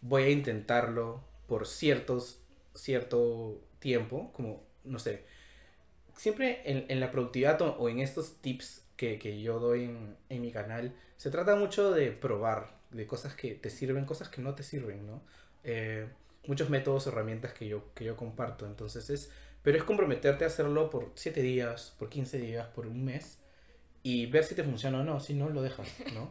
voy 0.00 0.24
a 0.24 0.30
intentarlo 0.30 1.22
por 1.48 1.66
ciertos, 1.66 2.40
cierto 2.74 3.60
tiempo, 3.80 4.30
como, 4.34 4.62
no 4.84 5.00
sé, 5.00 5.24
siempre 6.16 6.62
en, 6.64 6.84
en 6.88 7.00
la 7.00 7.10
productividad 7.10 7.60
o, 7.62 7.72
o 7.78 7.88
en 7.88 8.00
estos 8.00 8.36
tips 8.40 8.84
que, 8.96 9.18
que 9.18 9.40
yo 9.40 9.58
doy 9.58 9.84
en, 9.84 10.16
en, 10.28 10.42
mi 10.42 10.52
canal, 10.52 10.92
se 11.16 11.30
trata 11.30 11.56
mucho 11.56 11.90
de 11.90 12.12
probar, 12.12 12.76
de 12.90 13.06
cosas 13.06 13.34
que 13.34 13.54
te 13.54 13.70
sirven, 13.70 14.04
cosas 14.04 14.28
que 14.28 14.42
no 14.42 14.54
te 14.54 14.62
sirven, 14.62 15.06
¿no? 15.06 15.22
Eh, 15.64 16.06
muchos 16.46 16.68
métodos, 16.70 17.06
herramientas 17.06 17.52
que 17.54 17.66
yo, 17.66 17.92
que 17.94 18.04
yo 18.04 18.16
comparto, 18.16 18.66
entonces 18.66 19.08
es, 19.10 19.32
pero 19.62 19.78
es 19.78 19.84
comprometerte 19.84 20.44
a 20.44 20.48
hacerlo 20.48 20.90
por 20.90 21.12
7 21.14 21.40
días, 21.40 21.94
por 21.98 22.08
15 22.08 22.38
días, 22.38 22.66
por 22.68 22.86
un 22.86 23.04
mes, 23.04 23.38
y 24.02 24.26
ver 24.26 24.44
si 24.44 24.54
te 24.54 24.64
funciona 24.64 25.00
o 25.00 25.04
no, 25.04 25.20
si 25.20 25.34
no, 25.34 25.48
lo 25.48 25.62
dejas, 25.62 25.88
¿no? 26.12 26.30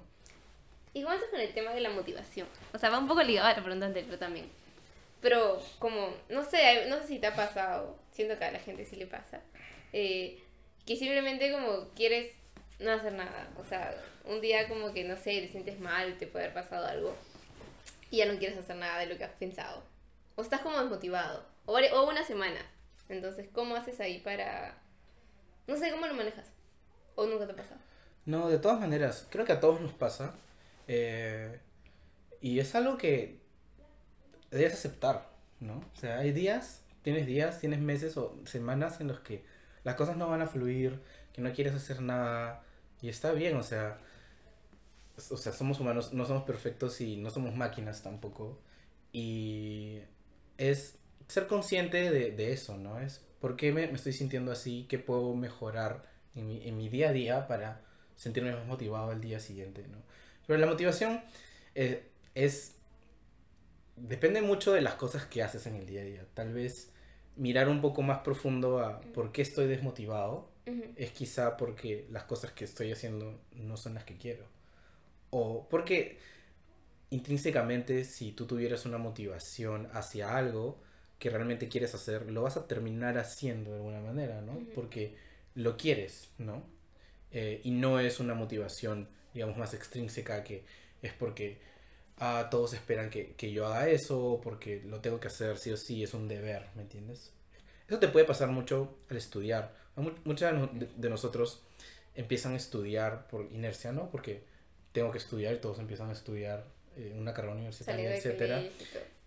Y 0.93 1.03
cómo 1.03 1.13
haces 1.13 1.29
con 1.29 1.39
el 1.39 1.53
tema 1.53 1.71
de 1.71 1.81
la 1.81 1.91
motivación. 1.91 2.47
O 2.73 2.77
sea, 2.77 2.89
va 2.89 2.97
un 2.97 3.07
poco 3.07 3.21
ligado 3.21 3.47
a 3.47 3.53
la 3.53 3.63
pregunta 3.63 3.85
anterior 3.85 4.17
también. 4.17 4.49
Pero 5.21 5.61
como, 5.79 6.13
no 6.29 6.43
sé, 6.43 6.85
no 6.89 6.99
sé 6.99 7.07
si 7.07 7.19
te 7.19 7.27
ha 7.27 7.35
pasado, 7.35 7.97
siento 8.11 8.37
que 8.37 8.45
a 8.45 8.51
la 8.51 8.59
gente 8.59 8.85
sí 8.85 8.95
le 8.95 9.07
pasa, 9.07 9.41
eh, 9.93 10.39
que 10.85 10.95
simplemente 10.95 11.51
como 11.51 11.89
quieres 11.95 12.31
no 12.79 12.91
hacer 12.91 13.13
nada. 13.13 13.49
O 13.57 13.63
sea, 13.63 13.95
un 14.25 14.41
día 14.41 14.67
como 14.67 14.93
que, 14.93 15.03
no 15.03 15.15
sé, 15.17 15.41
te 15.41 15.47
sientes 15.49 15.79
mal, 15.79 16.17
te 16.17 16.27
puede 16.27 16.45
haber 16.45 16.63
pasado 16.63 16.85
algo 16.85 17.15
y 18.11 18.17
ya 18.17 18.25
no 18.25 18.37
quieres 18.37 18.57
hacer 18.57 18.75
nada 18.77 18.99
de 18.99 19.07
lo 19.07 19.17
que 19.17 19.23
has 19.25 19.33
pensado. 19.33 19.83
O 20.35 20.41
estás 20.41 20.61
como 20.61 20.79
desmotivado. 20.79 21.45
O, 21.65 21.77
o 21.77 22.09
una 22.09 22.23
semana. 22.23 22.59
Entonces, 23.09 23.47
¿cómo 23.51 23.75
haces 23.75 23.99
ahí 23.99 24.19
para... 24.19 24.77
No 25.67 25.75
sé, 25.77 25.91
¿cómo 25.91 26.07
lo 26.07 26.13
manejas? 26.13 26.47
¿O 27.15 27.25
nunca 27.25 27.45
te 27.45 27.53
ha 27.53 27.55
pasado? 27.55 27.81
No, 28.25 28.49
de 28.49 28.59
todas 28.59 28.79
maneras, 28.79 29.27
creo 29.29 29.45
que 29.45 29.53
a 29.53 29.59
todos 29.59 29.81
nos 29.81 29.93
pasa. 29.93 30.35
eh, 30.87 31.59
y 32.41 32.59
es 32.59 32.75
algo 32.75 32.97
que 32.97 33.39
debes 34.51 34.73
aceptar, 34.73 35.29
¿no? 35.59 35.77
O 35.77 35.99
sea, 35.99 36.19
hay 36.19 36.31
días, 36.31 36.83
tienes 37.01 37.25
días, 37.25 37.59
tienes 37.59 37.79
meses 37.79 38.17
o 38.17 38.35
semanas 38.45 39.01
en 39.01 39.07
los 39.07 39.19
que 39.19 39.43
las 39.83 39.95
cosas 39.95 40.17
no 40.17 40.29
van 40.29 40.41
a 40.41 40.47
fluir, 40.47 41.01
que 41.33 41.41
no 41.41 41.51
quieres 41.53 41.73
hacer 41.73 42.01
nada. 42.01 42.63
Y 43.01 43.09
está 43.09 43.31
bien, 43.31 43.55
o 43.57 43.63
sea, 43.63 43.99
o 45.31 45.37
sea, 45.37 45.51
somos 45.53 45.79
humanos, 45.79 46.13
no 46.13 46.25
somos 46.25 46.43
perfectos 46.43 47.01
y 47.01 47.17
no 47.17 47.29
somos 47.29 47.55
máquinas 47.55 48.03
tampoco. 48.03 48.59
Y 49.11 49.99
es 50.57 50.97
ser 51.27 51.47
consciente 51.47 52.11
de, 52.11 52.31
de 52.31 52.53
eso, 52.53 52.77
¿no? 52.77 52.99
Es 52.99 53.25
por 53.39 53.55
qué 53.55 53.71
me, 53.71 53.87
me 53.87 53.93
estoy 53.93 54.13
sintiendo 54.13 54.51
así, 54.51 54.85
qué 54.89 54.99
puedo 54.99 55.35
mejorar 55.35 56.03
en 56.35 56.47
mi, 56.47 56.67
en 56.67 56.77
mi 56.77 56.89
día 56.89 57.09
a 57.09 57.13
día 57.13 57.47
para 57.47 57.81
sentirme 58.15 58.51
más 58.51 58.65
motivado 58.65 59.11
al 59.11 59.21
día 59.21 59.39
siguiente, 59.39 59.85
¿no? 59.87 59.97
Pero 60.45 60.59
la 60.59 60.67
motivación 60.67 61.21
eh, 61.75 62.09
es... 62.35 62.75
Depende 63.97 64.41
mucho 64.41 64.73
de 64.73 64.81
las 64.81 64.95
cosas 64.95 65.25
que 65.25 65.43
haces 65.43 65.65
en 65.65 65.75
el 65.75 65.85
día 65.85 66.01
a 66.01 66.05
día. 66.05 66.25
Tal 66.33 66.53
vez 66.53 66.93
mirar 67.35 67.67
un 67.67 67.81
poco 67.81 68.01
más 68.01 68.19
profundo 68.19 68.79
a 68.79 69.01
por 69.01 69.31
qué 69.31 69.41
estoy 69.41 69.67
desmotivado 69.67 70.49
es 70.95 71.11
quizá 71.11 71.55
porque 71.55 72.07
las 72.11 72.23
cosas 72.25 72.51
que 72.51 72.65
estoy 72.65 72.91
haciendo 72.91 73.39
no 73.53 73.77
son 73.77 73.93
las 73.93 74.03
que 74.03 74.17
quiero. 74.17 74.45
O 75.29 75.67
porque 75.69 76.17
intrínsecamente 77.09 78.03
si 78.03 78.33
tú 78.33 78.45
tuvieras 78.45 78.85
una 78.85 78.97
motivación 78.97 79.87
hacia 79.93 80.37
algo 80.37 80.79
que 81.19 81.29
realmente 81.29 81.69
quieres 81.69 81.95
hacer, 81.95 82.29
lo 82.29 82.43
vas 82.43 82.57
a 82.57 82.67
terminar 82.67 83.17
haciendo 83.17 83.71
de 83.71 83.77
alguna 83.77 84.01
manera, 84.01 84.41
¿no? 84.41 84.59
Porque 84.75 85.15
lo 85.55 85.77
quieres, 85.77 86.29
¿no? 86.37 86.63
Eh, 87.31 87.61
y 87.63 87.71
no 87.71 87.99
es 87.99 88.19
una 88.19 88.33
motivación, 88.33 89.09
digamos, 89.33 89.57
más 89.57 89.73
extrínseca 89.73 90.43
que 90.43 90.63
es 91.01 91.13
porque 91.13 91.59
ah, 92.19 92.47
todos 92.51 92.73
esperan 92.73 93.09
que, 93.09 93.33
que 93.35 93.51
yo 93.51 93.67
haga 93.67 93.89
eso, 93.89 94.39
porque 94.43 94.81
lo 94.85 94.99
tengo 95.01 95.19
que 95.19 95.27
hacer 95.27 95.57
sí 95.57 95.71
o 95.71 95.77
sí, 95.77 96.03
es 96.03 96.13
un 96.13 96.27
deber, 96.27 96.67
¿me 96.75 96.81
entiendes? 96.83 97.31
Eso 97.87 97.99
te 97.99 98.07
puede 98.09 98.25
pasar 98.25 98.49
mucho 98.49 98.97
al 99.09 99.17
estudiar. 99.17 99.73
Mu- 99.95 100.11
Muchos 100.25 100.51
de, 100.51 100.57
no- 100.57 100.67
de- 100.67 100.89
de 100.95 101.09
nosotros 101.09 101.63
empiezan 102.15 102.53
a 102.53 102.57
estudiar 102.57 103.27
por 103.27 103.47
inercia, 103.51 103.91
¿no? 103.91 104.09
Porque 104.09 104.43
tengo 104.91 105.11
que 105.11 105.17
estudiar 105.19 105.53
y 105.55 105.59
todos 105.59 105.79
empiezan 105.79 106.09
a 106.09 106.13
estudiar 106.13 106.65
eh, 106.97 107.13
una 107.17 107.33
carrera 107.33 107.53
universitaria, 107.53 108.09
etcétera. 108.17 108.59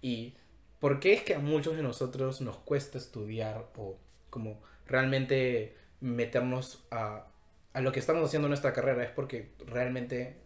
¿Y 0.03 0.35
por 0.81 0.99
qué 1.01 1.13
es 1.13 1.23
que 1.23 1.35
a 1.35 1.39
muchos 1.39 1.77
de 1.77 1.83
nosotros 1.83 2.41
nos 2.41 2.57
cuesta 2.57 2.99
estudiar 2.99 3.67
o 3.77 3.97
como 4.31 4.61
realmente 4.87 5.77
meternos 6.01 6.85
a, 6.91 7.27
a 7.73 7.81
lo 7.81 7.93
que 7.93 8.01
estamos 8.01 8.25
haciendo 8.27 8.47
en 8.47 8.51
nuestra 8.51 8.73
carrera? 8.73 9.05
Es 9.05 9.11
porque 9.11 9.51
realmente 9.67 10.37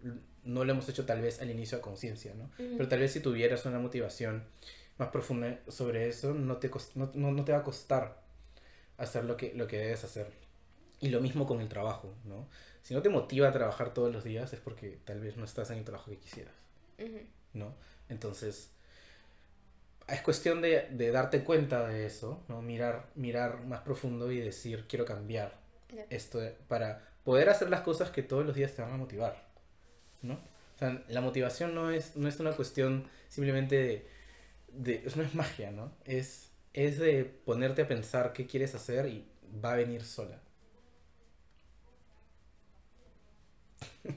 no 0.44 0.64
lo 0.64 0.72
hemos 0.72 0.88
hecho 0.88 1.04
tal 1.06 1.20
vez 1.22 1.40
al 1.40 1.50
inicio 1.50 1.78
a 1.78 1.80
conciencia, 1.80 2.34
¿no? 2.34 2.50
Pero 2.56 2.88
tal 2.88 3.00
vez 3.00 3.12
si 3.12 3.20
tuvieras 3.20 3.64
una 3.66 3.78
motivación 3.78 4.44
más 4.98 5.08
profunda 5.08 5.58
sobre 5.68 6.08
eso, 6.08 6.34
no 6.34 6.58
te, 6.58 6.70
no, 6.94 7.10
no- 7.14 7.32
no 7.32 7.44
te 7.44 7.52
va 7.52 7.58
a 7.58 7.62
costar 7.64 8.22
hacer 8.98 9.24
lo 9.24 9.36
que, 9.36 9.52
lo 9.54 9.66
que 9.66 9.78
debes 9.78 10.04
hacer. 10.04 10.26
Y 11.00 11.08
lo 11.08 11.20
mismo 11.20 11.46
con 11.46 11.60
el 11.60 11.68
trabajo, 11.68 12.14
¿no? 12.24 12.48
Si 12.82 12.94
no 12.94 13.02
te 13.02 13.08
motiva 13.08 13.48
a 13.48 13.52
trabajar 13.52 13.92
todos 13.94 14.12
los 14.12 14.24
días 14.24 14.52
es 14.52 14.60
porque 14.60 14.98
tal 15.04 15.20
vez 15.20 15.36
no 15.36 15.44
estás 15.44 15.70
en 15.70 15.78
el 15.78 15.84
trabajo 15.84 16.10
que 16.10 16.18
quisieras. 16.18 16.54
¿no? 17.54 17.74
Entonces, 18.08 18.70
es 20.06 20.20
cuestión 20.20 20.60
de, 20.60 20.88
de 20.90 21.10
darte 21.10 21.42
cuenta 21.44 21.86
de 21.88 22.04
eso, 22.06 22.42
¿no? 22.48 22.60
Mirar, 22.60 23.06
mirar 23.14 23.64
más 23.64 23.80
profundo 23.80 24.30
y 24.30 24.38
decir, 24.40 24.84
quiero 24.88 25.04
cambiar 25.06 25.54
esto 26.10 26.40
para 26.68 27.02
poder 27.24 27.48
hacer 27.48 27.70
las 27.70 27.80
cosas 27.80 28.10
que 28.10 28.22
todos 28.22 28.44
los 28.44 28.54
días 28.54 28.72
te 28.74 28.82
van 28.82 28.92
a 28.92 28.96
motivar, 28.98 29.48
¿no? 30.24 30.34
O 30.34 30.78
sea, 30.78 31.02
la 31.08 31.20
motivación 31.20 31.74
no 31.74 31.90
es, 31.90 32.16
no 32.16 32.28
es 32.28 32.40
una 32.40 32.52
cuestión 32.52 33.08
simplemente 33.28 33.76
de, 33.76 34.06
de- 34.72 35.02
no 35.14 35.22
es 35.22 35.34
magia, 35.34 35.70
¿no? 35.70 35.92
Es, 36.04 36.50
es 36.72 36.98
de 36.98 37.24
ponerte 37.24 37.82
a 37.82 37.88
pensar 37.88 38.32
qué 38.32 38.46
quieres 38.46 38.74
hacer 38.74 39.06
y 39.06 39.24
va 39.64 39.74
a 39.74 39.76
venir 39.76 40.02
sola. 40.02 40.40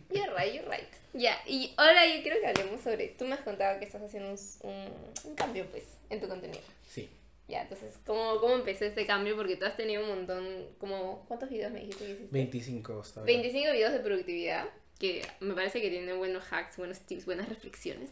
You're 0.10 0.34
right, 0.38 0.54
you're 0.54 0.70
right. 0.70 0.88
Ya, 1.14 1.38
y 1.48 1.74
ahora 1.78 2.06
yo 2.06 2.22
quiero 2.22 2.40
que 2.42 2.48
hablemos 2.48 2.82
sobre. 2.82 3.10
Tú 3.10 3.26
me 3.26 3.34
has 3.36 3.42
contado 3.42 3.80
que 3.80 3.86
estás 3.86 4.02
haciendo 4.02 4.30
un, 4.32 4.38
un, 4.70 4.88
un 5.30 5.36
cambio, 5.36 5.66
pues, 5.72 5.84
en 6.10 6.20
tu 6.20 6.28
contenido. 6.28 6.62
Sí. 6.88 7.10
Ya, 7.48 7.62
entonces, 7.62 7.96
¿cómo, 8.06 8.40
¿cómo 8.42 8.56
empezó 8.56 8.84
este 8.86 9.06
cambio? 9.06 9.36
Porque 9.38 9.56
tú 9.56 9.66
has 9.66 9.78
tenido 9.78 10.02
un 10.04 10.10
montón. 10.10 10.46
como 10.80 11.24
¿Cuántos 11.28 11.50
videos 11.50 11.72
me 11.72 11.80
dijiste 11.80 12.06
que 12.06 12.12
hiciste? 12.14 12.34
25 12.34 13.00
hasta 13.00 13.20
ahora. 13.22 13.32
25 13.32 13.72
videos 13.72 13.94
de 13.94 14.00
productividad, 14.00 14.66
que 14.98 15.22
me 15.40 15.54
parece 15.54 15.82
que 15.82 15.90
tienen 15.90 16.18
buenos 16.18 16.44
hacks, 16.52 16.78
buenos 16.78 17.00
tips, 17.02 17.26
buenas 17.26 17.50
reflexiones. 17.50 18.10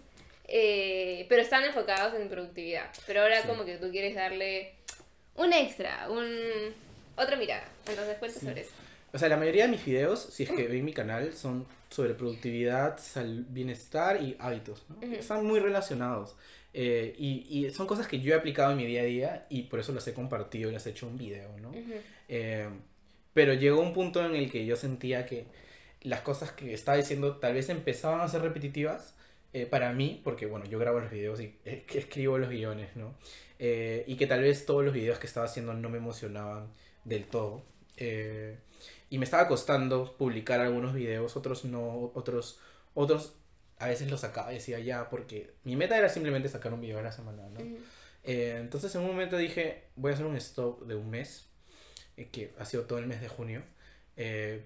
Eh, 0.47 1.25
pero 1.27 1.41
están 1.41 1.63
enfocados 1.63 2.13
en 2.19 2.29
productividad. 2.29 2.91
Pero 3.07 3.21
ahora 3.21 3.41
Sí. 3.41 3.47
como 3.47 3.65
que 3.65 3.77
tú 3.77 3.89
quieres 3.91 4.15
darle 4.15 4.73
un 5.35 5.51
extra, 5.53 6.07
un 6.09 6.27
otra 7.17 7.35
mirada. 7.37 7.67
Entonces, 7.87 8.17
cuenta 8.17 8.39
Sí. 8.39 8.45
sobre 8.45 8.61
eso. 8.61 8.71
O 9.13 9.17
sea, 9.17 9.29
la 9.29 9.37
mayoría 9.37 9.63
de 9.65 9.71
mis 9.71 9.83
videos, 9.85 10.19
si 10.31 10.43
es 10.43 10.51
que 10.51 10.67
ven 10.67 10.83
mi 10.85 10.93
canal, 10.93 11.33
son 11.33 11.65
sobre 11.89 12.13
productividad, 12.13 12.97
sal- 12.99 13.45
bienestar 13.49 14.21
y 14.21 14.35
hábitos. 14.39 14.83
¿no? 14.89 14.97
Ujú. 14.97 15.15
Están 15.15 15.45
muy 15.45 15.59
relacionados. 15.59 16.35
Eh, 16.73 17.15
y, 17.17 17.45
y 17.65 17.69
son 17.71 17.87
cosas 17.87 18.05
que 18.07 18.19
yo 18.19 18.33
he 18.33 18.37
aplicado 18.37 18.71
en 18.71 18.77
mi 18.77 18.85
día 18.85 19.01
a 19.01 19.05
día 19.05 19.45
y 19.49 19.63
por 19.63 19.79
eso 19.79 19.93
las 19.93 20.05
he 20.09 20.13
compartido 20.13 20.69
y 20.69 20.73
las 20.73 20.85
he 20.85 20.89
hecho 20.89 21.07
un 21.07 21.17
video, 21.17 21.57
¿no? 21.59 21.69
Ujú. 21.69 21.93
Eh, 22.27 22.67
Pero 23.33 23.53
llegó 23.53 23.79
un 23.81 23.93
punto 23.93 24.25
en 24.25 24.35
el 24.35 24.51
que 24.51 24.65
yo 24.65 24.75
sentía 24.75 25.25
que 25.25 25.45
las 26.01 26.21
cosas 26.21 26.51
que 26.51 26.73
estaba 26.73 26.97
diciendo 26.97 27.37
tal 27.37 27.53
vez 27.53 27.69
empezaban 27.69 28.21
a 28.21 28.27
ser 28.27 28.41
repetitivas 28.41 29.15
eh, 29.55 29.65
para 29.65 29.93
mí, 29.93 30.19
porque 30.21 30.47
bueno, 30.47 30.65
yo 30.65 30.77
grabo 30.79 30.99
los 30.99 31.09
videos 31.09 31.39
y 31.39 31.57
eh, 31.63 31.85
escribo 31.93 32.37
los 32.37 32.49
guiones, 32.49 32.93
¿no? 32.97 33.15
Eh, 33.57 34.03
y 34.05 34.17
que 34.17 34.27
tal 34.27 34.41
vez 34.41 34.65
todos 34.65 34.83
los 34.83 34.93
videos 34.93 35.17
que 35.17 35.27
estaba 35.27 35.45
haciendo 35.45 35.73
no 35.73 35.87
me 35.89 35.97
emocionaban 35.97 36.67
del 37.05 37.25
todo. 37.25 37.63
y 39.09 39.17
me 39.17 39.23
estaba 39.23 39.47
costando 39.47 40.17
publicar 40.17 40.59
algunos 40.59 40.93
videos, 40.93 41.37
otros 41.37 41.63
no, 41.63 42.11
otros, 42.15 42.59
otros 42.95 43.37
a 43.79 43.87
veces 43.87 44.11
los 44.11 44.19
sacaba 44.21 44.51
y 44.51 44.55
decía 44.55 44.79
ya, 44.79 45.09
porque 45.09 45.53
mi 45.63 45.77
meta 45.77 45.97
era 45.97 46.09
simplemente 46.09 46.49
sacar 46.49 46.73
un 46.73 46.81
video 46.81 46.99
a 46.99 47.03
la 47.03 47.13
semana, 47.13 47.43
¿no? 47.49 47.61
entonces 48.23 48.93
en 48.95 49.01
un 49.01 49.07
momento 49.07 49.37
dije, 49.37 49.85
voy 49.95 50.11
a 50.11 50.15
hacer 50.15 50.25
un 50.25 50.35
stop 50.35 50.85
de 50.85 50.95
un 50.95 51.09
mes, 51.09 51.47
que 52.31 52.53
ha 52.59 52.65
sido 52.65 52.83
todo 52.83 52.99
el 52.99 53.07
mes 53.07 53.21
de 53.21 53.29
junio, 53.29 53.63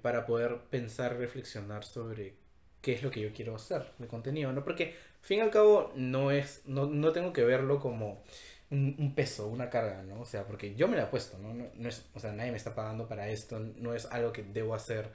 para 0.01 0.25
poder 0.25 0.57
pensar, 0.69 1.17
reflexionar 1.17 1.83
sobre 1.83 2.35
qué 2.81 2.93
es 2.93 3.03
lo 3.03 3.11
que 3.11 3.21
yo 3.21 3.33
quiero 3.33 3.55
hacer 3.55 3.91
de 3.97 4.07
contenido, 4.07 4.51
¿no? 4.53 4.63
Porque, 4.63 4.95
fin 5.21 5.39
y 5.39 5.41
al 5.41 5.51
cabo, 5.51 5.91
no 5.95 6.31
es, 6.31 6.61
no, 6.65 6.85
no 6.85 7.11
tengo 7.11 7.33
que 7.33 7.43
verlo 7.43 7.79
como 7.79 8.23
un, 8.71 9.13
peso, 9.15 9.47
una 9.47 9.69
carga, 9.69 10.03
¿no? 10.03 10.21
O 10.21 10.25
sea, 10.25 10.45
porque 10.45 10.75
yo 10.75 10.87
me 10.87 10.95
la 10.97 11.03
he 11.03 11.07
puesto, 11.07 11.37
¿no? 11.39 11.53
¿no? 11.53 11.89
es, 11.89 12.05
o 12.13 12.19
sea, 12.19 12.31
nadie 12.31 12.51
me 12.51 12.57
está 12.57 12.75
pagando 12.75 13.07
para 13.07 13.29
esto, 13.29 13.59
no 13.59 13.93
es 13.93 14.05
algo 14.07 14.31
que 14.31 14.43
debo 14.43 14.75
hacer 14.75 15.09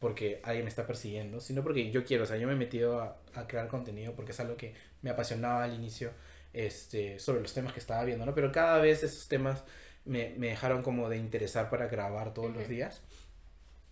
porque 0.00 0.40
alguien 0.44 0.64
me 0.64 0.68
está 0.70 0.86
persiguiendo, 0.86 1.40
sino 1.40 1.62
porque 1.62 1.90
yo 1.90 2.04
quiero, 2.04 2.24
o 2.24 2.26
sea, 2.26 2.36
yo 2.36 2.46
me 2.46 2.52
he 2.54 2.56
metido 2.56 3.00
a, 3.00 3.18
a 3.34 3.46
crear 3.48 3.68
contenido 3.68 4.14
porque 4.14 4.32
es 4.32 4.40
algo 4.40 4.56
que 4.56 4.74
me 5.02 5.10
apasionaba 5.10 5.64
al 5.64 5.74
inicio, 5.74 6.12
este, 6.52 7.18
sobre 7.18 7.40
los 7.40 7.52
temas 7.54 7.72
que 7.72 7.80
estaba 7.80 8.04
viendo, 8.04 8.24
¿no? 8.26 8.34
Pero 8.34 8.52
cada 8.52 8.78
vez 8.78 9.02
esos 9.02 9.28
temas 9.28 9.64
me, 10.04 10.34
me 10.38 10.48
dejaron 10.48 10.82
como 10.82 11.08
de 11.08 11.16
interesar 11.18 11.70
para 11.70 11.88
grabar 11.88 12.34
todos 12.34 12.52
los 12.52 12.68
días. 12.68 13.02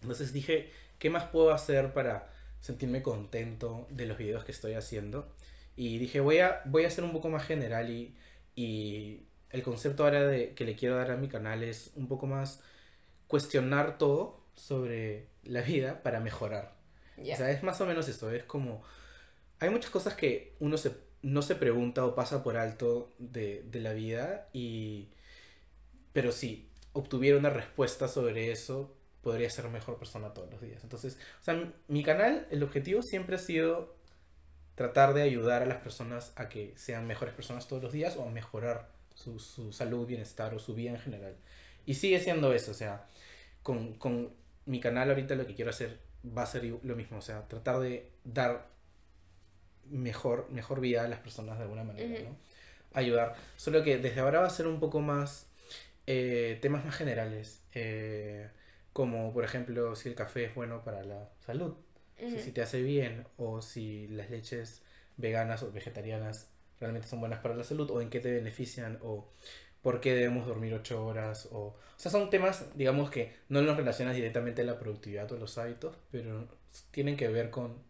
Entonces 0.07 0.33
dije, 0.33 0.71
¿qué 0.99 1.11
más 1.11 1.25
puedo 1.25 1.53
hacer 1.53 1.92
para 1.92 2.31
sentirme 2.66 3.03
contento 3.03 3.87
de 3.90 4.07
los 4.07 4.19
videos 4.19 4.45
que 4.45 4.53
estoy 4.53 4.75
haciendo. 4.75 5.33
Y 5.77 5.99
dije, 5.99 6.21
voy 6.21 6.38
a, 6.38 6.62
voy 6.64 6.85
a 6.85 6.90
ser 6.90 7.05
un 7.05 7.12
poco 7.12 7.29
más 7.29 7.45
general 7.45 7.90
y, 7.90 8.16
y 8.55 9.27
el 9.51 9.62
concepto 9.62 10.05
ahora 10.05 10.27
de, 10.27 10.55
que 10.55 10.64
le 10.64 10.75
quiero 10.75 10.97
dar 10.97 11.11
a 11.12 11.16
mi 11.16 11.29
canal 11.29 11.62
es 11.62 11.92
un 11.95 12.09
poco 12.09 12.27
más 12.27 12.62
cuestionar 13.29 13.99
todo 13.99 14.45
sobre 14.55 15.29
la 15.45 15.61
vida 15.61 16.03
para 16.03 16.21
mejorar. 16.21 16.75
O 17.19 17.25
sea, 17.25 17.51
es 17.51 17.62
más 17.62 17.81
o 17.81 17.87
menos 17.87 18.09
esto, 18.09 18.31
es 18.31 18.45
como... 18.45 18.83
Hay 19.59 19.71
muchas 19.71 19.90
cosas 19.90 20.14
que 20.14 20.55
uno 20.59 20.77
se, 20.77 20.92
no 21.23 21.40
se 21.40 21.55
pregunta 21.55 22.05
o 22.05 22.14
pasa 22.14 22.42
por 22.42 22.57
alto 22.57 23.14
de, 23.19 23.62
de 23.71 23.81
la 23.81 23.92
vida 23.92 24.49
y... 24.53 25.11
Pero 26.12 26.33
si 26.33 26.71
obtuviera 26.92 27.38
una 27.38 27.51
respuesta 27.51 28.09
sobre 28.09 28.51
eso, 28.51 28.95
podría 29.27 29.51
ser 29.51 29.69
mejor 29.71 29.99
persona 29.99 30.33
todos 30.33 30.49
los 30.53 30.61
días. 30.61 30.85
Entonces, 30.85 31.19
o 31.41 31.45
sea, 31.45 31.73
mi 31.89 32.05
canal, 32.05 32.47
el 32.53 32.62
objetivo 32.62 33.03
siempre 33.03 33.35
ha 33.35 33.41
sido 33.41 33.97
tratar 34.77 35.15
de 35.15 35.23
ayudar 35.23 35.62
a 35.62 35.67
las 35.67 35.79
personas 35.79 36.33
a 36.37 36.49
que 36.49 36.75
sean 36.77 37.09
mejores 37.09 37.35
personas 37.35 37.67
todos 37.67 37.83
los 37.83 37.93
días 37.93 38.17
o 38.17 38.23
a 38.23 38.31
mejorar 38.31 38.89
su, 39.17 39.41
su 39.41 39.73
salud, 39.73 40.07
bienestar 40.07 40.55
o 40.55 40.61
su 40.61 40.77
vida 40.77 40.91
en 40.91 41.01
general. 41.01 41.35
Y 41.87 41.95
sigue 41.95 42.21
siendo 42.21 42.53
eso, 42.53 42.71
o 42.71 42.75
sea, 42.75 43.09
con, 43.65 43.95
con 43.95 44.33
mi 44.65 44.79
canal 44.79 45.11
ahorita 45.11 45.35
lo 45.35 45.45
que 45.45 45.57
quiero 45.57 45.71
hacer 45.71 45.99
va 46.25 46.45
a 46.45 46.47
ser 46.47 46.62
lo 46.65 46.95
mismo, 46.95 47.19
o 47.19 47.21
sea, 47.21 47.49
tratar 47.49 47.81
de 47.81 48.12
dar 48.23 48.69
mejor, 49.87 50.49
mejor 50.53 50.81
vida 50.81 51.03
a 51.03 51.09
las 51.09 51.19
personas 51.19 51.57
de 51.59 51.65
alguna 51.65 51.83
manera, 51.83 52.31
¿no? 52.31 52.37
Ayudar. 52.95 53.35
Solo 53.57 53.83
que 53.83 53.99
desde 53.99 54.21
ahora 54.21 54.39
va 54.39 54.47
a 54.47 54.51
ser 54.51 54.69
un 54.69 54.79
poco 54.79 55.01
más 55.01 55.49
eh, 56.07 56.61
temas 56.62 56.85
más 56.85 56.95
generales. 56.95 57.65
Eh, 57.73 58.49
como 58.96 59.30
por 59.35 59.44
ejemplo 59.44 59.94
si 59.94 60.09
el 60.09 60.14
café 60.14 60.46
es 60.46 60.54
bueno 60.54 60.82
para 60.82 61.04
la 61.04 61.28
salud, 61.44 61.74
si 62.16 62.50
te 62.50 62.62
hace 62.62 62.80
bien 62.80 63.26
o 63.37 63.61
si 63.61 64.09
las 64.09 64.30
leches 64.30 64.80
veganas 65.18 65.62
o 65.62 65.70
vegetarianas 65.70 66.48
realmente 66.80 67.06
son 67.06 67.20
buenas 67.20 67.40
para 67.40 67.54
la 67.54 67.62
salud 67.62 67.90
o 67.90 68.00
en 68.00 68.09
qué 68.09 68.20
te 68.20 68.32
benefician 68.32 68.98
o 69.02 69.30
por 69.82 70.00
qué 70.00 70.14
debemos 70.14 70.46
dormir 70.46 70.72
ocho 70.72 71.04
horas 71.04 71.46
o... 71.52 71.59
O 71.59 71.98
sea, 71.98 72.11
son 72.11 72.30
temas, 72.30 72.74
digamos, 72.74 73.11
que 73.11 73.35
no 73.50 73.61
los 73.61 73.76
relacionas 73.76 74.14
directamente 74.14 74.62
a 74.62 74.64
la 74.64 74.78
productividad 74.78 75.30
o 75.30 75.37
los 75.37 75.59
hábitos, 75.59 75.94
pero 76.11 76.48
tienen 76.90 77.18
que 77.18 77.28
ver 77.28 77.50
con, 77.50 77.82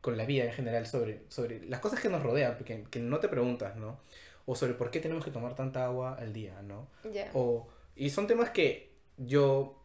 con 0.00 0.16
la 0.16 0.24
vida 0.24 0.44
en 0.44 0.52
general, 0.52 0.86
sobre, 0.86 1.24
sobre 1.28 1.66
las 1.66 1.80
cosas 1.80 2.00
que 2.00 2.08
nos 2.08 2.22
rodean, 2.22 2.56
que, 2.64 2.84
que 2.84 2.98
no 2.98 3.20
te 3.20 3.28
preguntas, 3.28 3.76
¿no? 3.76 4.00
O 4.46 4.56
sobre 4.56 4.72
por 4.72 4.90
qué 4.90 5.00
tenemos 5.00 5.22
que 5.22 5.30
tomar 5.30 5.54
tanta 5.54 5.84
agua 5.84 6.14
al 6.14 6.32
día, 6.32 6.62
¿no? 6.62 6.88
O, 7.34 7.68
y 7.94 8.08
son 8.08 8.26
temas 8.26 8.48
que 8.48 8.94
yo 9.18 9.83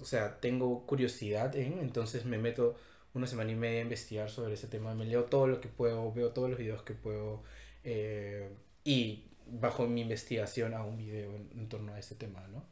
o 0.00 0.04
sea, 0.04 0.40
tengo 0.40 0.86
curiosidad 0.86 1.54
en, 1.56 1.78
entonces 1.78 2.24
me 2.24 2.38
meto 2.38 2.76
una 3.14 3.26
semana 3.26 3.50
y 3.50 3.56
media 3.56 3.80
a 3.80 3.82
investigar 3.82 4.30
sobre 4.30 4.54
ese 4.54 4.68
tema, 4.68 4.94
me 4.94 5.04
leo 5.04 5.24
todo 5.24 5.46
lo 5.46 5.60
que 5.60 5.68
puedo, 5.68 6.12
veo 6.12 6.30
todos 6.30 6.48
los 6.48 6.58
videos 6.58 6.82
que 6.82 6.94
puedo 6.94 7.42
eh, 7.84 8.48
y 8.84 9.26
bajo 9.46 9.86
mi 9.86 10.02
investigación 10.02 10.74
hago 10.74 10.88
un 10.88 10.96
video 10.96 11.34
en, 11.34 11.68
torno 11.68 11.94
a 11.94 11.98
ese 11.98 12.14
tema, 12.14 12.46
¿no? 12.48 12.64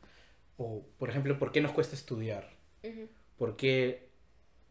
O, 0.56 0.86
por 0.98 1.10
ejemplo, 1.10 1.38
¿por 1.38 1.52
qué 1.52 1.60
nos 1.60 1.72
cuesta 1.72 1.94
estudiar? 1.96 2.48
¿Por 3.36 3.56
qué 3.56 4.08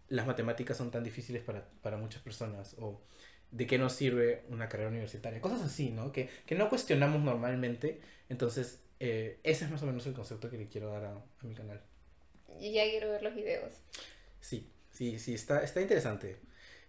las 0.10 0.26
matemáticas 0.26 0.78
son 0.78 0.92
tan 0.92 1.04
difíciles 1.04 1.44
para, 1.44 1.68
para, 1.82 1.98
muchas 1.98 2.22
personas? 2.22 2.76
¿O 2.80 3.02
de 3.52 3.68
qué 3.68 3.78
nos 3.78 3.94
sirve 3.94 4.44
una 4.50 4.70
carrera 4.70 4.90
universitaria? 4.90 5.42
Cosas 5.42 5.62
así, 5.62 5.92
¿no? 5.92 6.12
Que, 6.12 6.30
que 6.46 6.56
no 6.56 6.70
cuestionamos 6.70 7.22
normalmente. 7.22 8.02
Entonces, 8.30 8.84
eh, 9.00 9.40
ese 9.44 9.66
es 9.66 9.72
más 9.72 9.84
o 9.84 9.86
menos 9.86 10.06
el 10.08 10.14
concepto 10.14 10.50
que 10.50 10.58
le 10.58 10.68
quiero 10.68 10.92
dar 10.92 11.06
a, 11.06 11.12
a 11.14 11.46
mi 11.46 11.56
canal 11.56 11.82
y 12.60 12.72
ya 12.74 12.84
quiero 12.84 13.10
ver 13.12 13.24
los 13.24 13.36
videos. 13.36 13.74
Sí, 14.42 14.68
sí, 14.92 15.20
sí, 15.20 15.34
está, 15.34 15.64
está 15.64 15.82
interesante. 15.82 16.38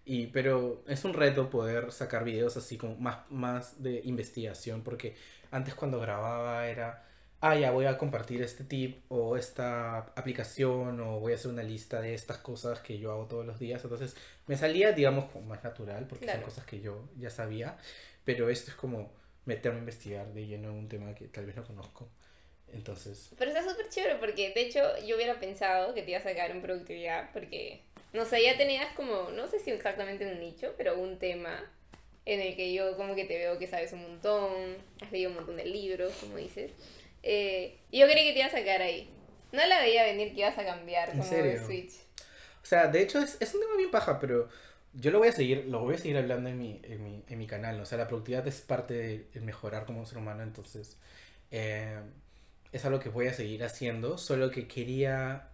Y, 0.05 0.29
pero 0.29 0.83
es 0.89 1.05
un 1.05 1.13
reto 1.13 1.51
poder 1.51 1.93
sacar 1.93 2.25
videos 2.25 2.57
así 2.57 2.79
con 2.79 3.03
más, 3.03 3.31
más 3.31 3.83
de 3.83 4.01
investigación, 4.05 4.83
porque 4.83 5.15
antes 5.51 5.75
cuando 5.75 6.01
grababa 6.01 6.67
era, 6.67 7.05
ah, 7.41 7.57
ya 7.57 7.71
voy 7.73 7.85
a 7.85 7.99
compartir 7.99 8.41
este 8.43 8.65
tip 8.65 9.03
o 9.09 9.37
esta 9.37 9.99
aplicación 9.99 11.01
o 11.01 11.21
voy 11.21 11.33
a 11.33 11.35
hacer 11.35 11.51
una 11.51 11.63
lista 11.63 12.01
de 12.01 12.15
estas 12.15 12.39
cosas 12.39 12.81
que 12.81 12.99
yo 12.99 13.13
hago 13.13 13.27
todos 13.27 13.45
los 13.45 13.59
días. 13.59 13.83
Entonces 13.85 14.17
me 14.47 14.57
salía, 14.57 14.93
digamos, 14.93 15.31
como 15.31 15.47
más 15.47 15.63
natural, 15.63 16.07
porque 16.09 16.27
son 16.27 16.43
cosas 16.43 16.65
que 16.65 16.81
yo 16.81 17.09
ya 17.19 17.29
sabía, 17.31 17.77
pero 18.25 18.49
esto 18.49 18.71
es 18.71 18.77
como 18.77 19.13
meterme 19.45 19.79
a 19.79 19.81
investigar 19.81 20.33
de 20.33 20.47
lleno 20.47 20.71
en 20.71 20.75
un 20.77 20.89
tema 20.89 21.15
que 21.15 21.29
tal 21.29 21.47
vez 21.47 21.57
no 21.57 21.65
conozco. 21.65 22.09
Entonces. 22.73 23.31
Pero 23.39 23.51
está 23.51 23.69
súper 23.69 23.89
chévere 23.89 24.17
porque, 24.17 24.53
de 24.53 24.61
hecho, 24.61 24.81
yo 25.05 25.17
hubiera 25.17 25.41
pensado 25.41 25.95
que 25.95 26.03
te 26.03 26.11
ibas 26.11 26.25
a 26.27 26.31
sacar 26.31 26.51
en 26.51 26.63
productividad 26.63 27.31
porque, 27.33 27.83
no 28.13 28.25
sé, 28.25 28.43
ya 28.43 28.57
tenías 28.57 28.95
como, 28.95 29.31
no 29.31 29.49
sé 29.49 29.59
si 29.59 29.71
exactamente 29.71 30.31
un 30.31 30.39
nicho, 30.39 30.75
pero 30.77 30.99
un 30.99 31.19
tema 31.19 31.65
en 32.27 32.41
el 32.41 32.57
que 32.57 32.75
yo 32.75 32.97
como 32.97 33.15
que 33.15 33.25
te 33.25 33.39
veo 33.39 33.59
que 33.59 33.67
sabes 33.67 33.93
un 33.95 34.03
montón, 34.03 34.53
has 35.01 35.11
leído 35.11 35.31
un 35.31 35.37
montón 35.37 35.57
de 35.57 35.65
libros, 35.65 36.13
como 36.21 36.37
dices. 36.37 36.73
Eh, 37.23 37.79
y 37.91 38.01
yo 38.01 38.07
creí 38.07 38.27
que 38.27 38.33
te 38.33 38.41
ibas 38.41 38.53
a 38.53 38.59
sacar 38.59 38.83
ahí. 38.83 39.11
No 39.51 39.67
la 39.67 39.81
veía 39.81 40.05
venir 40.05 40.35
que 40.35 40.41
ibas 40.41 40.59
a 40.59 40.65
cambiar 40.65 41.11
como 41.11 41.25
de 41.25 41.65
Switch. 41.65 41.95
O 42.63 42.67
sea, 42.67 42.89
de 42.89 43.01
hecho 43.01 43.19
es, 43.19 43.39
es, 43.41 43.55
un 43.55 43.63
tema 43.63 43.77
bien 43.79 43.91
paja, 43.91 44.21
pero 44.21 44.49
yo 44.93 45.11
lo 45.11 45.19
voy 45.19 45.29
a 45.29 45.33
seguir, 45.33 45.65
lo 45.69 45.81
voy 45.81 45.95
a 45.95 45.99
seguir 45.99 46.19
hablando 46.19 46.51
en 46.51 46.59
mi, 46.59 46.81
en 46.83 47.03
mi, 47.03 47.25
en 47.27 47.39
mi 47.39 47.47
canal. 47.47 47.81
O 47.81 47.87
sea, 47.87 47.97
la 47.97 48.09
productividad 48.09 48.47
es 48.47 48.61
parte 48.61 48.95
de, 48.95 49.41
mejorar 49.41 49.87
como 49.87 50.01
un 50.01 50.07
ser 50.07 50.19
humano, 50.19 50.43
entonces... 50.43 50.99
Eh, 51.51 51.99
es 52.73 52.85
algo 52.85 53.01
que 53.01 53.09
voy 53.09 53.27
a 53.29 53.35
seguir 53.35 53.65
haciendo, 53.65 54.19
solo 54.19 54.51
que 54.51 54.67
quería 54.69 55.49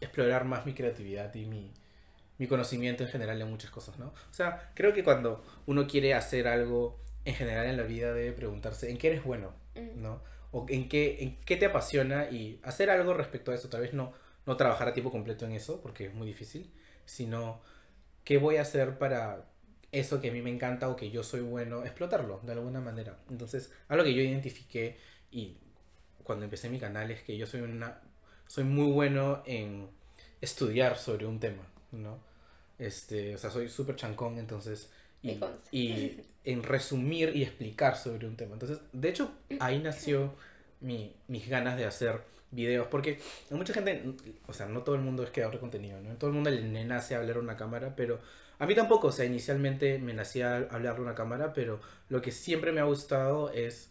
explorar 0.00 0.44
más 0.44 0.66
mi 0.66 0.74
creatividad 0.74 1.34
y 1.34 1.46
mi, 1.46 1.72
mi 2.38 2.46
conocimiento 2.46 3.04
en 3.04 3.08
general 3.10 3.38
de 3.38 3.44
muchas 3.44 3.70
cosas, 3.70 3.98
¿no? 3.98 4.06
O 4.06 4.34
sea, 4.34 4.70
creo 4.74 4.92
que 4.92 5.04
cuando 5.04 5.44
uno 5.66 5.86
quiere 5.86 6.14
hacer 6.14 6.48
algo 6.48 6.98
en 7.24 7.34
general 7.34 7.66
en 7.66 7.76
la 7.76 7.82
vida 7.82 8.12
debe 8.12 8.32
preguntarse 8.32 8.90
en 8.90 8.98
qué 8.98 9.08
eres 9.08 9.24
bueno, 9.24 9.52
¿no? 9.96 10.22
O 10.52 10.66
en 10.68 10.88
qué, 10.88 11.22
en 11.22 11.36
qué 11.40 11.56
te 11.56 11.66
apasiona 11.66 12.30
y 12.30 12.60
hacer 12.62 12.90
algo 12.90 13.14
respecto 13.14 13.50
a 13.50 13.54
eso. 13.54 13.68
Tal 13.68 13.80
vez 13.80 13.94
no, 13.94 14.12
no 14.46 14.56
trabajar 14.56 14.88
a 14.88 14.94
tiempo 14.94 15.10
completo 15.10 15.44
en 15.44 15.52
eso, 15.52 15.80
porque 15.80 16.06
es 16.06 16.14
muy 16.14 16.26
difícil, 16.26 16.70
sino 17.04 17.60
qué 18.24 18.38
voy 18.38 18.56
a 18.56 18.62
hacer 18.62 18.98
para 18.98 19.46
eso 19.92 20.20
que 20.20 20.30
a 20.30 20.32
mí 20.32 20.42
me 20.42 20.50
encanta 20.50 20.88
o 20.88 20.96
que 20.96 21.10
yo 21.10 21.22
soy 21.22 21.40
bueno, 21.40 21.84
explotarlo 21.84 22.40
de 22.44 22.52
alguna 22.52 22.80
manera. 22.80 23.18
Entonces, 23.30 23.72
algo 23.88 24.04
que 24.04 24.14
yo 24.14 24.22
identifiqué 24.22 24.98
y 25.30 25.58
cuando 26.26 26.44
empecé 26.44 26.68
mi 26.68 26.78
canal 26.78 27.10
es 27.10 27.22
que 27.22 27.36
yo 27.36 27.46
soy 27.46 27.60
una 27.60 28.00
soy 28.48 28.64
muy 28.64 28.90
bueno 28.92 29.42
en 29.46 29.88
estudiar 30.40 30.98
sobre 30.98 31.26
un 31.26 31.40
tema, 31.40 31.62
¿no? 31.92 32.18
Este, 32.78 33.34
o 33.34 33.38
sea, 33.38 33.50
soy 33.50 33.68
súper 33.68 33.96
chancón, 33.96 34.38
entonces 34.38 34.90
y, 35.22 35.40
y, 35.72 36.20
en 36.44 36.62
resumir 36.62 37.34
y 37.34 37.42
explicar 37.42 37.96
sobre 37.96 38.26
un 38.26 38.36
tema. 38.36 38.52
Entonces, 38.52 38.78
de 38.92 39.08
hecho, 39.08 39.32
ahí 39.60 39.78
nació 39.78 40.34
mi, 40.80 41.14
mis 41.26 41.48
ganas 41.48 41.76
de 41.76 41.86
hacer 41.86 42.20
videos, 42.50 42.86
porque 42.88 43.18
mucha 43.50 43.72
gente, 43.72 44.04
o 44.46 44.52
sea, 44.52 44.66
no 44.66 44.82
todo 44.82 44.94
el 44.94 45.00
mundo 45.00 45.24
es 45.24 45.30
creador 45.30 45.54
de 45.54 45.60
contenido, 45.60 46.00
¿no? 46.00 46.14
Todo 46.16 46.30
el 46.30 46.34
mundo 46.34 46.50
le 46.50 46.84
nace 46.84 47.14
a 47.14 47.18
hablar 47.18 47.36
a 47.36 47.40
una 47.40 47.56
cámara, 47.56 47.94
pero 47.96 48.20
a 48.58 48.66
mí 48.66 48.74
tampoco, 48.74 49.08
o 49.08 49.12
sea, 49.12 49.24
inicialmente 49.24 49.98
me 49.98 50.14
nacía 50.14 50.56
hablarle 50.70 51.00
a 51.00 51.02
una 51.02 51.14
cámara, 51.14 51.52
pero 51.52 51.80
lo 52.08 52.22
que 52.22 52.30
siempre 52.30 52.72
me 52.72 52.80
ha 52.80 52.84
gustado 52.84 53.50
es 53.50 53.90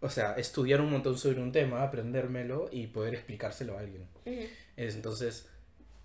o 0.00 0.10
sea, 0.10 0.34
estudiar 0.34 0.80
un 0.80 0.90
montón 0.90 1.16
sobre 1.18 1.40
un 1.40 1.52
tema, 1.52 1.82
aprendérmelo 1.82 2.68
y 2.70 2.86
poder 2.88 3.14
explicárselo 3.14 3.76
a 3.76 3.80
alguien. 3.80 4.06
Entonces, 4.76 5.48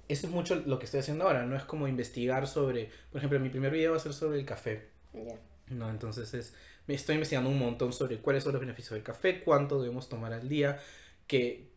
eso 0.08 0.28
es 0.28 0.34
mucho 0.34 0.56
lo 0.56 0.80
que 0.80 0.86
estoy 0.86 1.02
haciendo 1.02 1.26
ahora, 1.26 1.46
no 1.46 1.56
es 1.56 1.64
como 1.64 1.88
investigar 1.88 2.48
sobre, 2.48 2.90
por 3.12 3.20
ejemplo, 3.20 3.40
mi 3.40 3.50
primer 3.50 3.72
video 3.72 3.92
va 3.92 3.98
a 3.98 4.02
ser 4.02 4.14
sobre 4.14 4.40
el 4.40 4.46
café, 4.46 4.90
Ya. 5.14 5.40
¿no? 5.70 5.90
Entonces, 5.90 6.34
es, 6.34 6.54
me 6.88 6.96
estoy 6.96 7.16
investigando 7.16 7.50
un 7.50 7.60
montón 7.60 7.94
sobre 7.94 8.18
cuáles 8.20 8.44
son 8.44 8.54
los 8.54 8.62
beneficios 8.62 8.92
del 8.92 9.04
café, 9.04 9.42
cuánto 9.42 9.82
debemos 9.82 10.10
tomar 10.10 10.34
al 10.34 10.50
día, 10.50 10.80
que, 11.28 11.70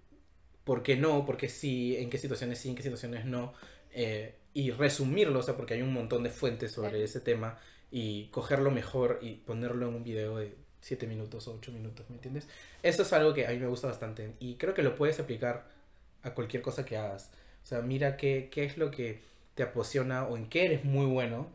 por 0.65 0.83
qué 0.83 0.97
no, 0.97 1.25
por 1.27 1.37
qué 1.37 1.49
sí, 1.49 1.97
en 1.97 2.11
qué 2.11 2.19
situaciones 2.19 2.59
sí, 2.59 2.71
en 2.71 2.75
qué 2.75 2.83
situaciones 2.83 3.25
no, 3.25 3.55
eh, 3.93 4.37
y 4.53 4.71
resumirlo, 4.71 5.41
o 5.41 5.43
sea, 5.43 5.57
porque 5.57 5.75
hay 5.75 5.83
un 5.83 5.93
montón 5.93 6.23
de 6.23 6.31
fuentes 6.31 6.73
sobre 6.73 7.03
ese 7.05 7.21
tema, 7.21 7.59
y 7.91 8.27
cogerlo 8.31 8.73
mejor 8.73 9.21
y 9.23 9.35
ponerlo 9.35 9.89
en 9.89 9.95
un 9.95 10.03
video 10.03 10.39
de 10.39 10.57
7 10.85 11.07
minutos 11.07 11.49
o 11.49 11.55
8 11.55 11.72
minutos, 11.72 12.05
¿me 12.11 12.16
entiendes? 12.16 12.47
Eso 12.82 13.03
es 13.03 13.12
algo 13.14 13.32
que 13.32 13.47
a 13.47 13.51
mí 13.51 13.59
me 13.59 13.66
gusta 13.66 13.87
bastante, 13.87 14.35
y 14.39 14.57
creo 14.57 14.74
que 14.74 14.82
lo 14.82 14.95
puedes 14.95 15.18
aplicar 15.18 15.66
a 16.22 16.35
cualquier 16.35 16.62
cosa 16.62 16.85
que 16.85 16.97
hagas. 16.97 17.30
O 17.64 17.66
sea, 17.66 17.80
mira 17.80 18.16
qué, 18.18 18.51
qué 18.53 18.64
es 18.64 18.76
lo 18.76 18.91
que 18.91 19.22
te 19.55 19.62
apasiona 19.62 20.24
o 20.24 20.37
en 20.37 20.49
qué 20.49 20.66
eres 20.66 20.85
muy 20.85 21.07
bueno 21.07 21.49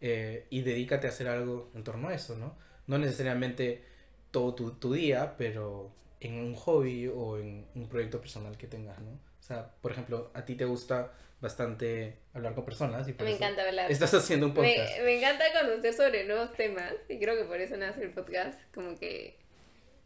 eh, 0.00 0.46
y 0.50 0.62
dedícate 0.62 1.08
a 1.08 1.10
hacer 1.10 1.26
algo 1.28 1.70
en 1.74 1.82
torno 1.82 2.08
a 2.08 2.14
eso, 2.14 2.36
¿no? 2.36 2.54
No 2.86 2.98
necesariamente 2.98 3.82
todo 4.30 4.54
tu, 4.54 4.70
tu 4.72 4.92
día, 4.92 5.34
pero 5.36 5.90
en 6.20 6.34
un 6.34 6.54
hobby 6.54 7.08
o 7.08 7.38
en 7.38 7.66
un 7.74 7.88
proyecto 7.88 8.20
personal 8.20 8.56
que 8.56 8.68
tengas, 8.68 9.00
¿no? 9.00 9.10
O 9.10 9.42
sea, 9.42 9.72
por 9.80 9.92
ejemplo, 9.92 10.30
a 10.34 10.44
ti 10.44 10.54
te 10.54 10.64
gusta 10.64 11.12
bastante 11.40 12.16
hablar 12.34 12.54
con 12.54 12.64
personas 12.64 13.06
y 13.08 13.14
Me 13.22 13.32
encanta 13.32 13.62
hablar. 13.62 13.90
estás 13.90 14.14
haciendo 14.14 14.46
un 14.46 14.54
podcast. 14.54 14.98
Me, 14.98 15.04
me 15.04 15.18
encanta 15.18 15.44
conocer 15.60 15.92
sobre 15.94 16.24
nuevos 16.24 16.52
temas 16.54 16.94
y 17.08 17.18
creo 17.18 17.36
que 17.36 17.44
por 17.44 17.60
eso 17.60 17.76
nace 17.76 18.02
el 18.02 18.10
podcast. 18.10 18.58
Como 18.74 18.98
que 18.98 19.36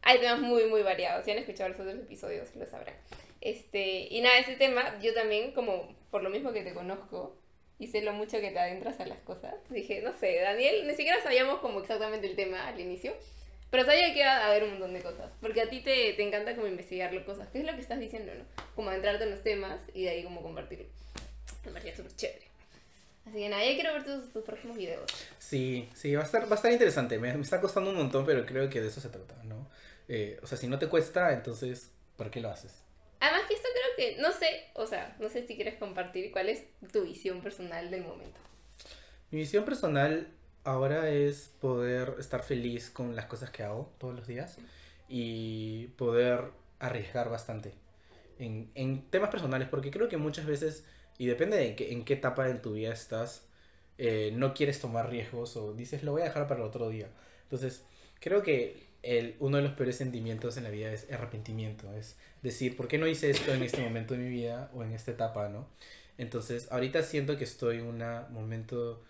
hay 0.03 0.19
temas 0.19 0.41
muy, 0.41 0.65
muy 0.67 0.83
variados. 0.83 1.25
Si 1.25 1.31
han 1.31 1.39
escuchado 1.39 1.69
los 1.71 1.81
otros 1.81 1.95
episodios, 1.97 2.55
lo 2.57 2.67
sabrán. 2.67 2.95
Este, 3.41 4.09
y 4.11 4.21
nada, 4.21 4.39
ese 4.39 4.57
tema, 4.57 4.99
yo 5.01 5.15
también, 5.15 5.53
como 5.53 5.95
por 6.11 6.23
lo 6.23 6.31
mismo 6.31 6.53
que 6.53 6.63
te 6.63 6.75
conozco 6.75 7.37
y 7.79 7.87
sé 7.87 8.03
lo 8.03 8.13
mucho 8.13 8.41
que 8.41 8.51
te 8.51 8.59
adentras 8.59 9.01
a 9.01 9.07
las 9.07 9.19
cosas, 9.21 9.55
dije, 9.71 10.03
no 10.03 10.13
sé, 10.13 10.39
Daniel, 10.43 10.87
ni 10.87 10.95
siquiera 10.95 11.23
sabíamos 11.23 11.61
como 11.61 11.81
exactamente 11.81 12.27
el 12.27 12.37
tema 12.37 12.69
al 12.69 12.79
inicio, 12.79 13.15
pero 13.71 13.85
sabía 13.87 14.13
que 14.13 14.19
iba 14.21 14.31
a 14.37 14.49
haber 14.49 14.65
un 14.65 14.73
montón 14.73 14.93
de 14.93 15.01
cosas. 15.01 15.33
Porque 15.41 15.63
a 15.63 15.71
ti 15.71 15.81
te, 15.81 16.13
te 16.13 16.23
encanta 16.23 16.55
como 16.55 16.67
investigarlo 16.67 17.25
cosas, 17.25 17.49
que 17.49 17.61
es 17.61 17.65
lo 17.65 17.73
que 17.75 17.81
estás 17.81 17.99
diciendo, 18.01 18.33
¿no? 18.35 18.45
Como 18.75 18.91
adentrarte 18.91 19.25
en 19.25 19.31
los 19.31 19.43
temas 19.43 19.81
y 19.95 20.03
de 20.05 20.11
ahí 20.11 20.25
como 20.25 20.43
compartirlo. 20.43 20.85
Me 21.65 21.73
parecía 21.73 21.97
súper 21.97 22.15
chévere. 22.17 22.47
Así 23.27 23.37
que 23.37 23.49
nada, 23.49 23.65
ya 23.65 23.75
quiero 23.75 23.93
ver 23.93 24.05
tus, 24.05 24.33
tus 24.33 24.45
próximos 24.45 24.77
videos. 24.77 25.11
Sí, 25.39 25.89
sí, 25.95 26.15
va 26.15 26.23
a 26.23 26.25
estar, 26.25 26.45
va 26.47 26.53
a 26.53 26.55
estar 26.55 26.73
interesante. 26.73 27.19
Me, 27.19 27.33
me 27.35 27.43
está 27.43 27.61
costando 27.61 27.91
un 27.91 27.97
montón, 27.97 28.25
pero 28.25 28.45
creo 28.47 28.69
que 28.71 28.81
de 28.81 28.89
eso 28.89 29.01
se 29.01 29.09
trata, 29.09 29.37
¿no? 29.45 29.69
Eh, 30.09 30.41
o 30.43 30.47
sea, 30.47 30.59
si 30.59 30.67
no 30.67 30.79
te 30.79 30.89
cuesta, 30.89 31.33
entonces, 31.33 31.91
¿por 32.17 32.31
qué 32.31 32.41
lo 32.41 32.51
haces? 32.51 32.83
Además 33.21 33.43
que 33.47 33.55
esto 33.55 33.69
creo 33.73 33.97
que, 34.15 34.21
no 34.21 34.33
sé, 34.33 34.65
o 34.75 34.87
sea, 34.87 35.15
no 35.21 35.29
sé 35.29 35.47
si 35.47 35.55
quieres 35.55 35.77
compartir 35.79 36.33
cuál 36.33 36.49
es 36.49 36.65
tu 36.91 37.03
visión 37.05 37.43
personal 37.43 37.91
del 37.91 38.03
momento. 38.03 38.41
Mi 39.31 39.41
visión 39.41 39.65
personal 39.65 40.29
ahora 40.65 41.11
es 41.11 41.53
poder 41.61 42.17
estar 42.19 42.43
feliz 42.43 42.91
con 42.91 43.15
las 43.15 43.27
cosas 43.27 43.51
que 43.51 43.63
hago 43.63 43.93
todos 43.99 44.15
los 44.15 44.27
días 44.27 44.57
y 45.09 45.89
poder 45.99 46.45
arriesgar 46.79 47.31
bastante 47.31 47.75
en, 48.39 48.71
en 48.75 49.03
temas 49.11 49.31
personales, 49.31 49.69
porque 49.69 49.91
creo 49.91 50.09
que 50.09 50.17
muchas 50.17 50.47
veces, 50.47 50.85
y 51.21 51.27
depende 51.29 51.57
de 51.59 51.77
qué- 51.77 51.93
en 51.93 52.05
qué 52.05 52.15
etapa 52.15 52.47
de 52.47 52.55
tu 52.57 52.73
vida 52.75 52.93
estás, 52.95 53.45
eh, 53.99 54.33
no 54.35 54.55
quieres 54.55 54.81
tomar 54.81 55.11
riesgos 55.11 55.57
o 55.57 55.75
dices 55.75 56.03
lo 56.05 56.13
voy 56.13 56.23
a 56.23 56.27
dejar 56.27 56.49
para 56.49 56.61
el 56.63 56.67
otro 56.67 56.89
día. 56.91 57.09
Entonces, 57.45 57.85
creo 58.21 58.43
que 58.43 58.89
el, 59.03 59.37
uno 59.41 59.59
de 59.59 59.63
los 59.65 59.73
peores 59.75 59.97
sentimientos 59.97 60.57
en 60.59 60.65
la 60.65 60.71
vida 60.71 60.93
es 60.93 61.11
arrepentimiento, 61.13 61.93
es 61.95 62.17
decir, 62.43 62.77
¿por 62.77 62.89
qué 62.89 62.99
no 62.99 63.07
hice 63.09 63.31
esto 63.31 63.53
en 63.55 63.63
este 63.63 63.83
momento 63.83 64.15
de 64.15 64.21
mi 64.21 64.31
vida 64.31 64.71
o 64.75 64.83
en 64.85 64.93
esta 64.95 65.13
etapa, 65.13 65.49
no? 65.51 65.69
Entonces, 66.19 66.69
ahorita 66.73 67.03
siento 67.03 67.37
que 67.39 67.45
estoy 67.45 67.79
en 67.79 67.87
un 67.87 67.99
momento 68.33 69.03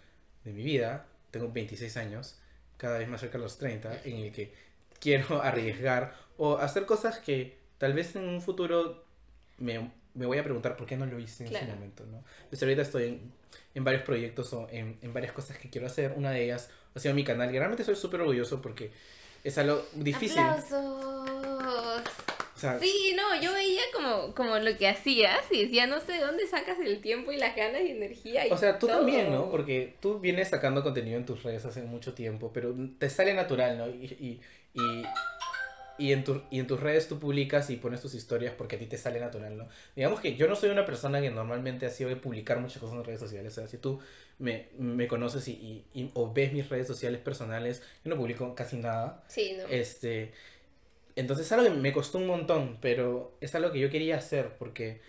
de 0.44 0.52
mi 0.52 0.62
vida, 0.62 1.06
tengo 1.30 1.50
26 1.52 1.96
años, 1.96 2.38
cada 2.76 2.98
vez 2.98 3.08
más 3.08 3.20
cerca 3.20 3.38
de 3.38 3.44
los 3.44 3.58
30, 3.58 4.00
en 4.04 4.16
el 4.18 4.32
que 4.32 4.52
quiero 5.00 5.42
arriesgar 5.42 6.14
o 6.38 6.58
hacer 6.58 6.86
cosas 6.86 7.18
que 7.18 7.58
tal 7.78 7.92
vez 7.94 8.16
en 8.16 8.24
un 8.28 8.40
futuro 8.42 9.04
me, 9.58 9.90
me 10.14 10.26
voy 10.26 10.38
a 10.38 10.44
preguntar 10.44 10.76
por 10.76 10.86
qué 10.86 10.96
no 10.96 11.06
lo 11.06 11.18
hice 11.18 11.44
en 11.46 11.50
ese 11.50 11.58
Claro. 11.60 11.74
momento, 11.74 12.04
¿no? 12.06 12.22
Entonces 12.38 12.62
ahorita 12.62 12.82
estoy 12.82 13.04
en, 13.04 13.32
en 13.74 13.84
varios 13.84 14.02
proyectos 14.02 14.52
o 14.52 14.68
en, 14.70 14.96
en 15.02 15.12
varias 15.12 15.32
cosas 15.32 15.56
que 15.58 15.70
quiero 15.70 15.86
hacer. 15.86 16.14
Una 16.16 16.30
de 16.32 16.44
ellas 16.44 16.70
ha 16.94 16.98
sido 17.00 17.14
mi 17.14 17.24
canal 17.24 17.48
y 17.54 17.58
realmente 17.58 17.84
soy 17.84 17.96
súper 17.96 18.20
orgulloso 18.20 18.60
porque 18.60 18.90
es 19.44 19.56
algo 19.58 19.84
difícil. 19.94 20.40
¡Aplausos! 20.40 22.02
O 22.56 22.58
sea, 22.60 22.78
Sí, 22.78 23.14
no, 23.16 23.40
yo 23.40 23.54
veía 23.54 23.80
como, 23.94 24.34
como 24.34 24.58
lo 24.58 24.76
que 24.76 24.86
hacías 24.86 25.40
y 25.50 25.62
decía, 25.62 25.86
no 25.86 25.98
sé 26.00 26.12
de 26.12 26.20
dónde 26.20 26.46
sacas 26.46 26.78
el 26.80 27.00
tiempo 27.00 27.32
y 27.32 27.38
las 27.38 27.56
ganas 27.56 27.80
y 27.82 27.92
energía. 27.92 28.46
Y 28.46 28.50
O 28.50 28.58
sea, 28.58 28.78
tú 28.78 28.86
todo. 28.86 28.98
también, 28.98 29.30
¿no? 29.32 29.50
Porque 29.50 29.94
tú 30.00 30.18
vienes 30.18 30.48
sacando 30.48 30.82
contenido 30.82 31.16
en 31.16 31.24
tus 31.24 31.42
redes 31.42 31.64
hace 31.64 31.80
mucho 31.82 32.12
tiempo, 32.12 32.50
pero 32.52 32.74
te 32.98 33.08
sale 33.08 33.32
natural, 33.32 33.78
¿no? 33.78 33.88
Y, 33.88 34.04
y, 34.20 34.40
y, 34.74 35.02
y 36.00 36.12
en, 36.12 36.24
tu- 36.24 36.42
y 36.50 36.58
en 36.60 36.66
tus 36.66 36.80
redes 36.80 37.08
tú 37.08 37.18
publicas 37.20 37.70
y 37.70 37.76
pones 37.76 38.00
tus 38.00 38.14
historias 38.14 38.54
porque 38.56 38.76
a 38.76 38.78
ti 38.78 38.86
te 38.86 38.98
sale 38.98 39.20
natural, 39.20 39.56
¿no? 39.56 39.68
Digamos 39.96 40.20
que 40.20 40.34
yo 40.36 40.48
no 40.48 40.56
soy 40.56 40.70
una 40.70 40.84
persona 40.86 41.20
que 41.20 41.30
normalmente 41.30 41.86
ha 41.86 41.90
sido 41.90 42.08
de 42.10 42.16
publicar 42.16 42.58
muchas 42.60 42.78
cosas 42.78 42.96
en 42.96 43.04
redes 43.04 43.20
sociales. 43.20 43.52
O 43.52 43.60
sea, 43.60 43.68
si 43.68 43.78
tú 43.78 44.00
me, 44.38 44.68
me 44.78 45.06
conoces 45.08 45.46
y, 45.48 45.52
y- 45.52 45.84
y- 46.00 46.10
o 46.14 46.32
ves 46.32 46.52
mis 46.52 46.68
redes 46.68 46.86
sociales 46.86 47.20
personales, 47.20 47.82
yo 48.04 48.10
no 48.10 48.16
publico 48.16 48.54
casi 48.54 48.76
nada. 48.78 49.24
Sí, 49.28 49.56
no. 49.58 49.64
Este, 49.68 50.32
entonces 51.16 51.46
es 51.46 51.52
algo 51.52 51.64
que 51.64 51.70
me 51.78 51.92
costó 51.92 52.18
un 52.18 52.26
montón, 52.26 52.78
pero 52.80 53.36
es 53.40 53.54
algo 53.54 53.72
que 53.72 53.80
yo 53.80 53.90
quería 53.90 54.16
hacer 54.16 54.56
porque 54.58 55.00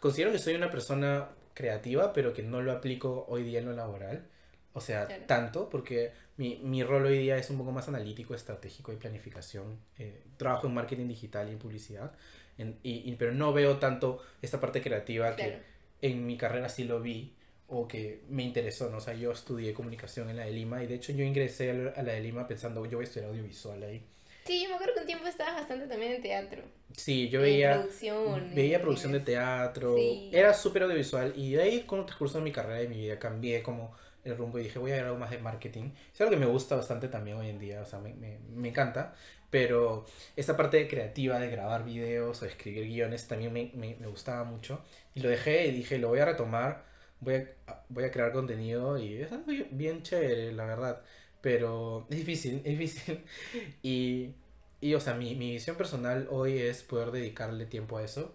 considero 0.00 0.32
que 0.32 0.38
soy 0.38 0.54
una 0.54 0.70
persona 0.70 1.30
creativa, 1.54 2.12
pero 2.12 2.32
que 2.32 2.42
no 2.42 2.62
lo 2.62 2.72
aplico 2.72 3.26
hoy 3.28 3.42
día 3.44 3.60
en 3.60 3.66
lo 3.66 3.72
laboral. 3.72 4.26
O 4.72 4.80
sea, 4.80 5.06
Claro. 5.06 5.24
tanto, 5.26 5.68
porque 5.68 6.12
mi, 6.36 6.58
mi 6.62 6.82
rol 6.84 7.06
hoy 7.06 7.18
día 7.18 7.36
es 7.36 7.50
un 7.50 7.58
poco 7.58 7.72
más 7.72 7.88
analítico, 7.88 8.34
estratégico 8.34 8.92
y 8.92 8.96
planificación. 8.96 9.78
Eh, 9.98 10.22
trabajo 10.36 10.66
en 10.68 10.74
marketing 10.74 11.08
digital 11.08 11.48
y 11.48 11.52
en 11.52 11.58
publicidad, 11.58 12.12
en- 12.58 12.78
y, 12.82 13.10
y- 13.10 13.16
pero 13.16 13.32
no 13.32 13.52
veo 13.52 13.78
tanto 13.78 14.22
esta 14.42 14.60
parte 14.60 14.80
creativa 14.80 15.34
Claro. 15.34 15.52
que 16.00 16.08
en 16.08 16.24
mi 16.26 16.36
carrera 16.36 16.68
sí 16.68 16.84
lo 16.84 17.00
vi 17.00 17.34
o 17.66 17.86
que 17.88 18.22
me 18.28 18.42
interesó, 18.44 18.88
¿no? 18.90 18.98
O 18.98 19.00
sea, 19.00 19.14
yo 19.14 19.32
estudié 19.32 19.72
comunicación 19.74 20.30
en 20.30 20.36
la 20.36 20.44
de 20.44 20.52
Lima 20.52 20.82
y 20.82 20.86
de 20.86 20.94
hecho 20.94 21.12
yo 21.12 21.24
ingresé 21.24 21.70
a 21.94 22.02
la 22.02 22.12
de 22.12 22.20
Lima 22.20 22.46
pensando, 22.48 22.84
yo 22.86 22.98
voy 22.98 23.04
a 23.04 23.08
estudiar 23.08 23.30
audiovisual 23.30 23.82
ahí. 23.82 24.02
Sí, 24.44 24.62
yo 24.62 24.68
me 24.70 24.74
acuerdo 24.76 24.94
que 24.94 25.00
un 25.00 25.06
tiempo 25.06 25.26
estabas 25.26 25.54
bastante 25.56 25.86
también 25.86 26.12
en 26.12 26.22
teatro. 26.22 26.62
Sí, 26.96 27.28
yo 27.28 27.40
en 27.40 27.44
veía, 27.44 27.74
producción. 27.74 28.54
veía 28.54 28.80
producción 28.80 29.12
de 29.12 29.20
teatro, 29.20 29.94
Sí. 29.96 30.30
era 30.32 30.54
súper 30.54 30.84
audiovisual 30.84 31.32
y 31.36 31.52
de 31.52 31.62
ahí 31.62 31.80
con 31.82 32.00
el 32.00 32.06
transcurso 32.06 32.38
de 32.38 32.44
mi 32.44 32.50
carrera 32.52 32.82
y 32.82 32.88
mi 32.88 32.96
vida 32.98 33.18
cambié 33.18 33.62
como 33.62 33.94
el 34.24 34.36
rumbo 34.36 34.58
y 34.58 34.64
dije 34.64 34.78
voy 34.78 34.92
a 34.92 34.96
ver 34.96 35.04
algo 35.04 35.18
más 35.18 35.30
de 35.30 35.38
marketing. 35.38 35.90
Es 36.12 36.20
algo 36.20 36.30
que 36.30 36.36
me 36.36 36.46
gusta 36.46 36.76
bastante 36.76 37.08
también 37.08 37.36
hoy 37.36 37.48
en 37.48 37.58
día, 37.58 37.80
o 37.82 37.86
sea, 37.86 37.98
me, 38.00 38.14
me, 38.14 38.38
me 38.54 38.68
encanta, 38.68 39.14
pero 39.50 40.06
esa 40.36 40.56
parte 40.56 40.86
creativa 40.88 41.38
de 41.38 41.50
grabar 41.50 41.84
videos 41.84 42.42
o 42.42 42.46
escribir 42.46 42.86
guiones 42.86 43.26
también 43.28 43.52
me, 43.52 43.72
me, 43.74 44.06
gustaba 44.06 44.44
mucho. 44.44 44.80
Y 45.14 45.20
lo 45.20 45.28
dejé 45.28 45.66
y 45.66 45.72
dije 45.72 45.98
lo 45.98 46.08
voy 46.08 46.20
a 46.20 46.24
retomar, 46.26 46.84
voy 47.20 47.34
a, 47.34 47.84
voy 47.88 48.04
a 48.04 48.10
crear 48.10 48.32
contenido 48.32 48.98
y 48.98 49.22
es 49.22 49.32
algo 49.32 49.46
bien 49.70 50.02
chévere, 50.02 50.52
la 50.52 50.64
verdad, 50.64 51.02
pero 51.40 52.06
es 52.10 52.16
difícil, 52.16 52.62
es 52.64 52.78
difícil. 52.78 53.24
Y... 53.82 54.34
Y, 54.80 54.94
o 54.94 55.00
sea, 55.00 55.14
mi, 55.14 55.34
mi 55.34 55.52
visión 55.52 55.76
personal 55.76 56.26
hoy 56.30 56.58
es 56.58 56.82
poder 56.82 57.10
dedicarle 57.10 57.66
tiempo 57.66 57.98
a 57.98 58.02
eso, 58.02 58.34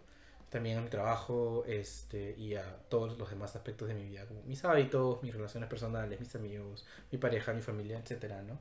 también 0.50 0.78
a 0.78 0.82
mi 0.82 0.90
trabajo 0.90 1.64
este, 1.68 2.36
y 2.38 2.56
a 2.56 2.78
todos 2.90 3.18
los 3.18 3.30
demás 3.30 3.56
aspectos 3.56 3.88
de 3.88 3.94
mi 3.94 4.06
vida, 4.06 4.26
como 4.26 4.42
mis 4.44 4.64
hábitos, 4.66 5.22
mis 5.24 5.34
relaciones 5.34 5.70
personales, 5.70 6.20
mis 6.20 6.36
amigos, 6.36 6.86
mi 7.12 7.18
pareja, 7.18 7.54
mi 7.54 7.62
familia, 7.62 8.00
etcétera, 8.00 8.42
¿no? 8.42 8.60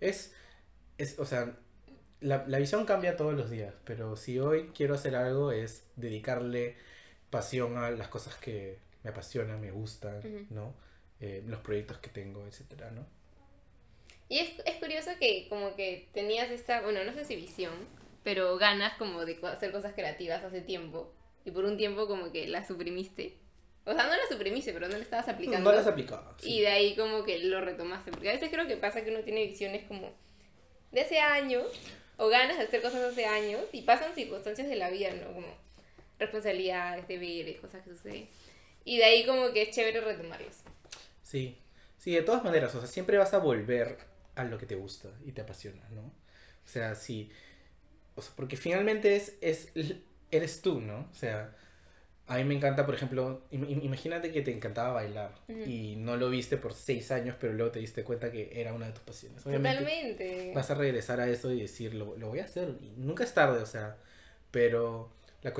Es, 0.00 0.34
es 0.98 1.18
o 1.18 1.26
sea, 1.26 1.56
la, 2.20 2.44
la 2.46 2.58
visión 2.58 2.86
cambia 2.86 3.16
todos 3.16 3.34
los 3.34 3.50
días, 3.50 3.74
pero 3.84 4.16
si 4.16 4.38
hoy 4.38 4.70
quiero 4.74 4.94
hacer 4.94 5.16
algo 5.16 5.52
es 5.52 5.84
dedicarle 5.96 6.76
pasión 7.30 7.78
a 7.78 7.90
las 7.90 8.08
cosas 8.08 8.36
que 8.36 8.78
me 9.02 9.10
apasionan, 9.10 9.60
me 9.60 9.70
gustan, 9.70 10.18
Ujú. 10.18 10.46
¿no? 10.50 10.74
Eh, 11.20 11.42
los 11.46 11.60
proyectos 11.60 11.98
que 11.98 12.10
tengo, 12.10 12.46
etcétera, 12.46 12.90
¿no? 12.90 13.06
Y 14.28 14.38
es, 14.38 14.50
es 14.64 14.76
curioso 14.76 15.10
que 15.20 15.48
como 15.48 15.76
que 15.76 16.08
tenías 16.12 16.50
esta, 16.50 16.80
bueno, 16.82 17.04
no 17.04 17.12
sé 17.12 17.24
si 17.24 17.36
visión, 17.36 17.72
pero 18.24 18.56
ganas 18.56 18.94
como 18.96 19.24
de 19.24 19.38
hacer 19.46 19.70
cosas 19.70 19.92
creativas 19.94 20.42
hace 20.42 20.62
tiempo. 20.62 21.14
Y 21.44 21.50
por 21.50 21.64
un 21.66 21.76
tiempo 21.76 22.08
como 22.08 22.32
que 22.32 22.48
las 22.48 22.66
suprimiste. 22.66 23.36
O 23.84 23.92
sea, 23.92 24.04
no 24.04 24.16
las 24.16 24.28
suprimiste, 24.30 24.72
pero 24.72 24.88
no 24.88 24.96
le 24.96 25.02
estabas 25.02 25.28
aplicando. 25.28 25.70
No 25.70 25.76
las 25.76 25.86
aplicaba. 25.86 26.34
sí. 26.40 26.54
Y 26.54 26.60
de 26.62 26.68
ahí 26.68 26.96
como 26.96 27.22
que 27.22 27.38
lo 27.38 27.60
retomaste. 27.60 28.10
Porque 28.10 28.30
a 28.30 28.32
veces 28.32 28.48
creo 28.50 28.66
que 28.66 28.78
pasa 28.78 29.04
que 29.04 29.10
uno 29.10 29.20
tiene 29.20 29.46
visiones 29.46 29.86
como 29.86 30.10
de 30.90 31.02
hace 31.02 31.20
años 31.20 31.66
o 32.16 32.28
ganas 32.28 32.56
de 32.56 32.64
hacer 32.64 32.80
cosas 32.80 33.02
hace 33.02 33.26
años 33.26 33.62
y 33.72 33.82
pasan 33.82 34.14
circunstancias 34.14 34.68
de 34.68 34.76
la 34.76 34.88
vida, 34.88 35.12
¿no? 35.12 35.34
Como 35.34 35.48
responsabilidades, 36.18 37.06
deberes, 37.08 37.60
cosas 37.60 37.82
que 37.84 37.90
suceden. 37.90 38.28
Y 38.84 38.98
de 38.98 39.04
ahí 39.04 39.26
como 39.26 39.52
que 39.52 39.62
es 39.62 39.70
chévere 39.74 40.00
retomarlos. 40.00 40.56
Sí, 41.22 41.58
sí, 41.98 42.14
de 42.14 42.22
todas 42.22 42.42
maneras, 42.44 42.74
o 42.74 42.78
sea, 42.80 42.88
siempre 42.88 43.18
vas 43.18 43.34
a 43.34 43.38
volver 43.38 43.98
a 44.34 44.44
lo 44.44 44.56
que 44.56 44.66
te 44.66 44.76
gusta 44.76 45.10
y 45.24 45.32
te 45.32 45.42
apasiona, 45.42 45.86
¿no? 45.90 46.02
O 46.02 46.06
O 46.06 46.66
sea, 46.66 46.94
sí. 46.94 47.30
O 48.16 48.22
sea, 48.22 48.32
porque 48.36 48.56
finalmente 48.56 49.16
es, 49.16 49.36
es, 49.40 49.72
eres 50.30 50.62
tú, 50.62 50.80
¿no? 50.80 51.08
O 51.10 51.14
sea, 51.14 51.54
a 52.26 52.36
mí 52.36 52.44
me 52.44 52.54
encanta, 52.54 52.86
por 52.86 52.94
ejemplo, 52.94 53.42
imagínate 53.50 54.32
que 54.32 54.40
te 54.40 54.50
encantaba 54.50 54.94
bailar 54.94 55.34
y 55.48 55.96
no 55.96 56.16
lo 56.16 56.30
viste 56.30 56.56
por 56.56 56.72
seis 56.72 57.10
años, 57.10 57.36
pero 57.38 57.52
luego 57.52 57.72
te 57.72 57.80
diste 57.80 58.02
cuenta 58.02 58.32
que 58.32 58.50
era 58.58 58.72
una 58.72 58.86
de 58.86 58.92
tus 58.92 59.02
pasiones. 59.02 59.42
Totalmente. 59.42 60.52
Vas 60.54 60.70
a 60.70 60.74
regresar 60.74 61.20
a 61.20 61.28
eso 61.28 61.52
y 61.52 61.60
decir, 61.60 61.94
lo, 61.94 62.16
lo 62.16 62.28
voy 62.28 62.38
a 62.38 62.44
hacer. 62.44 62.76
Y 62.80 62.94
nunca 62.96 63.24
es 63.24 63.34
tarde, 63.34 63.60
o 63.60 63.66
sea, 63.66 63.98
pero 64.50 65.12
la, 65.42 65.52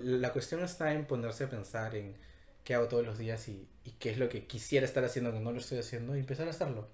la 0.00 0.32
cuestión 0.32 0.62
está 0.62 0.94
en 0.94 1.04
ponerse 1.04 1.44
a 1.44 1.50
pensar 1.50 1.94
en 1.94 2.16
qué 2.64 2.74
hago 2.74 2.88
todos 2.88 3.04
los 3.04 3.18
días 3.18 3.46
y, 3.48 3.68
y, 3.84 3.90
qué 3.92 4.10
es 4.10 4.18
lo 4.18 4.30
que 4.30 4.46
quisiera 4.46 4.86
estar 4.86 5.04
haciendo 5.04 5.32
que 5.32 5.40
no 5.40 5.52
lo 5.52 5.58
estoy 5.58 5.78
haciendo 5.78 6.16
y 6.16 6.20
empezar 6.20 6.46
a 6.46 6.50
hacerlo. 6.50 6.88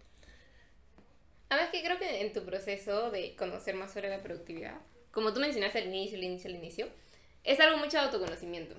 Además 1.50 1.70
que 1.70 1.84
creo 1.84 1.98
que 2.00 2.20
en 2.22 2.32
tu 2.32 2.44
proceso 2.44 3.12
de 3.12 3.36
conocer 3.36 3.76
más 3.76 3.92
sobre 3.92 4.08
la 4.08 4.22
productividad, 4.22 4.80
como 5.14 5.32
tú 5.32 5.40
mencionaste 5.40 5.78
al 5.78 5.86
inicio, 5.86 6.18
al 6.18 6.24
inicio, 6.24 6.50
al 6.50 6.56
inicio, 6.56 6.88
es 7.44 7.60
algo 7.60 7.78
mucho 7.78 7.96
de 7.96 8.04
autoconocimiento. 8.04 8.74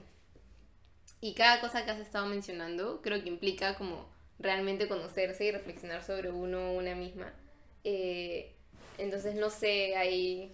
Y 1.22 1.34
cada 1.34 1.62
cosa 1.62 1.86
que 1.86 1.92
has 1.92 2.00
estado 2.00 2.28
mencionando 2.28 3.02
creo 3.02 3.24
que 3.24 3.30
implica 3.30 3.76
como 3.76 4.08
realmente 4.38 4.88
conocerse 4.88 5.46
y 5.46 5.52
reflexionar 5.52 6.04
sobre 6.04 6.30
uno 6.30 6.74
una 6.74 6.94
misma. 6.94 7.34
Eh, 7.84 8.52
entonces 8.98 9.36
no 9.36 9.50
sé 9.50 9.96
ahí 9.96 10.54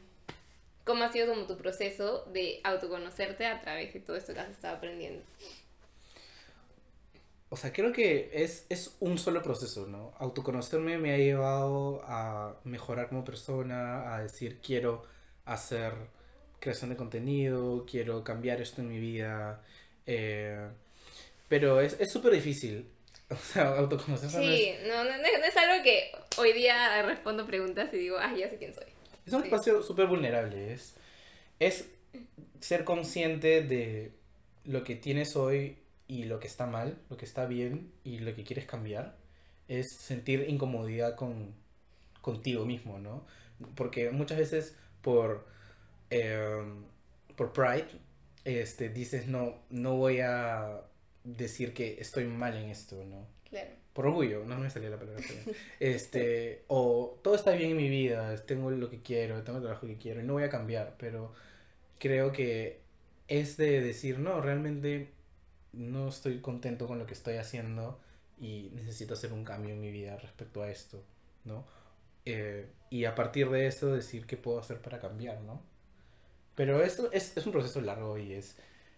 cómo 0.83 1.03
ha 1.03 1.11
sido 1.11 1.27
como 1.27 1.47
tu 1.47 1.57
proceso 1.57 2.25
de 2.25 2.61
autoconocerte 2.63 3.45
a 3.47 3.61
través 3.61 3.93
de 3.93 3.99
todo 3.99 4.15
esto 4.15 4.33
que 4.33 4.39
has 4.39 4.49
estado 4.49 4.77
aprendiendo. 4.77 5.23
O 7.49 7.57
sea, 7.57 7.73
creo 7.73 7.91
que 7.91 8.29
es, 8.33 8.65
es 8.69 8.95
un 9.01 9.17
solo 9.17 9.41
proceso, 9.41 9.85
¿no? 9.85 10.13
Autoconocerme 10.19 10.97
me 10.97 11.13
ha 11.13 11.17
llevado 11.17 12.01
a 12.05 12.55
mejorar 12.63 13.09
como 13.09 13.25
persona, 13.25 14.15
a 14.15 14.21
decir 14.21 14.61
quiero 14.61 15.10
hacer 15.53 15.93
creación 16.59 16.91
de 16.91 16.95
contenido, 16.95 17.85
quiero 17.89 18.23
cambiar 18.23 18.61
esto 18.61 18.81
en 18.81 18.89
mi 18.89 18.99
vida. 18.99 19.63
Eh, 20.05 20.67
pero 21.47 21.81
es 21.81 22.11
súper 22.11 22.33
difícil. 22.33 22.87
O 23.31 23.35
sea, 23.37 23.77
autoconocerse. 23.77 24.41
Sí, 24.41 24.73
no, 24.87 25.05
no, 25.05 25.17
no, 25.17 25.23
es 25.23 25.55
algo 25.55 25.81
que 25.85 26.11
hoy 26.37 26.51
día 26.51 27.01
respondo 27.03 27.45
preguntas 27.45 27.89
y 27.93 27.97
digo, 27.97 28.17
ah, 28.19 28.33
ya 28.35 28.49
sé 28.49 28.57
quién 28.57 28.75
soy. 28.75 28.87
Es 29.25 29.31
un 29.31 29.43
espacio 29.43 29.81
súper 29.81 30.07
vulnerable. 30.07 30.73
Es, 30.73 30.95
es 31.59 31.87
ser 32.59 32.83
consciente 32.83 33.61
de 33.61 34.11
lo 34.65 34.83
que 34.83 34.95
tienes 34.95 35.37
hoy 35.37 35.77
y 36.07 36.25
lo 36.25 36.41
que 36.41 36.47
está 36.47 36.65
mal, 36.65 36.97
lo 37.09 37.15
que 37.15 37.23
está 37.23 37.45
bien 37.45 37.93
y 38.03 38.19
lo 38.19 38.35
que 38.35 38.43
quieres 38.43 38.65
cambiar. 38.65 39.15
Es 39.69 39.95
sentir 39.97 40.45
incomodidad 40.49 41.15
con, 41.15 41.55
contigo 42.19 42.65
mismo, 42.65 42.99
¿no? 42.99 43.25
Porque 43.75 44.09
muchas 44.09 44.39
veces 44.39 44.75
por, 45.01 45.45
em, 46.09 46.83
por 47.35 47.53
pride 47.53 47.87
este, 48.43 48.89
dices, 48.89 49.27
no, 49.27 49.55
no 49.69 49.95
voy 49.95 50.19
a 50.19 50.81
decir 51.23 51.73
que 51.73 51.97
estoy 51.99 52.25
mal 52.25 52.55
en 52.57 52.69
esto, 52.69 53.03
¿no? 53.05 53.27
Claro. 53.49 53.69
Por 53.93 54.07
orgullo, 54.07 54.45
no 54.45 54.57
me 54.57 54.69
salía 54.69 54.89
la 54.89 54.97
palabra. 54.97 55.23
este, 55.79 56.63
o 56.67 57.19
todo 57.21 57.35
está 57.35 57.51
bien 57.51 57.71
en 57.71 57.77
mi 57.77 57.89
vida, 57.89 58.35
tengo 58.45 58.71
lo 58.71 58.89
que 58.89 59.01
quiero, 59.01 59.43
tengo 59.43 59.57
el 59.57 59.63
trabajo 59.63 59.85
que 59.85 59.97
quiero 59.97 60.21
y 60.21 60.23
no 60.23 60.33
voy 60.33 60.43
a 60.43 60.49
cambiar, 60.49 60.95
pero 60.97 61.33
creo 61.99 62.31
que 62.31 62.79
es 63.27 63.57
de 63.57 63.81
decir, 63.81 64.19
no, 64.19 64.41
realmente 64.41 65.09
no 65.73 66.09
estoy 66.09 66.39
contento 66.39 66.87
con 66.87 66.99
lo 66.99 67.05
que 67.05 67.13
estoy 67.13 67.35
haciendo 67.35 67.99
y 68.39 68.71
necesito 68.73 69.13
hacer 69.13 69.33
un 69.33 69.43
cambio 69.43 69.73
en 69.73 69.81
mi 69.81 69.91
vida 69.91 70.17
respecto 70.17 70.63
a 70.63 70.71
esto, 70.71 71.03
¿no? 71.45 71.65
Eh, 72.25 72.65
y 72.91 73.05
a 73.05 73.15
partir 73.15 73.49
de 73.49 73.65
eso 73.67 73.95
decir 73.95 74.27
qué 74.27 74.37
puedo 74.37 74.59
hacer 74.59 74.79
para 74.81 74.99
cambiar, 74.99 75.39
¿no? 75.41 75.63
Pero 76.55 76.83
esto 76.83 77.09
es, 77.13 77.35
es 77.37 77.45
un 77.45 77.53
proceso 77.53 77.79
largo 77.79 78.17
y 78.17 78.33
es, 78.33 78.57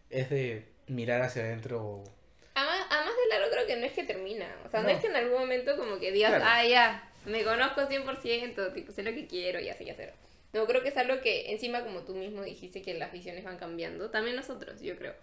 es 0.10 0.32
de 0.32 0.68
mirar 0.88 1.22
hacia 1.22 1.44
adentro. 1.44 2.04
Además, 2.56 2.88
además 2.90 3.14
de 3.16 3.30
largo 3.30 3.52
creo 3.54 3.68
que 3.68 3.76
no 3.78 3.86
es 3.86 3.94
que 3.94 4.04
termina. 4.04 4.48
O 4.66 4.70
sea, 4.70 4.82
no, 4.82 4.90
es 4.90 5.00
que 5.00 5.08
en 5.08 5.16
algún 5.16 5.40
momento 5.40 5.78
como 5.78 6.00
que 6.00 6.12
digas, 6.12 6.42
ah, 6.44 6.66
ya, 6.66 7.08
me 7.26 7.44
conozco 7.44 7.82
100%, 7.82 8.74
tipo, 8.74 8.92
sé 8.92 9.04
lo 9.04 9.12
que 9.12 9.28
quiero 9.28 9.60
y 9.60 9.70
así, 9.70 9.86
ya 9.86 9.96
sé. 9.96 10.12
No, 10.54 10.66
creo 10.66 10.82
que 10.82 10.90
es 10.90 10.98
algo 10.98 11.22
que 11.22 11.52
encima 11.52 11.84
como 11.84 12.02
tú 12.02 12.16
mismo 12.16 12.42
dijiste 12.42 12.82
que 12.82 12.96
las 12.96 13.12
visiones 13.12 13.44
van 13.44 13.58
cambiando, 13.58 14.10
también 14.10 14.36
nosotros, 14.36 14.82
yo 14.82 14.98
creo. 14.98 15.14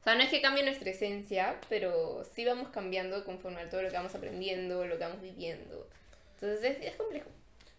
O 0.00 0.04
sea, 0.04 0.16
no 0.16 0.22
es 0.22 0.30
que 0.30 0.42
cambie 0.42 0.64
nuestra 0.64 0.90
esencia, 0.90 1.60
pero 1.68 2.24
sí 2.34 2.44
vamos 2.44 2.70
cambiando 2.70 3.24
conforme 3.24 3.60
a 3.60 3.70
todo 3.70 3.82
lo 3.82 3.88
que 3.88 3.96
vamos 3.96 4.14
aprendiendo, 4.16 4.84
lo 4.84 4.98
que 4.98 5.04
vamos 5.04 5.22
viviendo. 5.22 5.88
Entonces 6.34 6.76
es, 6.76 6.86
es 6.86 6.96
complejo. 6.96 7.30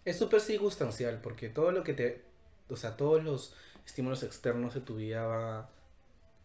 Es 0.08 0.18
súper 0.18 0.40
circunstancial, 0.40 1.20
porque 1.22 1.50
todo 1.50 1.74
lo 1.74 1.84
que 1.84 1.92
te... 1.92 2.24
O 2.70 2.78
sea, 2.78 2.96
todos 2.96 3.22
los 3.22 3.54
estímulos 3.86 4.24
externos 4.24 4.74
de 4.74 4.80
tu 4.80 4.96
vida 4.96 5.26
va 5.26 5.60
a 5.60 5.70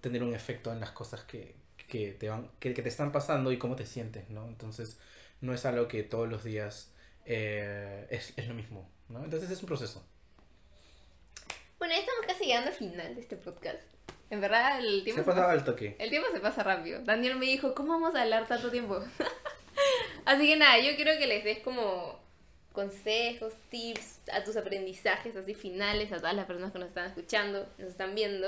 tener 0.00 0.24
un 0.24 0.34
efecto 0.34 0.72
en 0.72 0.80
las 0.80 0.90
cosas 0.90 1.22
que, 1.22 1.54
que 1.86 2.10
te 2.10 2.28
van 2.28 2.50
que, 2.58 2.72
te 2.72 2.88
están 2.88 3.12
pasando 3.12 3.52
y 3.52 3.58
cómo 3.58 3.76
te 3.76 3.86
sientes, 3.86 4.28
¿no? 4.30 4.48
Entonces, 4.48 4.98
no 5.40 5.54
es 5.54 5.64
algo 5.64 5.86
que 5.86 6.02
todos 6.02 6.28
los 6.28 6.42
días 6.42 6.90
eh, 7.24 8.08
es, 8.10 8.32
es, 8.36 8.48
lo 8.48 8.54
mismo, 8.54 8.90
¿no? 9.08 9.22
Entonces 9.22 9.48
es 9.48 9.60
un 9.62 9.68
proceso. 9.68 10.04
Bueno, 11.78 11.94
ya 11.94 12.00
estamos 12.00 12.26
casi 12.26 12.46
llegando 12.46 12.70
al 12.70 12.76
final 12.76 13.14
de 13.14 13.20
este 13.20 13.36
podcast. 13.36 13.84
En 14.30 14.40
verdad, 14.40 14.80
el 14.80 15.04
tiempo 15.04 15.22
se, 15.22 15.24
pasa, 15.24 15.48
al 15.48 15.64
toque. 15.64 15.94
El 16.00 16.10
tiempo 16.10 16.26
se 16.32 16.40
pasa 16.40 16.64
rápido. 16.64 17.04
Daniel 17.04 17.36
me 17.36 17.46
dijo, 17.46 17.76
¿cómo 17.76 17.92
vamos 17.92 18.16
a 18.16 18.22
hablar 18.22 18.48
tanto 18.48 18.72
tiempo? 18.72 18.98
Así 20.24 20.48
que 20.48 20.56
nada, 20.56 20.80
yo 20.80 20.96
quiero 20.96 21.16
que 21.16 21.28
les 21.28 21.44
des 21.44 21.60
como 21.60 22.21
consejos, 22.72 23.54
tips 23.70 24.18
a 24.32 24.44
tus 24.44 24.56
aprendizajes 24.56 25.36
así 25.36 25.54
finales, 25.54 26.12
a 26.12 26.16
todas 26.16 26.34
las 26.34 26.46
personas 26.46 26.72
que 26.72 26.78
nos 26.78 26.88
están 26.88 27.06
escuchando, 27.06 27.68
nos 27.78 27.90
están 27.90 28.14
viendo, 28.14 28.46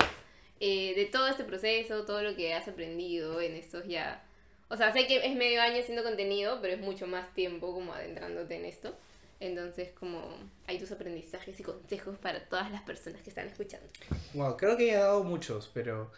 eh, 0.61 0.95
de 0.95 1.07
todo 1.07 1.29
este 1.29 1.45
proceso, 1.45 2.05
todo 2.05 2.23
lo 2.23 2.35
que 2.35 2.55
has 2.55 2.67
aprendido 2.69 3.41
en 3.41 3.55
estos 3.55 3.87
ya... 3.87 4.23
O 4.69 4.77
sea, 4.77 4.93
sé 4.93 5.07
que 5.07 5.25
es 5.27 5.37
medio 5.37 5.61
año 5.61 5.81
haciendo 5.81 6.03
contenido, 6.03 6.59
pero 6.63 6.75
es 6.75 6.81
mucho 6.81 7.07
más 7.07 7.33
tiempo 7.35 7.73
como 7.73 7.93
adentrándote 7.93 8.57
en 8.57 8.65
esto. 8.65 8.97
Entonces, 9.41 9.91
como 9.99 10.23
hay 10.67 10.79
tus 10.79 10.91
aprendizajes 10.91 11.61
y 11.61 11.63
consejos 11.63 12.17
para 12.19 12.45
todas 12.47 12.71
las 12.73 12.83
personas 12.83 13.21
que 13.21 13.29
están 13.29 13.47
escuchando. 13.47 13.87
Wow, 14.33 14.57
creo 14.57 14.77
que 14.77 14.91
he 14.91 14.95
dado 14.95 15.23
muchos, 15.23 15.71
pero... 15.75 16.11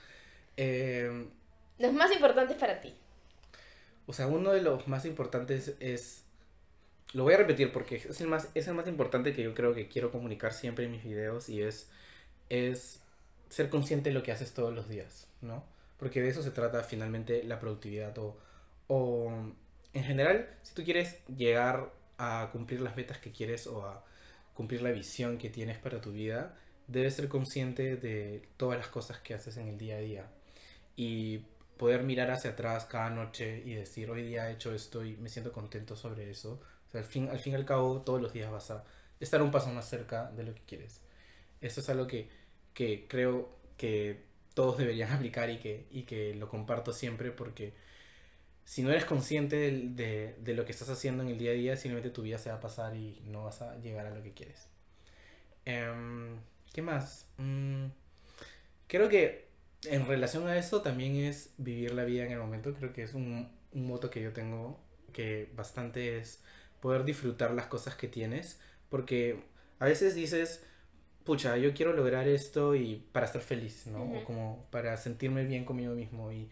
Eh, 0.57 1.27
los 1.79 1.93
más 1.93 2.13
importantes 2.13 2.57
para 2.57 2.81
ti. 2.81 2.95
O 4.07 4.13
sea, 4.13 4.29
uno 4.29 4.53
de 4.53 4.63
los 4.63 4.87
más 4.87 5.05
importantes 5.05 5.75
es 5.81 6.23
lo 7.13 7.25
voy 7.25 7.35
a 7.35 7.39
repetir 7.39 7.73
porque 7.73 7.97
es 7.97 8.21
el 8.21 8.29
más, 8.29 8.49
es 8.55 8.67
el 8.69 8.75
más 8.75 8.87
importante 8.87 9.33
que 9.33 9.43
yo 9.43 9.55
creo 9.55 9.75
que 9.75 9.89
quiero 9.89 10.11
comunicar 10.11 10.53
siempre 10.53 10.85
en 10.85 10.93
mis 10.93 11.05
videos 11.05 11.49
y 11.49 11.63
es, 11.63 11.91
es 12.49 13.01
ser 13.49 13.71
consciente 13.71 14.11
de 14.11 14.15
lo 14.15 14.23
que 14.23 14.33
haces 14.33 14.53
todos 14.53 14.75
los 14.75 14.89
días, 14.89 15.29
¿no? 15.41 15.65
Porque 15.99 16.21
de 16.21 16.29
eso 16.29 16.43
se 16.43 16.51
trata 16.51 16.83
finalmente 16.83 17.43
la 17.45 17.59
productividad 17.61 18.17
o, 18.19 18.37
o 18.89 19.33
en 19.95 20.05
general, 20.05 20.49
si 20.63 20.75
tú 20.75 20.85
quieres 20.85 21.17
llegar 21.27 21.91
a 22.19 22.51
cumplir 22.53 22.81
las 22.81 22.97
metas 22.97 23.19
que 23.19 23.33
quieres 23.33 23.67
o 23.67 23.85
a 23.87 24.05
cumplir 24.55 24.83
la 24.83 24.91
visión 24.91 25.39
que 25.39 25.49
tienes 25.49 25.79
para 25.79 26.01
tu 26.01 26.13
vida, 26.13 26.55
debes 26.87 27.15
ser 27.15 27.29
consciente 27.29 27.97
de 27.97 28.43
todas 28.57 28.79
las 28.79 28.89
cosas 28.89 29.19
que 29.21 29.35
haces 29.35 29.57
en 29.57 29.69
el 29.69 29.79
día 29.79 29.97
a 29.97 30.01
día 30.01 30.27
y 30.97 31.39
poder 31.77 32.03
mirar 32.03 32.31
hacia 32.31 32.51
atrás 32.51 32.87
cada 32.87 33.11
noche 33.11 33.63
y 33.65 33.75
decir, 33.75 34.11
hoy 34.11 34.23
día 34.23 34.51
he 34.51 34.55
hecho 34.55 34.75
esto 34.75 35.05
y 35.05 35.17
me 35.17 35.29
siento 35.29 35.53
contento 35.53 35.97
sobre 35.97 36.31
eso 36.31 36.61
al 36.99 37.05
fin, 37.05 37.29
al 37.31 37.39
fin 37.39 37.53
y 37.55 37.57
al 37.57 37.65
cabo, 37.65 38.03
todos 38.03 38.21
los 38.21 38.33
días 38.33 38.51
vas 38.51 38.71
a 38.71 38.85
estar 39.21 39.43
un 39.43 39.51
paso 39.51 39.71
más 39.71 39.89
cerca 39.89 40.31
de 40.33 40.45
lo 40.45 40.55
que 40.55 40.63
quieres. 40.63 41.01
Eso 41.61 41.81
es 41.81 41.89
algo 41.89 42.07
que, 42.07 42.29
que 42.75 43.07
creo 43.09 43.51
que 43.77 44.25
todos 44.55 44.79
deberían 44.79 45.11
aplicar 45.13 45.51
y 45.51 45.59
que, 45.59 45.87
y 45.91 46.03
que 46.03 46.35
lo 46.35 46.49
comparto 46.49 46.93
siempre 46.93 47.31
porque 47.31 47.75
si 48.65 48.83
no 48.83 48.91
eres 48.91 49.05
consciente 49.05 49.57
de, 49.57 50.35
de, 50.39 50.55
lo 50.55 50.65
que 50.65 50.73
estás 50.73 50.89
haciendo 50.89 51.23
en 51.23 51.29
el 51.29 51.39
día 51.39 51.53
a 51.53 51.55
día, 51.55 51.77
simplemente 51.77 52.11
tu 52.11 52.23
vida 52.23 52.37
se 52.39 52.51
va 52.51 52.57
a 52.57 52.61
pasar 52.61 52.97
y 52.97 53.23
no 53.27 53.45
vas 53.45 53.63
a 53.63 53.77
llegar 53.77 54.07
a 54.07 54.11
lo 54.11 54.23
que 54.25 54.33
quieres. 54.33 54.67
Em, 55.65 56.41
¿Qué 56.73 56.83
más? 56.83 57.27
Mm, 57.39 57.87
creo 58.89 59.09
que 59.09 59.47
en 59.85 60.07
relación 60.07 60.49
a 60.49 60.59
eso 60.59 60.83
también 60.83 61.15
es 61.17 61.55
vivir 61.59 61.95
la 61.95 62.05
vida 62.05 62.25
en 62.25 62.33
el 62.33 62.39
momento. 62.39 62.75
Creo 62.75 62.93
que 62.93 63.05
es 63.05 63.15
un, 63.15 63.49
un 63.73 63.87
moto 63.87 64.11
que 64.11 64.21
yo 64.21 64.33
tengo 64.33 64.81
que 65.13 65.51
bastante 65.57 66.19
es 66.19 66.43
poder 66.81 67.05
disfrutar 67.05 67.53
las 67.53 67.67
cosas 67.67 67.95
que 67.95 68.09
tienes, 68.09 68.61
porque 68.89 69.45
a 69.79 69.87
veces 69.87 70.15
dices, 70.15 70.65
pucha, 71.25 71.57
yo 71.57 71.75
quiero 71.75 71.93
lograr 71.93 72.29
esto 72.29 72.75
y 72.75 73.05
para 73.13 73.27
estar 73.27 73.43
feliz, 73.43 73.87
¿no? 73.87 74.03
O 74.03 74.25
como 74.25 74.67
para 74.71 74.97
sentirme 74.97 75.45
bien 75.45 75.65
conmigo 75.65 75.95
mismo 75.95 76.33
y 76.33 76.49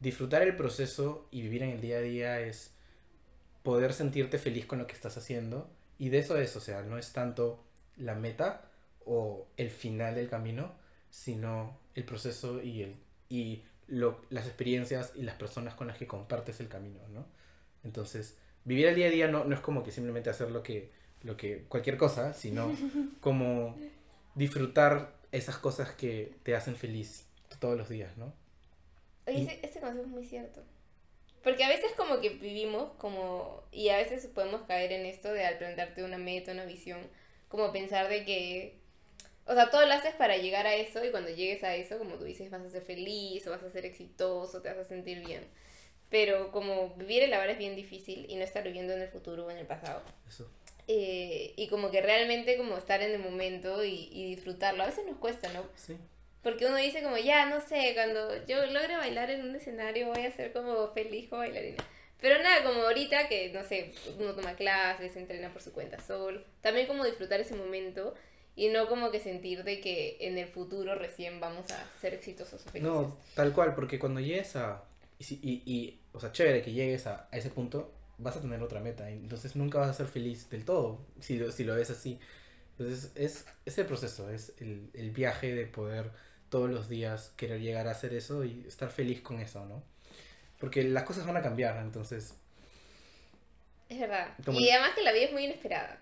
disfrutar 0.00 0.42
el 0.42 0.56
proceso 0.56 1.28
y 1.30 1.42
vivir 1.42 1.62
en 1.62 1.70
el 1.70 1.80
día 1.80 1.98
a 1.98 2.02
día 2.02 2.40
es 2.40 2.74
poder 3.62 3.92
sentirte 3.92 4.38
feliz 4.38 4.66
con 4.66 4.78
lo 4.78 4.86
que 4.86 4.94
estás 4.94 5.16
haciendo 5.16 5.70
y 5.98 6.08
de 6.08 6.18
eso 6.18 6.38
es, 6.38 6.56
o 6.56 6.60
sea, 6.60 6.82
no 6.82 6.98
es 6.98 7.12
tanto 7.12 7.64
la 7.96 8.14
meta 8.14 8.70
o 9.04 9.46
el 9.56 9.70
final 9.70 10.14
del 10.14 10.28
camino, 10.28 10.72
sino 11.10 11.78
el 11.94 12.04
proceso 12.04 12.62
y 12.62 12.82
el 12.82 12.96
y 13.30 13.62
lo, 13.86 14.20
las 14.28 14.46
experiencias 14.46 15.12
y 15.14 15.22
las 15.22 15.36
personas 15.36 15.74
con 15.74 15.86
las 15.86 15.96
que 15.96 16.06
compartes 16.06 16.60
el 16.60 16.68
camino, 16.68 17.00
¿no? 17.08 17.26
Entonces, 17.84 18.36
vivir 18.64 18.86
el 18.86 18.94
día 18.94 19.06
a 19.06 19.10
día 19.10 19.28
no, 19.28 19.44
no 19.44 19.54
es 19.54 19.60
como 19.60 19.82
que 19.82 19.90
simplemente 19.90 20.30
hacer 20.30 20.50
lo 20.50 20.62
que 20.62 20.90
lo 21.22 21.36
que 21.36 21.64
cualquier 21.68 21.96
cosa, 21.96 22.32
sino 22.32 22.74
como 23.20 23.76
disfrutar 24.34 25.12
esas 25.32 25.58
cosas 25.58 25.92
que 25.92 26.32
te 26.42 26.54
hacen 26.54 26.76
feliz 26.76 27.26
todos 27.58 27.76
los 27.76 27.88
días, 27.88 28.16
¿no? 28.16 28.32
Oye, 29.26 29.42
ese, 29.42 29.60
ese 29.62 29.80
consejo 29.80 30.04
es 30.04 30.08
muy 30.08 30.24
cierto. 30.24 30.62
Porque 31.42 31.64
a 31.64 31.68
veces 31.68 31.92
como 31.96 32.20
que 32.20 32.30
vivimos 32.30 32.92
como... 32.98 33.62
Y 33.72 33.88
a 33.88 33.96
veces 33.96 34.26
podemos 34.26 34.62
caer 34.62 34.92
en 34.92 35.06
esto 35.06 35.32
de 35.32 35.44
al 35.46 35.58
plantearte 35.58 36.04
una 36.04 36.18
meta, 36.18 36.52
una 36.52 36.64
visión, 36.64 37.00
como 37.48 37.72
pensar 37.72 38.08
de 38.08 38.24
que... 38.24 38.80
O 39.46 39.54
sea, 39.54 39.70
todo 39.70 39.86
lo 39.86 39.92
haces 39.92 40.14
para 40.14 40.36
llegar 40.36 40.66
a 40.66 40.74
eso 40.74 41.04
y 41.04 41.10
cuando 41.10 41.30
llegues 41.30 41.64
a 41.64 41.74
eso, 41.74 41.98
como 41.98 42.16
tú 42.16 42.24
dices, 42.24 42.50
vas 42.50 42.62
a 42.62 42.70
ser 42.70 42.82
feliz 42.82 43.46
o 43.46 43.50
vas 43.50 43.62
a 43.62 43.70
ser 43.70 43.84
exitoso, 43.84 44.60
te 44.60 44.68
vas 44.68 44.78
a 44.78 44.84
sentir 44.84 45.24
bien. 45.24 45.44
Pero 46.10 46.50
como 46.50 46.90
vivir 46.96 47.22
el 47.22 47.32
ahora 47.32 47.52
es 47.52 47.58
bien 47.58 47.76
difícil 47.76 48.26
y 48.28 48.36
no 48.36 48.42
estar 48.42 48.64
viviendo 48.64 48.92
en 48.92 49.00
el 49.00 49.08
futuro 49.08 49.46
o 49.46 49.50
en 49.50 49.58
el 49.58 49.66
pasado. 49.66 50.02
Eso. 50.28 50.50
Eh, 50.88 51.54
y 51.56 51.68
como 51.68 51.90
que 51.90 52.02
realmente 52.02 52.56
como 52.56 52.76
estar 52.76 53.00
en 53.00 53.12
el 53.12 53.20
momento 53.20 53.84
y, 53.84 54.08
y 54.12 54.34
disfrutarlo. 54.34 54.82
A 54.82 54.86
veces 54.86 55.06
nos 55.06 55.18
cuesta, 55.18 55.52
¿no? 55.52 55.64
Sí. 55.76 55.96
Porque 56.42 56.66
uno 56.66 56.76
dice 56.76 57.02
como, 57.02 57.16
ya, 57.18 57.46
no 57.46 57.60
sé, 57.60 57.92
cuando 57.94 58.44
yo 58.46 58.64
logre 58.66 58.96
bailar 58.96 59.30
en 59.30 59.42
un 59.42 59.54
escenario 59.54 60.08
voy 60.08 60.24
a 60.24 60.32
ser 60.32 60.52
como 60.52 60.88
feliz 60.88 61.28
como 61.28 61.42
bailarina. 61.42 61.84
Pero 62.20 62.42
nada, 62.42 62.64
como 62.64 62.82
ahorita 62.82 63.28
que, 63.28 63.50
no 63.52 63.62
sé, 63.64 63.92
uno 64.18 64.34
toma 64.34 64.54
clases, 64.54 65.16
entrena 65.16 65.52
por 65.52 65.62
su 65.62 65.72
cuenta 65.72 66.00
solo. 66.00 66.42
También 66.60 66.86
como 66.86 67.04
disfrutar 67.04 67.40
ese 67.40 67.54
momento 67.54 68.14
y 68.56 68.68
no 68.68 68.88
como 68.88 69.10
que 69.10 69.20
sentir 69.20 69.64
de 69.64 69.80
que 69.80 70.16
en 70.20 70.38
el 70.38 70.48
futuro 70.48 70.94
recién 70.94 71.40
vamos 71.40 71.70
a 71.70 71.86
ser 72.00 72.14
exitosos 72.14 72.66
o 72.66 72.70
felices. 72.70 72.92
No, 72.92 73.16
tal 73.34 73.52
cual, 73.52 73.74
porque 73.74 73.98
cuando 73.98 74.20
llegues 74.20 74.56
a... 74.56 74.84
Y, 75.20 75.24
si- 75.24 75.40
y, 75.42 75.62
y, 75.72 76.00
o 76.12 76.18
sea, 76.20 76.32
chévere 76.32 76.62
que 76.62 76.72
llegues 76.72 77.06
a, 77.06 77.28
a 77.30 77.36
ese 77.38 77.50
punto, 77.50 77.92
vas 78.18 78.36
a 78.36 78.40
tener 78.40 78.60
otra 78.62 78.80
meta. 78.80 79.08
Entonces 79.10 79.54
nunca 79.56 79.78
vas 79.78 79.90
a 79.90 79.94
ser 79.94 80.08
feliz 80.08 80.50
del 80.50 80.64
todo, 80.64 81.00
si 81.20 81.38
lo, 81.38 81.52
si 81.52 81.62
lo 81.64 81.76
ves 81.76 81.90
así. 81.90 82.18
Entonces 82.78 83.12
es, 83.14 83.46
es 83.66 83.78
el 83.78 83.86
proceso, 83.86 84.30
es 84.30 84.54
el, 84.60 84.90
el 84.94 85.12
viaje 85.12 85.54
de 85.54 85.66
poder 85.66 86.10
todos 86.48 86.70
los 86.70 86.88
días 86.88 87.32
querer 87.36 87.60
llegar 87.60 87.86
a 87.86 87.92
hacer 87.92 88.14
eso 88.14 88.44
y 88.44 88.64
estar 88.66 88.90
feliz 88.90 89.20
con 89.22 89.38
eso, 89.40 89.64
¿no? 89.66 89.84
Porque 90.58 90.84
las 90.84 91.04
cosas 91.04 91.26
van 91.26 91.36
a 91.36 91.42
cambiar, 91.42 91.76
entonces, 91.78 92.34
Es 93.88 93.98
verdad. 94.00 94.34
Como- 94.44 94.58
Y 94.60 94.70
además 94.70 94.92
que 94.94 95.02
la 95.02 95.12
vida 95.12 95.24
es 95.26 95.32
muy 95.32 95.44
inesperada. 95.44 96.00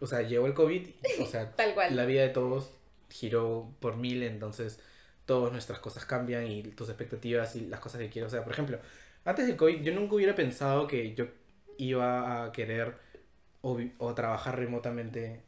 o 0.00 0.06
sea, 0.06 0.22
llegó 0.22 0.46
el 0.46 0.54
COVID, 0.54 0.88
o 1.20 1.26
sea, 1.26 1.52
Tal 1.56 1.74
cual. 1.74 1.94
la 1.96 2.04
vida 2.06 2.22
de 2.22 2.28
todos 2.30 2.70
giró 3.10 3.74
por 3.80 3.96
mil, 3.96 4.22
entonces 4.22 4.80
todas 5.28 5.52
nuestras 5.52 5.78
cosas 5.78 6.06
cambian 6.06 6.46
y 6.46 6.62
tus 6.62 6.88
expectativas 6.88 7.54
y 7.54 7.66
las 7.66 7.80
cosas 7.80 8.00
que 8.00 8.08
quiero. 8.08 8.28
O 8.28 8.30
sea, 8.30 8.42
por 8.42 8.54
ejemplo, 8.54 8.78
antes 9.26 9.46
del 9.46 9.56
COVID 9.56 9.82
yo 9.82 9.92
nunca 9.94 10.14
hubiera 10.14 10.34
pensado 10.34 10.86
que 10.86 11.14
yo 11.14 11.26
iba 11.76 12.44
a 12.44 12.50
querer 12.50 12.96
o, 13.60 14.14
trabajar 14.14 14.58
remotamente. 14.58 15.42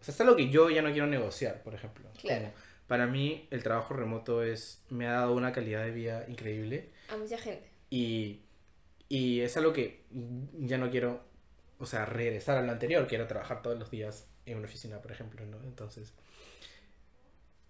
O 0.00 0.04
sea, 0.04 0.12
es 0.12 0.20
algo 0.20 0.34
que 0.34 0.50
yo 0.50 0.70
ya 0.70 0.82
no 0.82 0.90
quiero 0.90 1.06
negociar, 1.06 1.62
por 1.62 1.72
ejemplo. 1.72 2.10
Claro. 2.20 2.46
Como, 2.46 2.52
para 2.88 3.06
mí 3.06 3.46
el 3.52 3.62
trabajo 3.62 3.94
remoto 3.94 4.42
es 4.42 4.84
me 4.90 5.06
ha 5.06 5.12
dado 5.12 5.34
una 5.34 5.52
calidad 5.52 5.84
de 5.84 5.92
vida 5.92 6.24
increíble 6.28 6.90
A 7.08 7.16
mucha 7.16 7.38
gente. 7.38 7.70
y, 7.90 8.42
y 9.08 9.40
es 9.40 9.56
algo 9.56 9.72
que 9.72 10.04
ya 10.58 10.78
no 10.78 10.90
quiero, 10.90 11.22
o 11.78 11.86
sea, 11.86 12.06
regresar 12.06 12.58
a 12.58 12.62
lo 12.62 12.72
anterior, 12.72 13.06
quiero 13.06 13.28
trabajar 13.28 13.62
todos 13.62 13.78
los 13.78 13.88
días 13.88 14.26
en 14.46 14.58
una 14.58 14.66
oficina, 14.66 15.00
por 15.00 15.12
ejemplo, 15.12 15.46
¿no? 15.46 15.62
Entonces, 15.62 16.12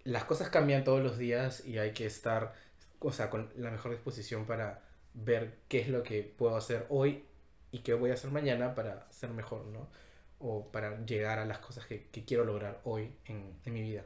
las 0.03 0.25
cosas 0.25 0.49
cambian 0.49 0.83
todos 0.83 1.01
los 1.01 1.17
días 1.17 1.65
y 1.65 1.77
hay 1.77 1.91
que 1.91 2.05
estar, 2.05 2.53
o 2.99 3.11
sea, 3.11 3.29
con 3.29 3.51
la 3.55 3.71
mejor 3.71 3.91
disposición 3.91 4.45
para 4.45 4.81
ver 5.13 5.59
qué 5.67 5.79
es 5.79 5.89
lo 5.89 6.03
que 6.03 6.23
puedo 6.23 6.55
hacer 6.55 6.85
hoy 6.89 7.25
y 7.71 7.79
qué 7.79 7.93
voy 7.93 8.11
a 8.11 8.15
hacer 8.15 8.31
mañana 8.31 8.75
para 8.75 9.11
ser 9.11 9.29
mejor, 9.29 9.65
¿no? 9.65 9.89
O 10.39 10.71
para 10.71 10.99
llegar 11.05 11.39
a 11.39 11.45
las 11.45 11.59
cosas 11.59 11.85
que, 11.85 12.09
quiero 12.25 12.43
lograr 12.43 12.81
hoy 12.83 13.15
en, 13.25 13.59
en 13.65 13.73
mi 13.73 13.81
vida. 13.81 14.03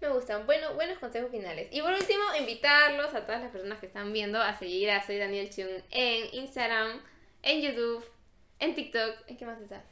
Me 0.00 0.08
gustan. 0.08 0.46
Bueno, 0.46 0.74
buenos 0.74 0.98
consejos 0.98 1.30
finales. 1.30 1.68
Y 1.70 1.80
por 1.80 1.92
último, 1.92 2.22
invitarlos 2.38 3.14
a 3.14 3.24
todas 3.24 3.40
las 3.40 3.52
personas 3.52 3.78
que 3.78 3.86
están 3.86 4.12
viendo 4.12 4.40
a 4.40 4.58
seguir 4.58 4.90
a 4.90 5.04
Soy 5.06 5.18
Daniel 5.18 5.48
Chung 5.50 5.82
en 5.90 6.34
Instagram, 6.34 7.00
en 7.42 7.62
YouTube, 7.62 8.04
en 8.58 8.74
TikTok. 8.74 9.28
¿En 9.28 9.36
qué 9.36 9.46
más 9.46 9.60
estás? 9.60 9.84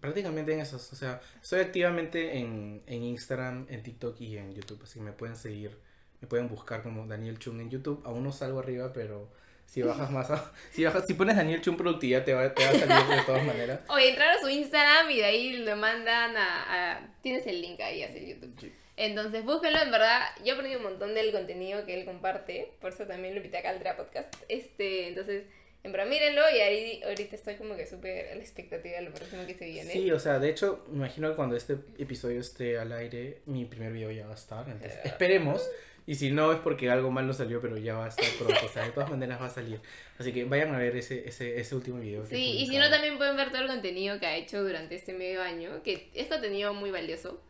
Prácticamente 0.00 0.52
en 0.52 0.60
esos, 0.60 0.92
o 0.92 0.96
sea, 0.96 1.20
estoy 1.42 1.60
activamente 1.60 2.38
en, 2.38 2.82
en 2.86 3.02
Instagram, 3.02 3.66
en 3.68 3.82
TikTok 3.82 4.20
y 4.20 4.36
en 4.38 4.54
YouTube, 4.54 4.80
así 4.82 4.98
que 4.98 5.04
me 5.04 5.12
pueden 5.12 5.36
seguir, 5.36 5.76
me 6.20 6.28
pueden 6.28 6.48
buscar 6.48 6.82
como 6.82 7.06
Daniel 7.06 7.38
Chung 7.38 7.60
en 7.60 7.70
YouTube, 7.70 8.02
aún 8.04 8.24
no 8.24 8.32
salgo 8.32 8.58
arriba, 8.60 8.92
pero 8.92 9.28
si 9.66 9.82
bajas 9.82 10.10
más, 10.10 10.30
a- 10.30 10.52
si 10.72 10.84
bajas, 10.84 11.06
si 11.06 11.14
pones 11.14 11.36
Daniel 11.36 11.60
Chung 11.60 11.76
productividad 11.76 12.24
te 12.24 12.34
va, 12.34 12.52
te 12.54 12.64
va 12.64 12.70
a 12.70 12.74
salir 12.74 13.16
de 13.18 13.22
todas 13.24 13.44
maneras. 13.44 13.80
Oye, 13.88 14.08
entrar 14.10 14.36
a 14.36 14.40
su 14.40 14.48
Instagram 14.48 15.10
y 15.10 15.16
de 15.18 15.24
ahí 15.24 15.56
lo 15.58 15.76
mandan 15.76 16.36
a... 16.36 16.96
a- 16.96 17.14
Tienes 17.22 17.46
el 17.46 17.60
link 17.60 17.78
ahí 17.80 18.02
hacia 18.02 18.20
YouTube. 18.22 18.54
Sí. 18.58 18.72
Entonces, 18.96 19.44
búsquenlo, 19.44 19.80
en 19.80 19.90
verdad. 19.90 20.20
Yo 20.44 20.54
aprendí 20.54 20.76
un 20.76 20.82
montón 20.82 21.14
del 21.14 21.32
contenido 21.32 21.86
que 21.86 21.98
él 21.98 22.04
comparte. 22.04 22.72
Por 22.80 22.92
eso 22.92 23.04
también 23.06 23.34
lo 23.34 23.40
invité 23.40 23.58
acá 23.58 23.70
al 23.70 23.96
Podcast. 23.96 24.34
Este, 24.48 25.08
entonces, 25.08 25.44
en 25.82 25.92
verdad, 25.92 26.06
mírenlo. 26.08 26.42
Y 26.54 26.60
ahí 26.60 27.02
ahorita 27.02 27.36
estoy 27.36 27.56
como 27.56 27.76
que 27.76 27.86
súper 27.86 28.28
a 28.32 28.34
la 28.34 28.40
expectativa 28.42 28.96
de 28.96 29.02
lo 29.02 29.12
próximo 29.12 29.46
que 29.46 29.54
se 29.54 29.66
viene. 29.66 29.92
Sí, 29.92 30.10
o 30.10 30.18
sea, 30.18 30.38
de 30.38 30.50
hecho, 30.50 30.84
me 30.88 30.96
imagino 30.98 31.30
que 31.30 31.36
cuando 31.36 31.56
este 31.56 31.74
episodio 31.98 32.40
esté 32.40 32.78
al 32.78 32.92
aire, 32.92 33.40
mi 33.46 33.64
primer 33.64 33.92
video 33.92 34.10
ya 34.10 34.26
va 34.26 34.32
a 34.32 34.36
estar, 34.36 34.68
entonces 34.68 34.98
Eh. 34.98 35.08
esperemos, 35.08 35.68
y 36.06 36.14
si 36.16 36.30
no 36.30 36.52
es 36.52 36.58
porque 36.60 36.90
algo 36.90 37.10
mal 37.10 37.26
no 37.26 37.32
salió, 37.32 37.60
pero 37.60 37.76
ya 37.78 37.94
va 37.94 38.06
a 38.06 38.08
estar 38.08 38.24
pronto, 38.38 38.66
o 38.66 38.68
sea, 38.68 38.84
de 38.84 38.90
todas 38.90 39.10
maneras 39.10 39.40
va 39.40 39.46
a 39.46 39.50
salir, 39.50 39.80
así 40.18 40.32
que 40.32 40.44
vayan 40.44 40.74
a 40.74 40.78
ver 40.78 40.96
ese, 40.96 41.28
ese, 41.28 41.60
ese 41.60 41.74
último 41.74 41.98
video. 42.00 42.24
Sí, 42.26 42.58
y 42.58 42.66
si 42.66 42.76
no, 42.78 42.90
también 42.90 43.16
pueden 43.16 43.36
ver 43.36 43.50
todo 43.50 43.62
el 43.62 43.68
contenido 43.68 44.18
que 44.18 44.26
ha 44.26 44.36
hecho 44.36 44.62
durante 44.62 44.94
este 44.96 45.12
medio 45.12 45.40
año, 45.42 45.82
que 45.82 46.10
es 46.14 46.26
contenido 46.26 46.74
muy 46.74 46.90
valioso. 46.90 47.40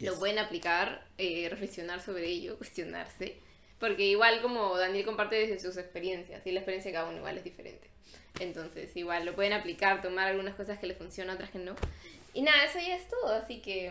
Lo 0.00 0.10
Yes. 0.12 0.18
pueden 0.18 0.38
aplicar, 0.38 1.06
eh, 1.18 1.48
reflexionar 1.50 2.00
sobre 2.00 2.26
ello, 2.26 2.56
cuestionarse. 2.56 3.36
Porque 3.82 4.04
igual 4.04 4.40
como 4.42 4.78
Daniel 4.78 5.04
comparte 5.04 5.34
desde 5.34 5.58
sus 5.58 5.76
experiencias, 5.76 6.46
y 6.46 6.52
la 6.52 6.60
experiencia 6.60 6.92
de 6.92 6.94
cada 6.96 7.08
uno 7.08 7.18
igual 7.18 7.36
es 7.36 7.42
diferente. 7.42 7.88
Entonces, 8.38 8.96
igual 8.96 9.26
lo 9.26 9.34
pueden 9.34 9.52
aplicar, 9.52 10.00
tomar 10.00 10.28
algunas 10.28 10.54
cosas 10.54 10.78
que 10.78 10.86
les 10.86 10.96
funcionan, 10.96 11.34
otras 11.34 11.50
que 11.50 11.58
no. 11.58 11.74
Y 12.32 12.42
nada, 12.42 12.64
eso 12.64 12.78
ya 12.78 12.94
es 12.96 13.08
todo. 13.08 13.34
Así 13.34 13.60
que 13.60 13.90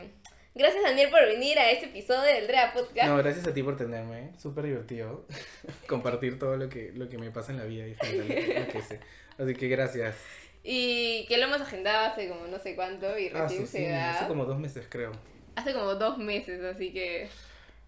gracias 0.56 0.82
Daniel 0.84 1.10
por 1.10 1.26
venir 1.26 1.60
a 1.60 1.70
este 1.72 1.88
episodio 1.88 2.22
del 2.22 2.48
Drea 2.48 2.72
Podcast. 2.74 3.08
No, 3.10 3.18
gracias 3.18 3.46
a 3.48 3.54
ti 3.54 3.62
por 3.64 3.76
tenerme, 3.76 4.32
súper 4.40 4.66
divertido 4.66 5.26
compartir 5.88 6.40
todo 6.40 6.56
lo 6.56 6.70
que, 6.70 6.92
lo 6.96 7.10
que 7.10 7.18
me 7.18 7.30
pasa 7.30 7.52
en 7.52 7.58
la 7.58 7.66
vida 7.66 7.86
y 7.88 7.96
general, 7.96 8.66
lo 8.66 8.72
que 8.72 8.82
sé. 8.82 9.00
Así 9.38 9.56
que 9.56 9.68
gracias. 9.68 10.16
Y 10.64 11.26
que 11.28 11.38
lo 11.38 11.46
hemos 11.48 11.60
agendado 11.62 12.12
hace 12.12 12.30
como 12.30 12.48
no 12.48 12.60
sé 12.60 12.76
cuánto 12.76 13.18
y 13.20 13.28
Ah, 13.34 13.44
recién 13.44 13.68
sí, 13.68 13.68
se 13.68 13.78
sí, 13.80 13.86
da. 13.90 14.12
hace 14.12 14.28
como 14.28 14.46
dos 14.46 14.58
meses 14.58 14.86
creo. 14.90 15.12
hace 15.56 15.74
como 15.74 15.96
dos 15.96 16.18
meses, 16.18 16.64
así 16.64 16.94
que... 16.94 17.28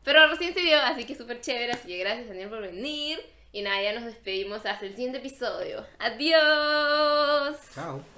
Pero 0.04 0.28
recién 0.28 0.54
se 0.54 0.62
dio, 0.62 0.78
así 0.80 1.06
que 1.06 1.16
súper 1.16 1.41
chévere, 1.41 1.72
así 1.72 1.88
que 1.88 1.97
gracias 1.97 2.28
Daniel 2.28 2.49
por 2.49 2.62
venir. 2.62 3.20
Y 3.51 3.62
nada, 3.62 3.82
ya 3.84 3.93
nos 3.93 4.06
despedimos 4.06 4.66
hasta 4.66 4.86
el 4.86 4.93
siguiente 4.93 5.20
episodio. 5.20 5.86
Adiós. 5.99 7.58
Chao. 7.74 8.12